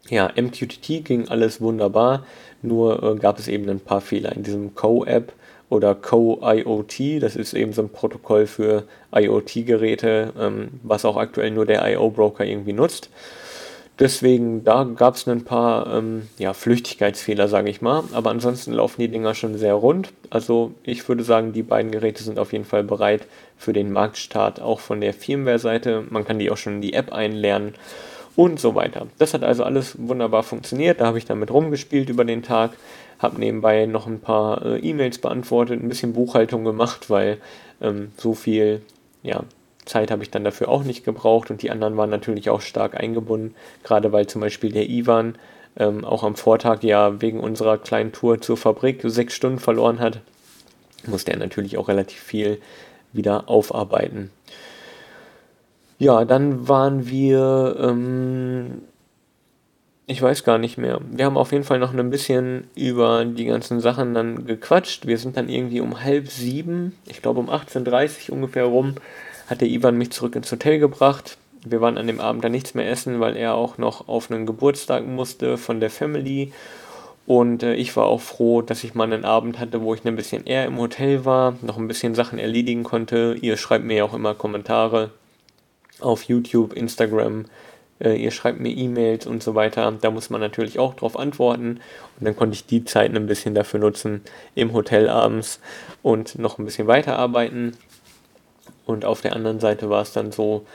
Ja, 0.09 0.31
MQTT 0.35 1.05
ging 1.05 1.27
alles 1.29 1.61
wunderbar, 1.61 2.25
nur 2.61 3.03
äh, 3.03 3.15
gab 3.15 3.37
es 3.37 3.47
eben 3.47 3.69
ein 3.69 3.79
paar 3.79 4.01
Fehler 4.01 4.31
in 4.35 4.43
diesem 4.43 4.73
Co-App 4.73 5.33
oder 5.69 5.93
Co-IoT. 5.93 7.21
Das 7.21 7.35
ist 7.35 7.53
eben 7.53 7.73
so 7.73 7.83
ein 7.83 7.89
Protokoll 7.89 8.47
für 8.47 8.83
IoT-Geräte, 9.13 10.33
ähm, 10.37 10.69
was 10.83 11.05
auch 11.05 11.15
aktuell 11.15 11.51
nur 11.51 11.65
der 11.65 11.87
IO-Broker 11.87 12.43
irgendwie 12.43 12.73
nutzt. 12.73 13.09
Deswegen, 13.99 14.63
da 14.63 14.85
gab 14.85 15.15
es 15.15 15.27
ein 15.27 15.43
paar 15.43 15.93
ähm, 15.93 16.29
ja, 16.37 16.53
Flüchtigkeitsfehler, 16.53 17.49
sage 17.49 17.69
ich 17.69 17.81
mal. 17.81 18.03
Aber 18.13 18.29
ansonsten 18.29 18.71
laufen 18.71 19.01
die 19.01 19.09
Dinger 19.09 19.35
schon 19.35 19.57
sehr 19.57 19.73
rund. 19.73 20.13
Also 20.29 20.71
ich 20.83 21.07
würde 21.07 21.23
sagen, 21.23 21.51
die 21.51 21.63
beiden 21.63 21.91
Geräte 21.91 22.23
sind 22.23 22.39
auf 22.39 22.53
jeden 22.53 22.63
Fall 22.63 22.83
bereit 22.83 23.27
für 23.57 23.73
den 23.73 23.91
Marktstart, 23.91 24.61
auch 24.61 24.79
von 24.79 25.01
der 25.01 25.13
Firmware-Seite. 25.13 26.05
Man 26.09 26.23
kann 26.23 26.39
die 26.39 26.49
auch 26.49 26.57
schon 26.57 26.75
in 26.75 26.81
die 26.81 26.93
App 26.93 27.11
einlernen 27.11 27.73
und 28.39 28.57
so 28.57 28.73
weiter. 28.73 29.07
Das 29.17 29.33
hat 29.33 29.43
also 29.43 29.65
alles 29.65 29.97
wunderbar 29.99 30.43
funktioniert. 30.43 31.01
Da 31.01 31.07
habe 31.07 31.17
ich 31.17 31.25
damit 31.25 31.51
rumgespielt 31.51 32.07
über 32.07 32.23
den 32.23 32.41
Tag, 32.41 32.71
habe 33.19 33.37
nebenbei 33.37 33.85
noch 33.85 34.07
ein 34.07 34.21
paar 34.21 34.65
äh, 34.65 34.79
E-Mails 34.79 35.17
beantwortet, 35.17 35.83
ein 35.83 35.89
bisschen 35.89 36.13
Buchhaltung 36.13 36.63
gemacht, 36.63 37.09
weil 37.09 37.39
ähm, 37.81 38.13
so 38.15 38.33
viel 38.33 38.81
ja, 39.23 39.43
Zeit 39.83 40.09
habe 40.09 40.23
ich 40.23 40.31
dann 40.31 40.45
dafür 40.45 40.69
auch 40.69 40.85
nicht 40.85 41.03
gebraucht 41.03 41.51
und 41.51 41.63
die 41.63 41.69
anderen 41.69 41.97
waren 41.97 42.09
natürlich 42.09 42.49
auch 42.49 42.61
stark 42.61 42.97
eingebunden, 42.97 43.55
gerade 43.83 44.13
weil 44.13 44.27
zum 44.27 44.39
Beispiel 44.39 44.71
der 44.71 44.87
Ivan 44.87 45.35
ähm, 45.75 46.05
auch 46.05 46.23
am 46.23 46.37
Vortag 46.37 46.81
ja 46.83 47.21
wegen 47.21 47.41
unserer 47.41 47.77
kleinen 47.77 48.13
Tour 48.13 48.39
zur 48.39 48.55
Fabrik 48.55 49.01
sechs 49.03 49.33
Stunden 49.33 49.59
verloren 49.59 49.99
hat, 49.99 50.21
musste 51.05 51.31
er 51.31 51.39
natürlich 51.39 51.77
auch 51.77 51.89
relativ 51.89 52.21
viel 52.21 52.61
wieder 53.11 53.49
aufarbeiten. 53.49 54.31
Ja, 55.99 56.23
dann 56.23 56.69
waren 56.69 57.09
wir, 57.09 57.75
ähm, 57.77 58.83
ich 60.07 60.21
weiß 60.21 60.45
gar 60.45 60.57
nicht 60.57 60.77
mehr. 60.77 61.01
Wir 61.11 61.25
haben 61.25 61.35
auf 61.35 61.51
jeden 61.51 61.65
Fall 61.65 61.77
noch 61.77 61.93
ein 61.93 62.09
bisschen 62.09 62.69
über 62.73 63.25
die 63.25 63.43
ganzen 63.43 63.81
Sachen 63.81 64.13
dann 64.13 64.45
gequatscht. 64.45 65.07
Wir 65.07 65.17
sind 65.17 65.35
dann 65.35 65.49
irgendwie 65.49 65.81
um 65.81 66.01
halb 66.01 66.29
sieben, 66.29 66.97
ich 67.05 67.21
glaube 67.21 67.41
um 67.41 67.49
18.30 67.49 68.29
Uhr 68.29 68.37
ungefähr 68.37 68.63
rum, 68.63 68.95
hat 69.47 69.59
der 69.59 69.67
Ivan 69.67 69.97
mich 69.97 70.11
zurück 70.11 70.37
ins 70.37 70.49
Hotel 70.49 70.79
gebracht. 70.79 71.37
Wir 71.65 71.81
waren 71.81 71.97
an 71.97 72.07
dem 72.07 72.21
Abend 72.21 72.45
dann 72.45 72.53
nichts 72.53 72.75
mehr 72.75 72.89
essen, 72.89 73.19
weil 73.19 73.35
er 73.35 73.55
auch 73.55 73.77
noch 73.77 74.07
auf 74.07 74.31
einen 74.31 74.45
Geburtstag 74.45 75.05
musste 75.05 75.57
von 75.57 75.81
der 75.81 75.89
Family. 75.89 76.53
Und 77.27 77.61
äh, 77.61 77.75
ich 77.75 77.93
war 77.97 78.05
auch 78.05 78.21
froh, 78.21 78.61
dass 78.61 78.85
ich 78.85 78.95
mal 78.95 79.03
einen 79.03 79.25
Abend 79.25 79.59
hatte, 79.59 79.81
wo 79.81 79.93
ich 79.93 80.05
ein 80.05 80.15
bisschen 80.15 80.45
eher 80.45 80.65
im 80.65 80.77
Hotel 80.79 81.25
war, 81.25 81.55
noch 81.61 81.77
ein 81.77 81.89
bisschen 81.89 82.15
Sachen 82.15 82.39
erledigen 82.39 82.83
konnte. 82.83 83.35
Ihr 83.41 83.57
schreibt 83.57 83.83
mir 83.83 83.97
ja 83.97 84.03
auch 84.05 84.13
immer 84.13 84.33
Kommentare 84.33 85.11
auf 85.99 86.23
YouTube, 86.23 86.73
Instagram. 86.73 87.45
Äh, 87.99 88.15
ihr 88.15 88.31
schreibt 88.31 88.59
mir 88.59 88.69
E-Mails 88.69 89.25
und 89.27 89.43
so 89.43 89.55
weiter. 89.55 89.91
Da 89.99 90.11
muss 90.11 90.29
man 90.29 90.41
natürlich 90.41 90.79
auch 90.79 90.93
drauf 90.93 91.17
antworten. 91.17 91.79
Und 92.19 92.25
dann 92.25 92.35
konnte 92.35 92.55
ich 92.55 92.65
die 92.65 92.85
Zeiten 92.85 93.15
ein 93.15 93.27
bisschen 93.27 93.55
dafür 93.55 93.79
nutzen, 93.79 94.21
im 94.55 94.73
Hotel 94.73 95.09
abends 95.09 95.59
und 96.01 96.39
noch 96.39 96.57
ein 96.57 96.65
bisschen 96.65 96.87
weiterarbeiten. 96.87 97.75
Und 98.85 99.05
auf 99.05 99.21
der 99.21 99.35
anderen 99.35 99.59
Seite 99.59 99.89
war 99.89 100.01
es 100.01 100.13
dann 100.13 100.31
so, 100.31 100.65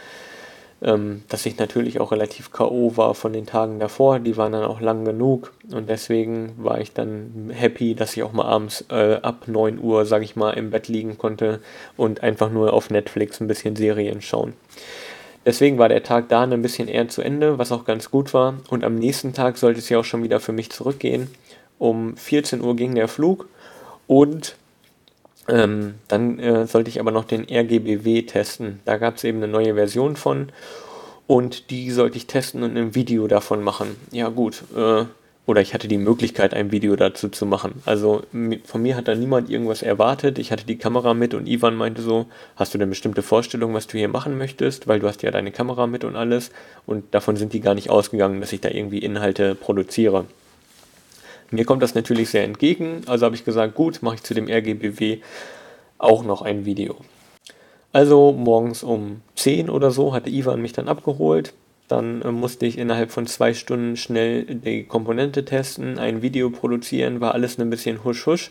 ähm, 0.83 1.23
dass 1.29 1.47
ich 1.47 1.59
natürlich 1.59 1.99
auch 1.99 2.13
relativ 2.13 2.53
K.O. 2.53 2.97
war 2.97 3.15
von 3.15 3.33
den 3.33 3.47
Tagen 3.47 3.81
davor. 3.81 4.19
Die 4.19 4.37
waren 4.37 4.53
dann 4.53 4.65
auch 4.65 4.81
lang 4.81 5.05
genug 5.05 5.53
und 5.73 5.89
deswegen 5.89 6.53
war 6.59 6.81
ich 6.81 6.93
dann 6.93 7.51
happy, 7.53 7.95
dass 7.95 8.17
ich 8.17 8.23
auch 8.23 8.33
mal 8.33 8.45
abends 8.45 8.85
äh, 8.91 9.17
ab 9.23 9.49
9 9.49 9.81
Uhr, 9.81 10.05
sag 10.05 10.23
ich 10.23 10.37
mal, 10.37 10.51
im 10.53 10.71
Bett 10.71 10.89
liegen 10.89 11.17
konnte 11.17 11.61
und 11.97 12.23
einfach 12.23 12.51
nur 12.51 12.73
auf 12.73 12.91
Netflix 12.91 13.41
ein 13.41 13.49
bisschen 13.49 13.77
Serien 13.77 14.21
schauen. 14.21 14.53
Deswegen 15.47 15.79
war 15.79 15.89
der 15.89 16.03
Tag 16.03 16.29
da 16.29 16.43
ein 16.43 16.63
bisschen 16.63 16.89
eher 16.89 17.09
zu 17.09 17.21
Ende, 17.21 17.59
was 17.59 17.73
auch 17.73 17.85
ganz 17.85 18.11
gut 18.11 18.33
war. 18.33 18.55
Und 18.71 18.85
am 18.85 18.95
nächsten 18.95 19.35
Tag 19.35 19.59
sollte 19.59 19.81
es 19.81 19.89
ja 19.89 19.99
auch 19.99 20.05
schon 20.05 20.23
wieder 20.23 20.41
für 20.41 20.53
mich 20.53 20.71
zurückgehen. 20.71 21.31
Um 21.79 22.17
14 22.17 22.63
Uhr 22.63 22.77
ging 22.77 22.95
der 22.95 23.09
Flug 23.09 23.49
und 24.07 24.57
ähm, 25.49 25.95
dann 26.09 26.39
äh, 26.39 26.67
sollte 26.67 26.89
ich 26.89 27.01
aber 27.01 27.11
noch 27.11 27.25
den 27.25 27.47
RGBW 27.51 28.23
testen. 28.23 28.81
Da 28.85 28.97
gab 28.97 29.17
es 29.17 29.25
eben 29.25 29.39
eine 29.39 29.49
neue 29.49 29.75
Version 29.75 30.17
von 30.17 30.49
und 31.27 31.71
die 31.71 31.91
sollte 31.91 32.17
ich 32.17 32.27
testen 32.27 32.63
und 32.63 32.77
ein 32.77 32.95
Video 32.95 33.27
davon 33.27 33.63
machen. 33.63 33.97
Ja 34.13 34.29
gut, 34.29 34.63
äh, 34.75 35.05
oder 35.47 35.61
ich 35.61 35.75
hatte 35.75 35.89
die 35.89 35.99
Möglichkeit, 35.99 36.55
ein 36.55 36.73
Video 36.73 36.97
dazu 36.97 37.29
zu 37.29 37.45
machen. 37.45 37.83
Also 37.85 38.23
von 38.65 38.83
mir 38.83 38.97
hat 38.97 39.09
da 39.09 39.15
niemand 39.15 39.51
irgendwas 39.51 39.83
erwartet. 39.83 40.39
Ich 40.39 40.51
hatte 40.51 40.65
die 40.65 40.79
Kamera 40.79 41.13
mit 41.13 41.35
und 41.35 41.47
Ivan 41.47 41.75
meinte 41.75 42.01
so, 42.01 42.27
hast 42.57 42.73
du 42.73 42.79
denn 42.79 42.89
bestimmte 42.89 43.23
Vorstellung, 43.23 43.75
was 43.75 43.87
du 43.87 43.99
hier 43.99 44.09
machen 44.09 44.39
möchtest? 44.39 44.89
Weil 44.89 45.01
du 45.01 45.09
hast 45.09 45.23
ja 45.23 45.31
deine 45.31 45.53
Kamera 45.53 45.87
mit 45.87 46.05
und 46.05 46.17
alles. 46.17 46.51
Und 46.87 47.15
davon 47.15 47.37
sind 47.37 47.53
die 47.53 47.61
gar 47.61 47.75
nicht 47.75 47.91
ausgegangen, 47.91 48.41
dass 48.41 48.53
ich 48.53 48.63
da 48.63 48.71
irgendwie 48.71 48.99
Inhalte 48.99 49.55
produziere. 49.55 50.25
Mir 51.51 51.67
kommt 51.67 51.83
das 51.83 51.95
natürlich 51.95 52.31
sehr 52.31 52.45
entgegen, 52.45 53.03
also 53.07 53.27
habe 53.27 53.37
ich 53.37 53.45
gesagt, 53.45 53.75
gut, 53.75 54.03
mache 54.03 54.17
ich 54.17 54.23
zu 54.23 54.35
dem 54.35 54.49
RGBW 54.49 55.19
auch 55.99 56.25
noch 56.25 56.43
ein 56.43 56.65
Video. 56.65 56.97
Also 57.93 58.33
morgens 58.33 58.83
um 58.83 59.21
10 59.37 59.71
oder 59.71 59.91
so 59.91 60.15
hatte 60.15 60.31
Ivan 60.31 60.61
mich 60.61 60.73
dann 60.73 60.89
abgeholt. 60.89 61.53
Dann 61.89 62.23
äh, 62.23 62.33
musste 62.33 62.67
ich 62.67 62.79
innerhalb 62.79 63.11
von 63.11 63.27
zwei 63.27 63.55
Stunden 63.55 63.97
schnell 63.97 64.45
die 64.45 64.85
Komponente 64.85 65.45
testen, 65.45 65.99
ein 65.99 66.23
Video 66.23 66.51
produzieren, 66.51 67.21
war 67.21 67.35
alles 67.35 67.59
ein 67.59 67.71
bisschen 67.71 68.05
husch 68.05 68.27
husch. 68.27 68.51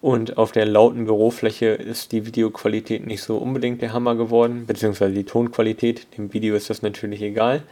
Und 0.00 0.36
auf 0.36 0.52
der 0.52 0.66
lauten 0.66 1.06
Bürofläche 1.06 1.66
ist 1.66 2.12
die 2.12 2.26
Videoqualität 2.26 3.06
nicht 3.06 3.22
so 3.22 3.38
unbedingt 3.38 3.80
der 3.82 3.92
Hammer 3.92 4.14
geworden, 4.14 4.64
beziehungsweise 4.66 5.14
die 5.14 5.24
Tonqualität. 5.24 6.06
Dem 6.16 6.32
Video 6.32 6.54
ist 6.54 6.68
das 6.70 6.82
natürlich 6.82 7.22
egal. 7.22 7.62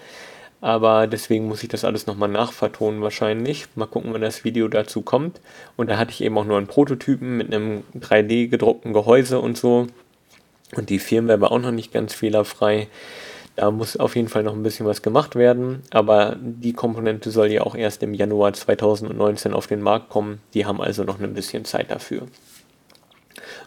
Aber 0.60 1.06
deswegen 1.06 1.46
muss 1.46 1.62
ich 1.62 1.68
das 1.68 1.84
alles 1.84 2.06
nochmal 2.06 2.30
nachvertonen 2.30 3.02
wahrscheinlich. 3.02 3.66
Mal 3.74 3.86
gucken, 3.86 4.14
wann 4.14 4.22
das 4.22 4.44
Video 4.44 4.66
dazu 4.68 5.02
kommt. 5.02 5.40
Und 5.76 5.90
da 5.90 5.98
hatte 5.98 6.12
ich 6.12 6.22
eben 6.22 6.38
auch 6.38 6.46
nur 6.46 6.56
einen 6.56 6.66
Prototypen 6.66 7.36
mit 7.36 7.52
einem 7.52 7.82
3D 7.94 8.48
gedruckten 8.48 8.94
Gehäuse 8.94 9.40
und 9.40 9.58
so. 9.58 9.88
Und 10.74 10.88
die 10.88 10.98
Firmware 10.98 11.42
war 11.42 11.52
auch 11.52 11.60
noch 11.60 11.70
nicht 11.70 11.92
ganz 11.92 12.14
fehlerfrei. 12.14 12.88
Da 13.56 13.70
muss 13.70 13.96
auf 13.96 14.16
jeden 14.16 14.28
Fall 14.28 14.42
noch 14.42 14.54
ein 14.54 14.62
bisschen 14.62 14.86
was 14.86 15.02
gemacht 15.02 15.36
werden. 15.36 15.82
Aber 15.90 16.36
die 16.40 16.72
Komponente 16.72 17.30
soll 17.30 17.52
ja 17.52 17.62
auch 17.62 17.74
erst 17.74 18.02
im 18.02 18.14
Januar 18.14 18.52
2019 18.52 19.52
auf 19.52 19.66
den 19.66 19.80
Markt 19.80 20.10
kommen. 20.10 20.40
Die 20.54 20.66
haben 20.66 20.80
also 20.80 21.04
noch 21.04 21.20
ein 21.20 21.34
bisschen 21.34 21.64
Zeit 21.64 21.90
dafür. 21.90 22.22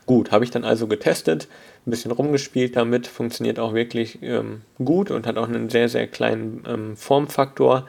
Gut, 0.05 0.31
habe 0.31 0.45
ich 0.45 0.51
dann 0.51 0.63
also 0.63 0.87
getestet, 0.87 1.47
ein 1.85 1.91
bisschen 1.91 2.11
rumgespielt 2.11 2.75
damit, 2.75 3.07
funktioniert 3.07 3.59
auch 3.59 3.73
wirklich 3.73 4.19
ähm, 4.21 4.61
gut 4.83 5.11
und 5.11 5.27
hat 5.27 5.37
auch 5.37 5.47
einen 5.47 5.69
sehr, 5.69 5.89
sehr 5.89 6.07
kleinen 6.07 6.63
ähm, 6.65 6.97
Formfaktor, 6.97 7.85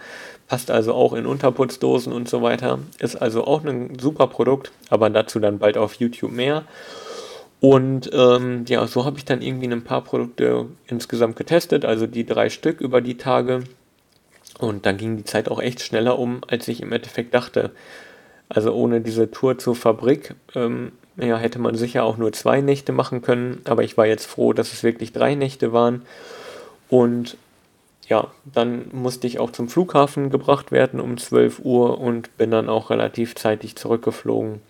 passt 0.49 0.71
also 0.71 0.95
auch 0.95 1.13
in 1.13 1.27
Unterputzdosen 1.27 2.13
und 2.13 2.29
so 2.29 2.43
weiter. 2.43 2.81
Ist 2.99 3.17
also 3.17 3.47
auch 3.47 3.65
ein 3.65 3.99
super 4.01 4.27
Produkt, 4.27 4.73
aber 4.91 5.11
dazu 5.11 5.39
dann 5.39 5.59
bald 5.59 5.77
auf 5.77 5.95
YouTube 5.95 6.33
mehr. 6.33 6.65
Und 7.61 8.11
ähm, 8.13 8.65
ja, 8.69 8.87
so 8.87 9.05
habe 9.05 9.19
ich 9.19 9.25
dann 9.25 9.43
irgendwie 9.43 9.67
ein 9.69 9.83
paar 9.83 10.03
Produkte 10.03 10.67
insgesamt 10.87 11.37
getestet, 11.37 11.85
also 11.85 12.07
die 12.07 12.25
drei 12.25 12.51
Stück 12.51 12.81
über 12.81 13.01
die 13.01 13.17
Tage. 13.17 13.65
Und 14.59 14.87
dann 14.87 14.97
ging 14.97 15.17
die 15.17 15.25
Zeit 15.25 15.49
auch 15.49 15.61
echt 15.61 15.81
schneller 15.81 16.19
um, 16.19 16.41
als 16.47 16.69
ich 16.69 16.81
im 16.81 16.93
Endeffekt 16.93 17.35
dachte. 17.35 17.73
Also 18.49 18.73
ohne 18.73 19.01
diese 19.01 19.31
Tour 19.31 19.59
zur 19.59 19.75
Fabrik 19.75 20.35
ähm, 20.55 20.93
ja, 21.17 21.37
hätte 21.37 21.59
man 21.59 21.75
sicher 21.75 22.05
auch 22.05 22.17
nur 22.17 22.33
zwei 22.33 22.61
Nächte 22.61 22.93
machen 22.93 23.23
können, 23.23 23.61
aber 23.65 23.83
ich 23.83 23.97
war 23.97 24.07
jetzt 24.07 24.27
froh, 24.27 24.53
dass 24.53 24.73
es 24.73 24.83
wirklich 24.83 25.13
drei 25.13 25.35
Nächte 25.35 25.73
waren. 25.73 26.03
Und 26.89 27.37
ja, 28.09 28.29
dann 28.45 28.87
musste 28.93 29.27
ich 29.27 29.39
auch 29.39 29.51
zum 29.51 29.69
Flughafen 29.69 30.31
gebracht 30.31 30.73
werden 30.73 31.01
um 31.01 31.19
12 31.19 31.61
Uhr 31.61 32.01
und 32.01 32.37
bin 32.39 32.51
dann 32.51 32.69
auch 32.69 32.91
relativ 32.91 33.35
zeitig 33.35 33.77
zurückgeflogen. 33.77 34.61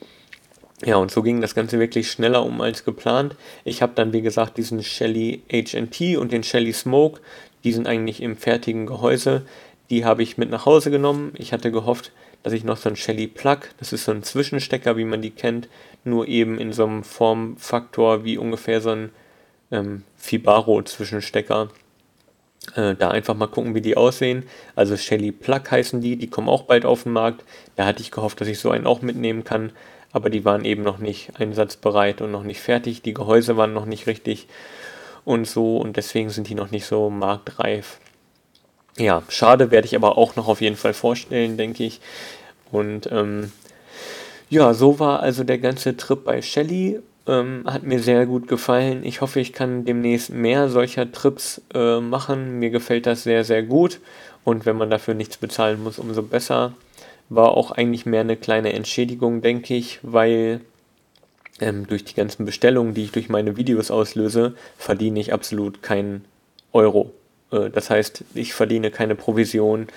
Ja, 0.85 0.97
und 0.97 1.11
so 1.11 1.23
ging 1.23 1.41
das 1.41 1.55
Ganze 1.55 1.79
wirklich 1.79 2.11
schneller 2.11 2.45
um 2.45 2.61
als 2.61 2.85
geplant. 2.85 3.35
Ich 3.65 3.83
habe 3.83 3.93
dann, 3.95 4.13
wie 4.13 4.23
gesagt, 4.23 4.59
diesen 4.59 4.83
Shelly 4.83 5.43
HNT 5.51 6.17
und 6.17 6.31
den 6.31 6.45
Shelly 6.45 6.73
Smoke, 6.73 7.21
die 7.65 7.73
sind 7.73 7.89
eigentlich 7.89 8.23
im 8.23 8.37
fertigen 8.37 8.87
Gehäuse. 8.87 9.43
Die 9.91 10.05
habe 10.05 10.23
ich 10.23 10.39
mit 10.39 10.51
nach 10.51 10.67
Hause 10.67 10.91
genommen. 10.91 11.33
Ich 11.37 11.53
hatte 11.53 11.73
gehofft, 11.73 12.13
dass 12.43 12.53
ich 12.53 12.63
noch 12.63 12.77
so 12.77 12.89
ein 12.89 12.97
Shelly 12.97 13.27
Plug, 13.27 13.59
das 13.79 13.93
ist 13.93 14.05
so 14.05 14.13
ein 14.13 14.23
Zwischenstecker, 14.23 14.97
wie 14.97 15.05
man 15.05 15.23
die 15.23 15.31
kennt, 15.31 15.69
nur 16.05 16.29
eben 16.29 16.59
in 16.59 16.73
so 16.73 16.85
einem 16.85 17.03
Formfaktor 17.03 18.25
wie 18.25 18.39
ungefähr 18.39 18.81
so 18.81 18.91
ein 18.91 19.11
ähm, 19.73 20.05
Fibaro-Zwischenstecker. 20.17 21.71
Äh, 22.75 22.95
da 22.95 23.11
einfach 23.11 23.35
mal 23.35 23.49
gucken, 23.49 23.75
wie 23.75 23.81
die 23.81 23.97
aussehen. 23.97 24.45
Also 24.77 24.97
Shelly 24.97 25.33
Plug 25.33 25.63
heißen 25.71 26.01
die, 26.01 26.17
die 26.17 26.29
kommen 26.29 26.49
auch 26.49 26.63
bald 26.63 26.85
auf 26.85 27.03
den 27.03 27.13
Markt. 27.13 27.45
Da 27.77 27.87
hatte 27.87 28.03
ich 28.03 28.11
gehofft, 28.11 28.41
dass 28.41 28.49
ich 28.49 28.61
so 28.61 28.71
einen 28.71 28.87
auch 28.87 29.03
mitnehmen 29.03 29.43
kann, 29.43 29.73
aber 30.13 30.31
die 30.31 30.45
waren 30.45 30.65
eben 30.65 30.83
noch 30.83 30.99
nicht 30.99 31.39
einsatzbereit 31.39 32.21
und 32.21 32.31
noch 32.31 32.43
nicht 32.43 32.61
fertig. 32.61 33.03
Die 33.03 33.15
Gehäuse 33.15 33.57
waren 33.57 33.75
noch 33.75 33.87
nicht 33.87 34.07
richtig 34.07 34.47
und 35.25 35.47
so 35.47 35.77
und 35.77 35.97
deswegen 35.97 36.31
sind 36.31 36.49
die 36.49 36.55
noch 36.55 36.71
nicht 36.71 36.87
so 36.87 37.11
marktreif. 37.11 37.99
Ja, 38.97 39.23
schade, 39.29 39.71
werde 39.71 39.87
ich 39.87 39.95
aber 39.95 40.19
auch 40.19 40.35
noch 40.37 40.49
auf 40.49 40.61
jeden 40.61 40.77
Fall 40.77 40.95
vorstellen, 40.95 41.57
denke 41.57 41.85
ich. 41.85 42.01
Und 42.73 43.09
ähm, 43.13 43.53
ja, 44.51 44.75
so 44.75 44.99
war 44.99 45.21
also 45.21 45.45
der 45.45 45.59
ganze 45.59 45.97
Trip 45.97 46.25
bei 46.25 46.43
Shelly. 46.43 47.01
Ähm, 47.27 47.65
hat 47.67 47.83
mir 47.83 48.01
sehr 48.01 48.25
gut 48.25 48.49
gefallen. 48.49 49.05
Ich 49.05 49.21
hoffe, 49.21 49.39
ich 49.39 49.53
kann 49.53 49.85
demnächst 49.85 50.31
mehr 50.31 50.69
solcher 50.71 51.13
Trips 51.13 51.61
äh, 51.75 52.01
machen. 52.01 52.59
Mir 52.59 52.71
gefällt 52.71 53.07
das 53.07 53.23
sehr, 53.23 53.45
sehr 53.45 53.63
gut. 53.63 54.01
Und 54.45 54.65
wenn 54.65 54.77
man 54.77 54.89
dafür 54.89 55.13
nichts 55.13 55.37
bezahlen 55.37 55.83
muss, 55.83 55.99
umso 55.99 56.23
besser. 56.23 56.73
War 57.29 57.57
auch 57.57 57.71
eigentlich 57.71 58.07
mehr 58.07 58.23
eine 58.23 58.37
kleine 58.37 58.73
Entschädigung, 58.73 59.43
denke 59.43 59.75
ich, 59.75 59.99
weil 60.03 60.61
ähm, 61.61 61.87
durch 61.87 62.05
die 62.05 62.15
ganzen 62.15 62.45
Bestellungen, 62.45 62.95
die 62.95 63.05
ich 63.05 63.13
durch 63.13 63.29
meine 63.29 63.57
Videos 63.57 63.91
auslöse, 63.91 64.55
verdiene 64.77 65.21
ich 65.21 65.33
absolut 65.33 65.83
keinen 65.83 66.25
Euro. 66.73 67.13
Äh, 67.51 67.71
das 67.71 67.91
heißt, 67.91 68.25
ich 68.35 68.55
verdiene 68.55 68.91
keine 68.91 69.15
Provision, 69.15 69.89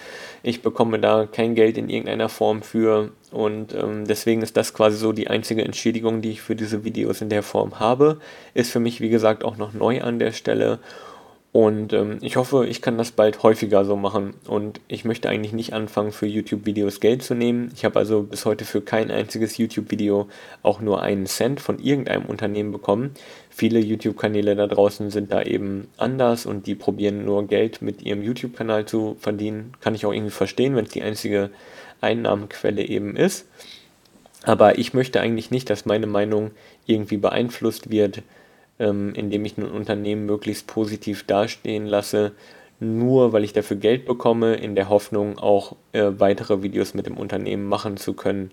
ich 0.44 0.62
bekomme 0.62 1.00
da 1.00 1.28
kein 1.32 1.56
Geld 1.56 1.78
in 1.78 1.90
irgendeiner 1.90 2.30
Form 2.30 2.64
für 2.64 3.12
und 3.32 3.74
ähm, 3.74 4.06
deswegen 4.08 4.42
ist 4.42 4.58
das 4.58 4.74
quasi 4.74 4.98
so 4.98 5.14
die 5.14 5.28
einzige 5.28 5.64
Entschädigung, 5.64 6.22
die 6.22 6.32
ich 6.32 6.42
für 6.42 6.56
diese 6.56 6.84
Videos 6.84 7.22
in 7.22 7.30
der 7.30 7.44
Form 7.44 7.80
habe. 7.80 8.20
Ist 8.54 8.72
für 8.72 8.80
mich, 8.80 9.02
wie 9.02 9.10
gesagt, 9.10 9.44
auch 9.44 9.58
noch 9.58 9.74
neu 9.74 10.02
an 10.02 10.20
der 10.20 10.32
Stelle 10.32 10.80
Und 11.54 11.92
ähm, 11.92 12.20
ich 12.22 12.38
hoffe, 12.38 12.66
ich 12.66 12.82
kann 12.82 12.98
das 12.98 13.12
bald 13.12 13.44
häufiger 13.44 13.84
so 13.84 13.98
machen. 13.98 14.36
Und 14.48 14.80
ich 14.88 15.04
möchte 15.04 15.28
eigentlich 15.28 15.52
nicht 15.52 15.74
anfangen, 15.74 16.14
für 16.14 16.26
YouTube-Videos 16.26 17.02
Geld 17.02 17.24
zu 17.24 17.36
nehmen. 17.36 17.72
Ich 17.76 17.84
habe 17.84 18.00
also 18.00 18.24
bis 18.24 18.46
heute 18.46 18.64
für 18.64 18.82
kein 18.82 19.12
einziges 19.12 19.58
YouTube-Video 19.58 20.30
auch 20.64 20.80
nur 20.80 21.02
einen 21.02 21.26
Cent 21.26 21.60
von 21.60 21.80
irgendeinem 21.80 22.26
Unternehmen 22.26 22.72
bekommen. 22.72 23.12
Viele 23.50 23.80
YouTube-Kanäle 23.80 24.56
da 24.56 24.68
draußen 24.68 25.12
sind 25.12 25.34
da 25.34 25.42
eben 25.42 25.90
anders 25.98 26.46
und 26.46 26.68
die 26.68 26.76
probieren 26.76 27.26
nur 27.26 27.46
Geld 27.48 27.82
mit 27.82 28.02
ihrem 28.02 28.24
YouTube-Kanal 28.24 28.86
zu 28.86 29.18
verdienen. 29.20 29.74
Kann 29.82 29.94
ich 29.94 30.06
auch 30.06 30.14
irgendwie 30.14 30.32
verstehen, 30.32 30.78
wenn 30.78 30.86
es 30.86 30.92
die 30.92 31.04
einzige 31.04 31.50
Einnahmenquelle 32.00 32.84
eben 32.84 33.18
ist. 33.18 33.46
Aber 34.44 34.80
ich 34.80 34.94
möchte 34.94 35.20
eigentlich 35.20 35.52
nicht, 35.52 35.70
dass 35.70 35.86
meine 35.86 36.08
Meinung 36.08 36.52
irgendwie 36.86 37.18
beeinflusst 37.18 37.92
wird 37.92 38.24
ähm, 38.82 39.14
indem 39.16 39.46
ich 39.46 39.58
ein 39.58 39.64
Unternehmen 39.64 40.26
möglichst 40.26 40.66
positiv 40.66 41.24
dastehen 41.24 41.86
lasse, 41.86 42.32
nur 42.80 43.32
weil 43.32 43.44
ich 43.44 43.54
dafür 43.54 43.78
Geld 43.78 44.06
bekomme, 44.06 44.56
in 44.56 44.74
der 44.74 44.90
Hoffnung 44.90 45.38
auch 45.38 45.76
äh, 45.94 46.10
weitere 46.18 46.64
Videos 46.64 46.96
mit 46.96 47.06
dem 47.06 47.16
Unternehmen 47.16 47.68
machen 47.68 47.96
zu 47.96 48.14
können. 48.14 48.50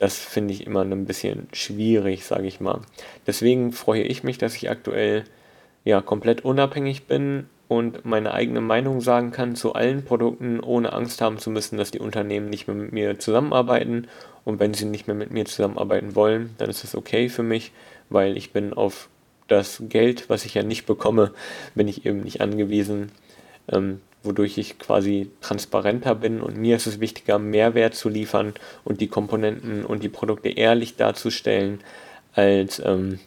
Das 0.00 0.18
finde 0.18 0.52
ich 0.52 0.66
immer 0.66 0.82
ein 0.82 1.04
bisschen 1.04 1.46
schwierig, 1.52 2.24
sage 2.24 2.48
ich 2.48 2.58
mal. 2.58 2.80
Deswegen 3.24 3.70
freue 3.70 4.02
ich 4.02 4.24
mich, 4.24 4.36
dass 4.36 4.56
ich 4.56 4.68
aktuell 4.68 5.22
ja 5.84 6.00
komplett 6.00 6.44
unabhängig 6.44 7.06
bin 7.06 7.46
und 7.68 8.04
meine 8.04 8.34
eigene 8.34 8.60
Meinung 8.60 9.00
sagen 9.00 9.30
kann 9.30 9.54
zu 9.54 9.74
allen 9.74 10.04
Produkten, 10.04 10.58
ohne 10.58 10.92
Angst 10.92 11.20
haben 11.20 11.38
zu 11.38 11.50
müssen, 11.50 11.78
dass 11.78 11.92
die 11.92 12.00
Unternehmen 12.00 12.50
nicht 12.50 12.66
mehr 12.66 12.76
mit 12.76 12.92
mir 12.92 13.20
zusammenarbeiten. 13.20 14.08
Und 14.44 14.58
wenn 14.58 14.74
sie 14.74 14.86
nicht 14.86 15.06
mehr 15.06 15.14
mit 15.14 15.30
mir 15.30 15.44
zusammenarbeiten 15.44 16.16
wollen, 16.16 16.50
dann 16.58 16.68
ist 16.68 16.82
das 16.82 16.96
okay 16.96 17.28
für 17.28 17.44
mich, 17.44 17.70
weil 18.10 18.36
ich 18.36 18.52
bin 18.52 18.72
auf 18.72 19.08
das 19.48 19.82
Geld, 19.88 20.28
was 20.28 20.44
ich 20.44 20.54
ja 20.54 20.62
nicht 20.62 20.86
bekomme, 20.86 21.32
bin 21.74 21.88
ich 21.88 22.06
eben 22.06 22.20
nicht 22.22 22.40
angewiesen, 22.40 23.12
ähm, 23.70 24.00
wodurch 24.22 24.58
ich 24.58 24.78
quasi 24.78 25.30
transparenter 25.40 26.14
bin 26.14 26.40
und 26.40 26.56
mir 26.56 26.76
ist 26.76 26.86
es 26.86 27.00
wichtiger, 27.00 27.38
Mehrwert 27.38 27.94
zu 27.94 28.08
liefern 28.08 28.54
und 28.84 29.00
die 29.00 29.08
Komponenten 29.08 29.84
und 29.84 30.02
die 30.02 30.08
Produkte 30.08 30.48
ehrlich 30.48 30.96
darzustellen, 30.96 31.80
als 32.34 32.80
ähm, 32.84 33.18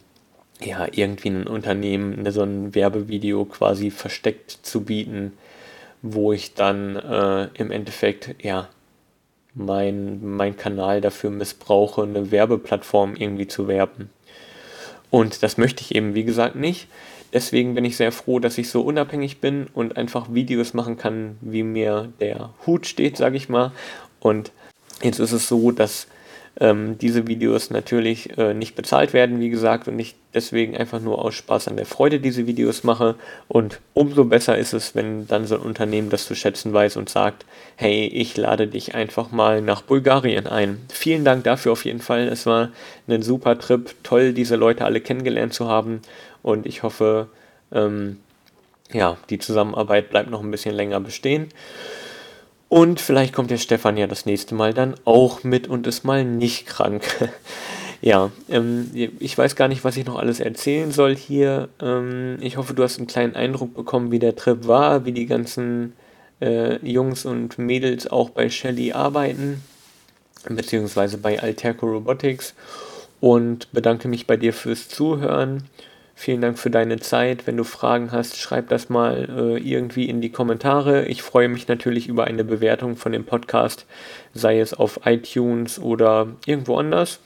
ja, 0.60 0.86
irgendwie 0.90 1.28
ein 1.28 1.46
Unternehmen 1.46 2.22
ne, 2.22 2.32
so 2.32 2.42
ein 2.42 2.74
Werbevideo 2.74 3.44
quasi 3.44 3.90
versteckt 3.90 4.50
zu 4.50 4.84
bieten, 4.84 5.32
wo 6.02 6.32
ich 6.32 6.54
dann 6.54 6.96
äh, 6.96 7.48
im 7.54 7.70
Endeffekt 7.70 8.42
ja 8.42 8.68
mein, 9.54 10.20
mein 10.22 10.56
Kanal 10.56 11.00
dafür 11.00 11.30
missbrauche, 11.30 12.02
eine 12.02 12.30
Werbeplattform 12.30 13.16
irgendwie 13.16 13.46
zu 13.46 13.68
werben. 13.68 14.10
Und 15.10 15.42
das 15.42 15.56
möchte 15.56 15.82
ich 15.82 15.94
eben, 15.94 16.14
wie 16.14 16.24
gesagt, 16.24 16.56
nicht. 16.56 16.88
Deswegen 17.32 17.74
bin 17.74 17.84
ich 17.84 17.96
sehr 17.96 18.12
froh, 18.12 18.38
dass 18.38 18.58
ich 18.58 18.70
so 18.70 18.82
unabhängig 18.82 19.40
bin 19.40 19.66
und 19.74 19.96
einfach 19.96 20.32
Videos 20.32 20.74
machen 20.74 20.96
kann, 20.96 21.36
wie 21.40 21.62
mir 21.62 22.12
der 22.20 22.50
Hut 22.66 22.86
steht, 22.86 23.16
sage 23.16 23.36
ich 23.36 23.48
mal. 23.48 23.72
Und 24.20 24.52
jetzt 25.02 25.18
ist 25.18 25.32
es 25.32 25.48
so, 25.48 25.70
dass 25.70 26.06
ähm, 26.58 26.96
diese 26.98 27.26
Videos 27.26 27.70
natürlich 27.70 28.36
äh, 28.38 28.54
nicht 28.54 28.76
bezahlt 28.76 29.12
werden, 29.12 29.40
wie 29.40 29.50
gesagt, 29.50 29.88
und 29.88 29.98
ich 29.98 30.14
deswegen 30.32 30.76
einfach 30.76 31.00
nur 31.00 31.22
aus 31.22 31.34
Spaß 31.34 31.68
an 31.68 31.76
der 31.76 31.86
Freude 31.86 32.18
diese 32.18 32.46
Videos 32.46 32.82
mache. 32.82 33.16
Und 33.48 33.80
umso 33.94 34.24
besser 34.24 34.56
ist 34.56 34.72
es, 34.72 34.94
wenn 34.94 35.26
dann 35.26 35.46
so 35.46 35.56
ein 35.56 35.62
Unternehmen 35.62 36.08
das 36.08 36.26
zu 36.26 36.34
schätzen 36.34 36.72
weiß 36.72 36.96
und 36.96 37.08
sagt, 37.08 37.44
hey, 37.76 38.06
ich 38.06 38.36
lade 38.36 38.66
dich 38.66 38.94
einfach 38.94 39.30
mal 39.30 39.60
nach 39.60 39.82
Bulgarien 39.82 40.46
ein. 40.46 40.80
Vielen 40.90 41.24
Dank 41.24 41.44
dafür 41.44 41.72
auf 41.72 41.84
jeden 41.84 42.00
Fall. 42.00 42.28
Es 42.28 42.46
war 42.46 42.70
ein 43.08 43.22
super 43.22 43.58
Trip, 43.58 43.94
toll, 44.02 44.32
diese 44.32 44.56
Leute 44.56 44.84
alle 44.84 45.00
kennengelernt 45.00 45.52
zu 45.52 45.68
haben. 45.68 46.00
Und 46.42 46.66
ich 46.66 46.82
hoffe, 46.82 47.28
ähm, 47.72 48.18
ja, 48.92 49.16
die 49.30 49.38
Zusammenarbeit 49.38 50.10
bleibt 50.10 50.30
noch 50.30 50.42
ein 50.42 50.50
bisschen 50.50 50.74
länger 50.74 51.00
bestehen. 51.00 51.48
Und 52.68 53.00
vielleicht 53.00 53.32
kommt 53.32 53.50
der 53.50 53.58
Stefan 53.58 53.96
ja 53.96 54.06
das 54.06 54.26
nächste 54.26 54.54
Mal 54.54 54.74
dann 54.74 54.94
auch 55.04 55.44
mit 55.44 55.68
und 55.68 55.86
ist 55.86 56.04
mal 56.04 56.24
nicht 56.24 56.66
krank. 56.66 57.04
ja, 58.00 58.32
ähm, 58.48 58.90
ich 59.20 59.38
weiß 59.38 59.54
gar 59.54 59.68
nicht, 59.68 59.84
was 59.84 59.96
ich 59.96 60.04
noch 60.04 60.16
alles 60.16 60.40
erzählen 60.40 60.90
soll 60.90 61.14
hier. 61.14 61.68
Ähm, 61.80 62.38
ich 62.40 62.56
hoffe, 62.56 62.74
du 62.74 62.82
hast 62.82 62.98
einen 62.98 63.06
kleinen 63.06 63.36
Eindruck 63.36 63.74
bekommen, 63.74 64.10
wie 64.10 64.18
der 64.18 64.34
Trip 64.34 64.66
war, 64.66 65.04
wie 65.04 65.12
die 65.12 65.26
ganzen 65.26 65.92
äh, 66.40 66.84
Jungs 66.84 67.24
und 67.24 67.56
Mädels 67.58 68.08
auch 68.08 68.30
bei 68.30 68.50
Shelly 68.50 68.92
arbeiten, 68.92 69.62
beziehungsweise 70.48 71.18
bei 71.18 71.40
Alterco 71.40 71.86
Robotics. 71.86 72.54
Und 73.20 73.72
bedanke 73.72 74.08
mich 74.08 74.26
bei 74.26 74.36
dir 74.36 74.52
fürs 74.52 74.88
Zuhören. 74.88 75.64
Vielen 76.18 76.40
Dank 76.40 76.58
für 76.58 76.70
deine 76.70 76.98
Zeit. 76.98 77.46
Wenn 77.46 77.58
du 77.58 77.62
Fragen 77.62 78.10
hast, 78.10 78.38
schreib 78.38 78.70
das 78.70 78.88
mal 78.88 79.28
äh, 79.28 79.58
irgendwie 79.58 80.08
in 80.08 80.22
die 80.22 80.30
Kommentare. 80.32 81.04
Ich 81.04 81.20
freue 81.20 81.50
mich 81.50 81.68
natürlich 81.68 82.08
über 82.08 82.24
eine 82.24 82.42
Bewertung 82.42 82.96
von 82.96 83.12
dem 83.12 83.26
Podcast, 83.26 83.84
sei 84.32 84.58
es 84.58 84.72
auf 84.72 85.00
iTunes 85.04 85.78
oder 85.78 86.28
irgendwo 86.46 86.78
anders. 86.78 87.20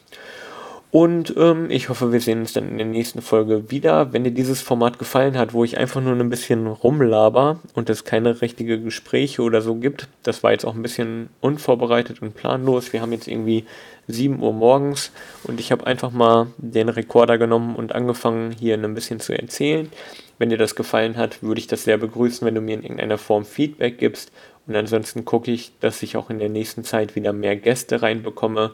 Und 0.93 1.35
ähm, 1.37 1.71
ich 1.71 1.89
hoffe, 1.89 2.13
wir 2.13 2.21
sehen 2.21 2.41
uns 2.41 2.53
dann 2.53 2.69
in 2.69 2.79
der 2.79 2.87
nächsten 2.87 3.23
Folge 3.23 3.71
wieder. 3.71 4.13
Wenn 4.13 4.25
dir 4.25 4.33
dieses 4.33 4.61
Format 4.61 4.99
gefallen 4.99 5.39
hat, 5.39 5.53
wo 5.53 5.63
ich 5.63 5.79
einfach 5.79 6.01
nur 6.01 6.17
ein 6.17 6.31
bisschen 6.31 6.67
rumlaber 6.67 7.61
und 7.75 7.89
es 7.89 8.05
keine 8.05 8.43
richtige 8.43 8.81
Gespräche 8.81 9.43
oder 9.43 9.63
so 9.63 9.77
gibt, 9.77 10.09
das 10.25 10.43
war 10.43 10.51
jetzt 10.51 10.65
auch 10.65 10.75
ein 10.75 10.83
bisschen 10.83 11.29
unvorbereitet 11.41 12.23
und 12.23 12.35
planlos. 12.35 12.93
Wir 12.93 13.03
haben 13.03 13.13
jetzt 13.13 13.29
irgendwie 13.29 13.67
7 14.09 14.43
Uhr 14.43 14.53
morgens 14.53 15.13
und 15.45 15.61
ich 15.61 15.71
habe 15.71 15.87
einfach 15.87 16.11
mal 16.11 16.49
den 16.59 16.89
Rekorder 16.89 17.39
genommen 17.39 17.77
und 17.77 17.95
angefangen, 17.95 18.51
hier 18.51 18.75
ein 18.75 18.95
bisschen 18.95 19.21
zu 19.21 19.33
erzählen. 19.33 19.93
Wenn 20.39 20.51
dir 20.51 20.59
das 20.59 20.75
gefallen 20.75 21.17
hat, 21.17 21.41
würde 21.41 21.61
ich 21.61 21.69
das 21.69 21.85
sehr 21.85 21.99
begrüßen, 21.99 22.45
wenn 22.45 22.57
du 22.57 22.63
mir 22.63 22.75
in 22.75 22.83
irgendeiner 22.83 23.19
Form 23.19 23.45
Feedback 23.45 23.99
gibst. 23.99 24.33
Und 24.67 24.75
ansonsten 24.75 25.25
gucke 25.25 25.53
ich, 25.53 25.73
dass 25.81 26.03
ich 26.03 26.17
auch 26.17 26.31
in 26.31 26.39
der 26.39 26.49
nächsten 26.49 26.83
Zeit 26.83 27.15
wieder 27.15 27.33
mehr 27.33 27.57
Gäste 27.57 28.03
reinbekomme 28.03 28.73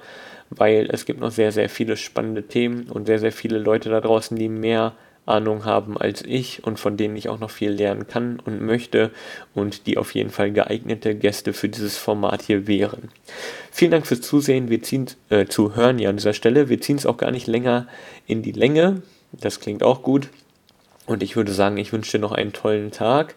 weil 0.51 0.89
es 0.91 1.05
gibt 1.05 1.21
noch 1.21 1.31
sehr, 1.31 1.53
sehr 1.53 1.69
viele 1.69 1.97
spannende 1.97 2.45
Themen 2.45 2.89
und 2.91 3.07
sehr, 3.07 3.19
sehr 3.19 3.33
viele 3.33 3.59
Leute 3.59 3.91
da 3.91 4.01
draußen, 4.01 4.37
die 4.37 4.49
mehr 4.49 4.95
Ahnung 5.27 5.65
haben 5.65 5.99
als 5.99 6.23
ich 6.23 6.65
und 6.65 6.79
von 6.79 6.97
denen 6.97 7.17
ich 7.17 7.29
auch 7.29 7.41
noch 7.41 7.51
viel 7.51 7.71
lernen 7.71 8.07
kann 8.07 8.41
und 8.45 8.63
möchte 8.63 9.11
und 9.55 9.87
die 9.87 9.99
auf 9.99 10.15
jeden 10.15 10.31
Fall 10.31 10.53
geeignete 10.53 11.17
Gäste 11.17 11.53
für 11.53 11.69
dieses 11.69 11.99
Format 11.99 12.43
hier 12.43 12.67
wären. 12.67 13.11
Vielen 13.73 13.91
Dank 13.91 14.07
fürs 14.07 14.21
Zusehen, 14.21 14.71
wir 14.71 14.83
ziehen 14.83 15.07
äh, 15.29 15.47
zu 15.47 15.75
hören 15.75 15.99
ja 15.99 16.11
an 16.11 16.17
dieser 16.17 16.33
Stelle. 16.33 16.69
Wir 16.69 16.81
ziehen 16.81 16.97
es 16.97 17.07
auch 17.07 17.17
gar 17.17 17.33
nicht 17.33 17.49
länger 17.49 17.89
in 18.27 18.43
die 18.43 18.53
Länge. 18.53 19.03
Das 19.33 19.61
klingt 19.61 19.83
auch 19.83 20.03
gut. 20.03 20.29
Und 21.07 21.23
ich 21.23 21.37
würde 21.37 21.53
sagen, 21.53 21.77
ich 21.77 21.93
wünsche 21.93 22.13
dir 22.13 22.21
noch 22.21 22.33
einen 22.33 22.53
tollen 22.53 22.91
Tag 22.91 23.35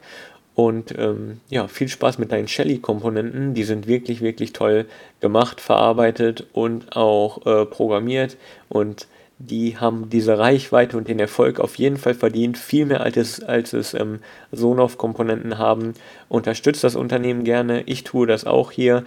und 0.60 0.94
ähm, 0.98 1.40
ja, 1.50 1.70
viel 1.70 1.88
Spaß 1.88 2.18
mit 2.18 2.34
deinen 2.34 2.50
Shelly-Komponenten. 2.50 3.54
Die 3.54 3.64
sind 3.64 3.88
wirklich, 3.88 4.20
wirklich 4.20 4.52
toll 4.52 4.88
gemacht, 5.22 5.62
verarbeitet 5.62 6.48
und 6.52 6.98
auch 6.98 7.46
äh, 7.46 7.66
programmiert. 7.66 8.36
Und 8.68 9.08
die 9.38 9.78
haben 9.78 10.10
diese 10.10 10.38
Reichweite 10.38 10.98
und 10.98 11.08
den 11.08 11.18
Erfolg 11.18 11.62
auf 11.62 11.76
jeden 11.76 11.96
Fall 11.96 12.14
verdient. 12.14 12.58
Viel 12.58 12.86
mehr 12.86 13.00
als 13.00 13.16
es, 13.16 13.42
als 13.42 13.72
es 13.72 13.94
ähm, 13.94 14.20
Sonoff-Komponenten 14.52 15.58
haben. 15.58 15.94
Unterstützt 16.28 16.84
das 16.84 16.98
Unternehmen 16.98 17.46
gerne. 17.46 17.84
Ich 17.84 18.04
tue 18.04 18.28
das 18.28 18.44
auch 18.44 18.72
hier. 18.72 19.06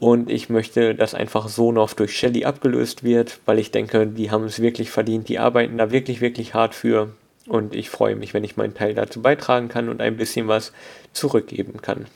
Und 0.00 0.28
ich 0.28 0.48
möchte, 0.48 0.96
dass 0.96 1.14
einfach 1.14 1.46
Sonoff 1.46 1.94
durch 1.94 2.18
Shelly 2.18 2.44
abgelöst 2.44 3.04
wird, 3.04 3.38
weil 3.46 3.60
ich 3.60 3.70
denke, 3.70 4.08
die 4.08 4.32
haben 4.32 4.42
es 4.42 4.58
wirklich 4.58 4.90
verdient. 4.90 5.28
Die 5.28 5.38
arbeiten 5.38 5.78
da 5.78 5.92
wirklich, 5.92 6.20
wirklich 6.20 6.54
hart 6.54 6.74
für. 6.74 7.10
Und 7.46 7.74
ich 7.74 7.90
freue 7.90 8.16
mich, 8.16 8.34
wenn 8.34 8.44
ich 8.44 8.56
meinen 8.56 8.74
Teil 8.74 8.94
dazu 8.94 9.22
beitragen 9.22 9.68
kann 9.68 9.88
und 9.88 10.00
ein 10.00 10.16
bisschen 10.16 10.48
was 10.48 10.72
zurückgeben 11.12 11.80
kann. 11.80 12.06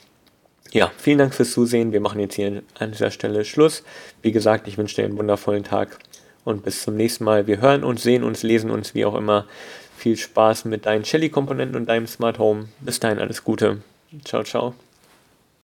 Ja, 0.72 0.92
vielen 0.96 1.18
Dank 1.18 1.34
fürs 1.34 1.52
Zusehen. 1.52 1.92
Wir 1.92 2.00
machen 2.00 2.20
jetzt 2.20 2.34
hier 2.34 2.62
an 2.78 2.92
dieser 2.92 3.10
Stelle 3.10 3.44
Schluss. 3.44 3.82
Wie 4.22 4.32
gesagt, 4.32 4.68
ich 4.68 4.78
wünsche 4.78 4.96
dir 4.96 5.04
einen 5.04 5.18
wundervollen 5.18 5.64
Tag 5.64 5.98
und 6.44 6.62
bis 6.62 6.82
zum 6.82 6.96
nächsten 6.96 7.24
Mal. 7.24 7.46
Wir 7.46 7.60
hören 7.60 7.84
uns, 7.84 8.02
sehen 8.02 8.22
uns, 8.22 8.42
lesen 8.42 8.70
uns, 8.70 8.94
wie 8.94 9.04
auch 9.04 9.14
immer. 9.14 9.46
Viel 9.96 10.16
Spaß 10.16 10.64
mit 10.64 10.86
deinen 10.86 11.04
Shelly-Komponenten 11.04 11.76
und 11.76 11.88
deinem 11.88 12.06
Smart 12.06 12.38
Home. 12.38 12.68
Bis 12.80 13.00
dahin 13.00 13.18
alles 13.18 13.44
Gute. 13.44 13.82
Ciao, 14.24 14.44
ciao. 14.44 14.74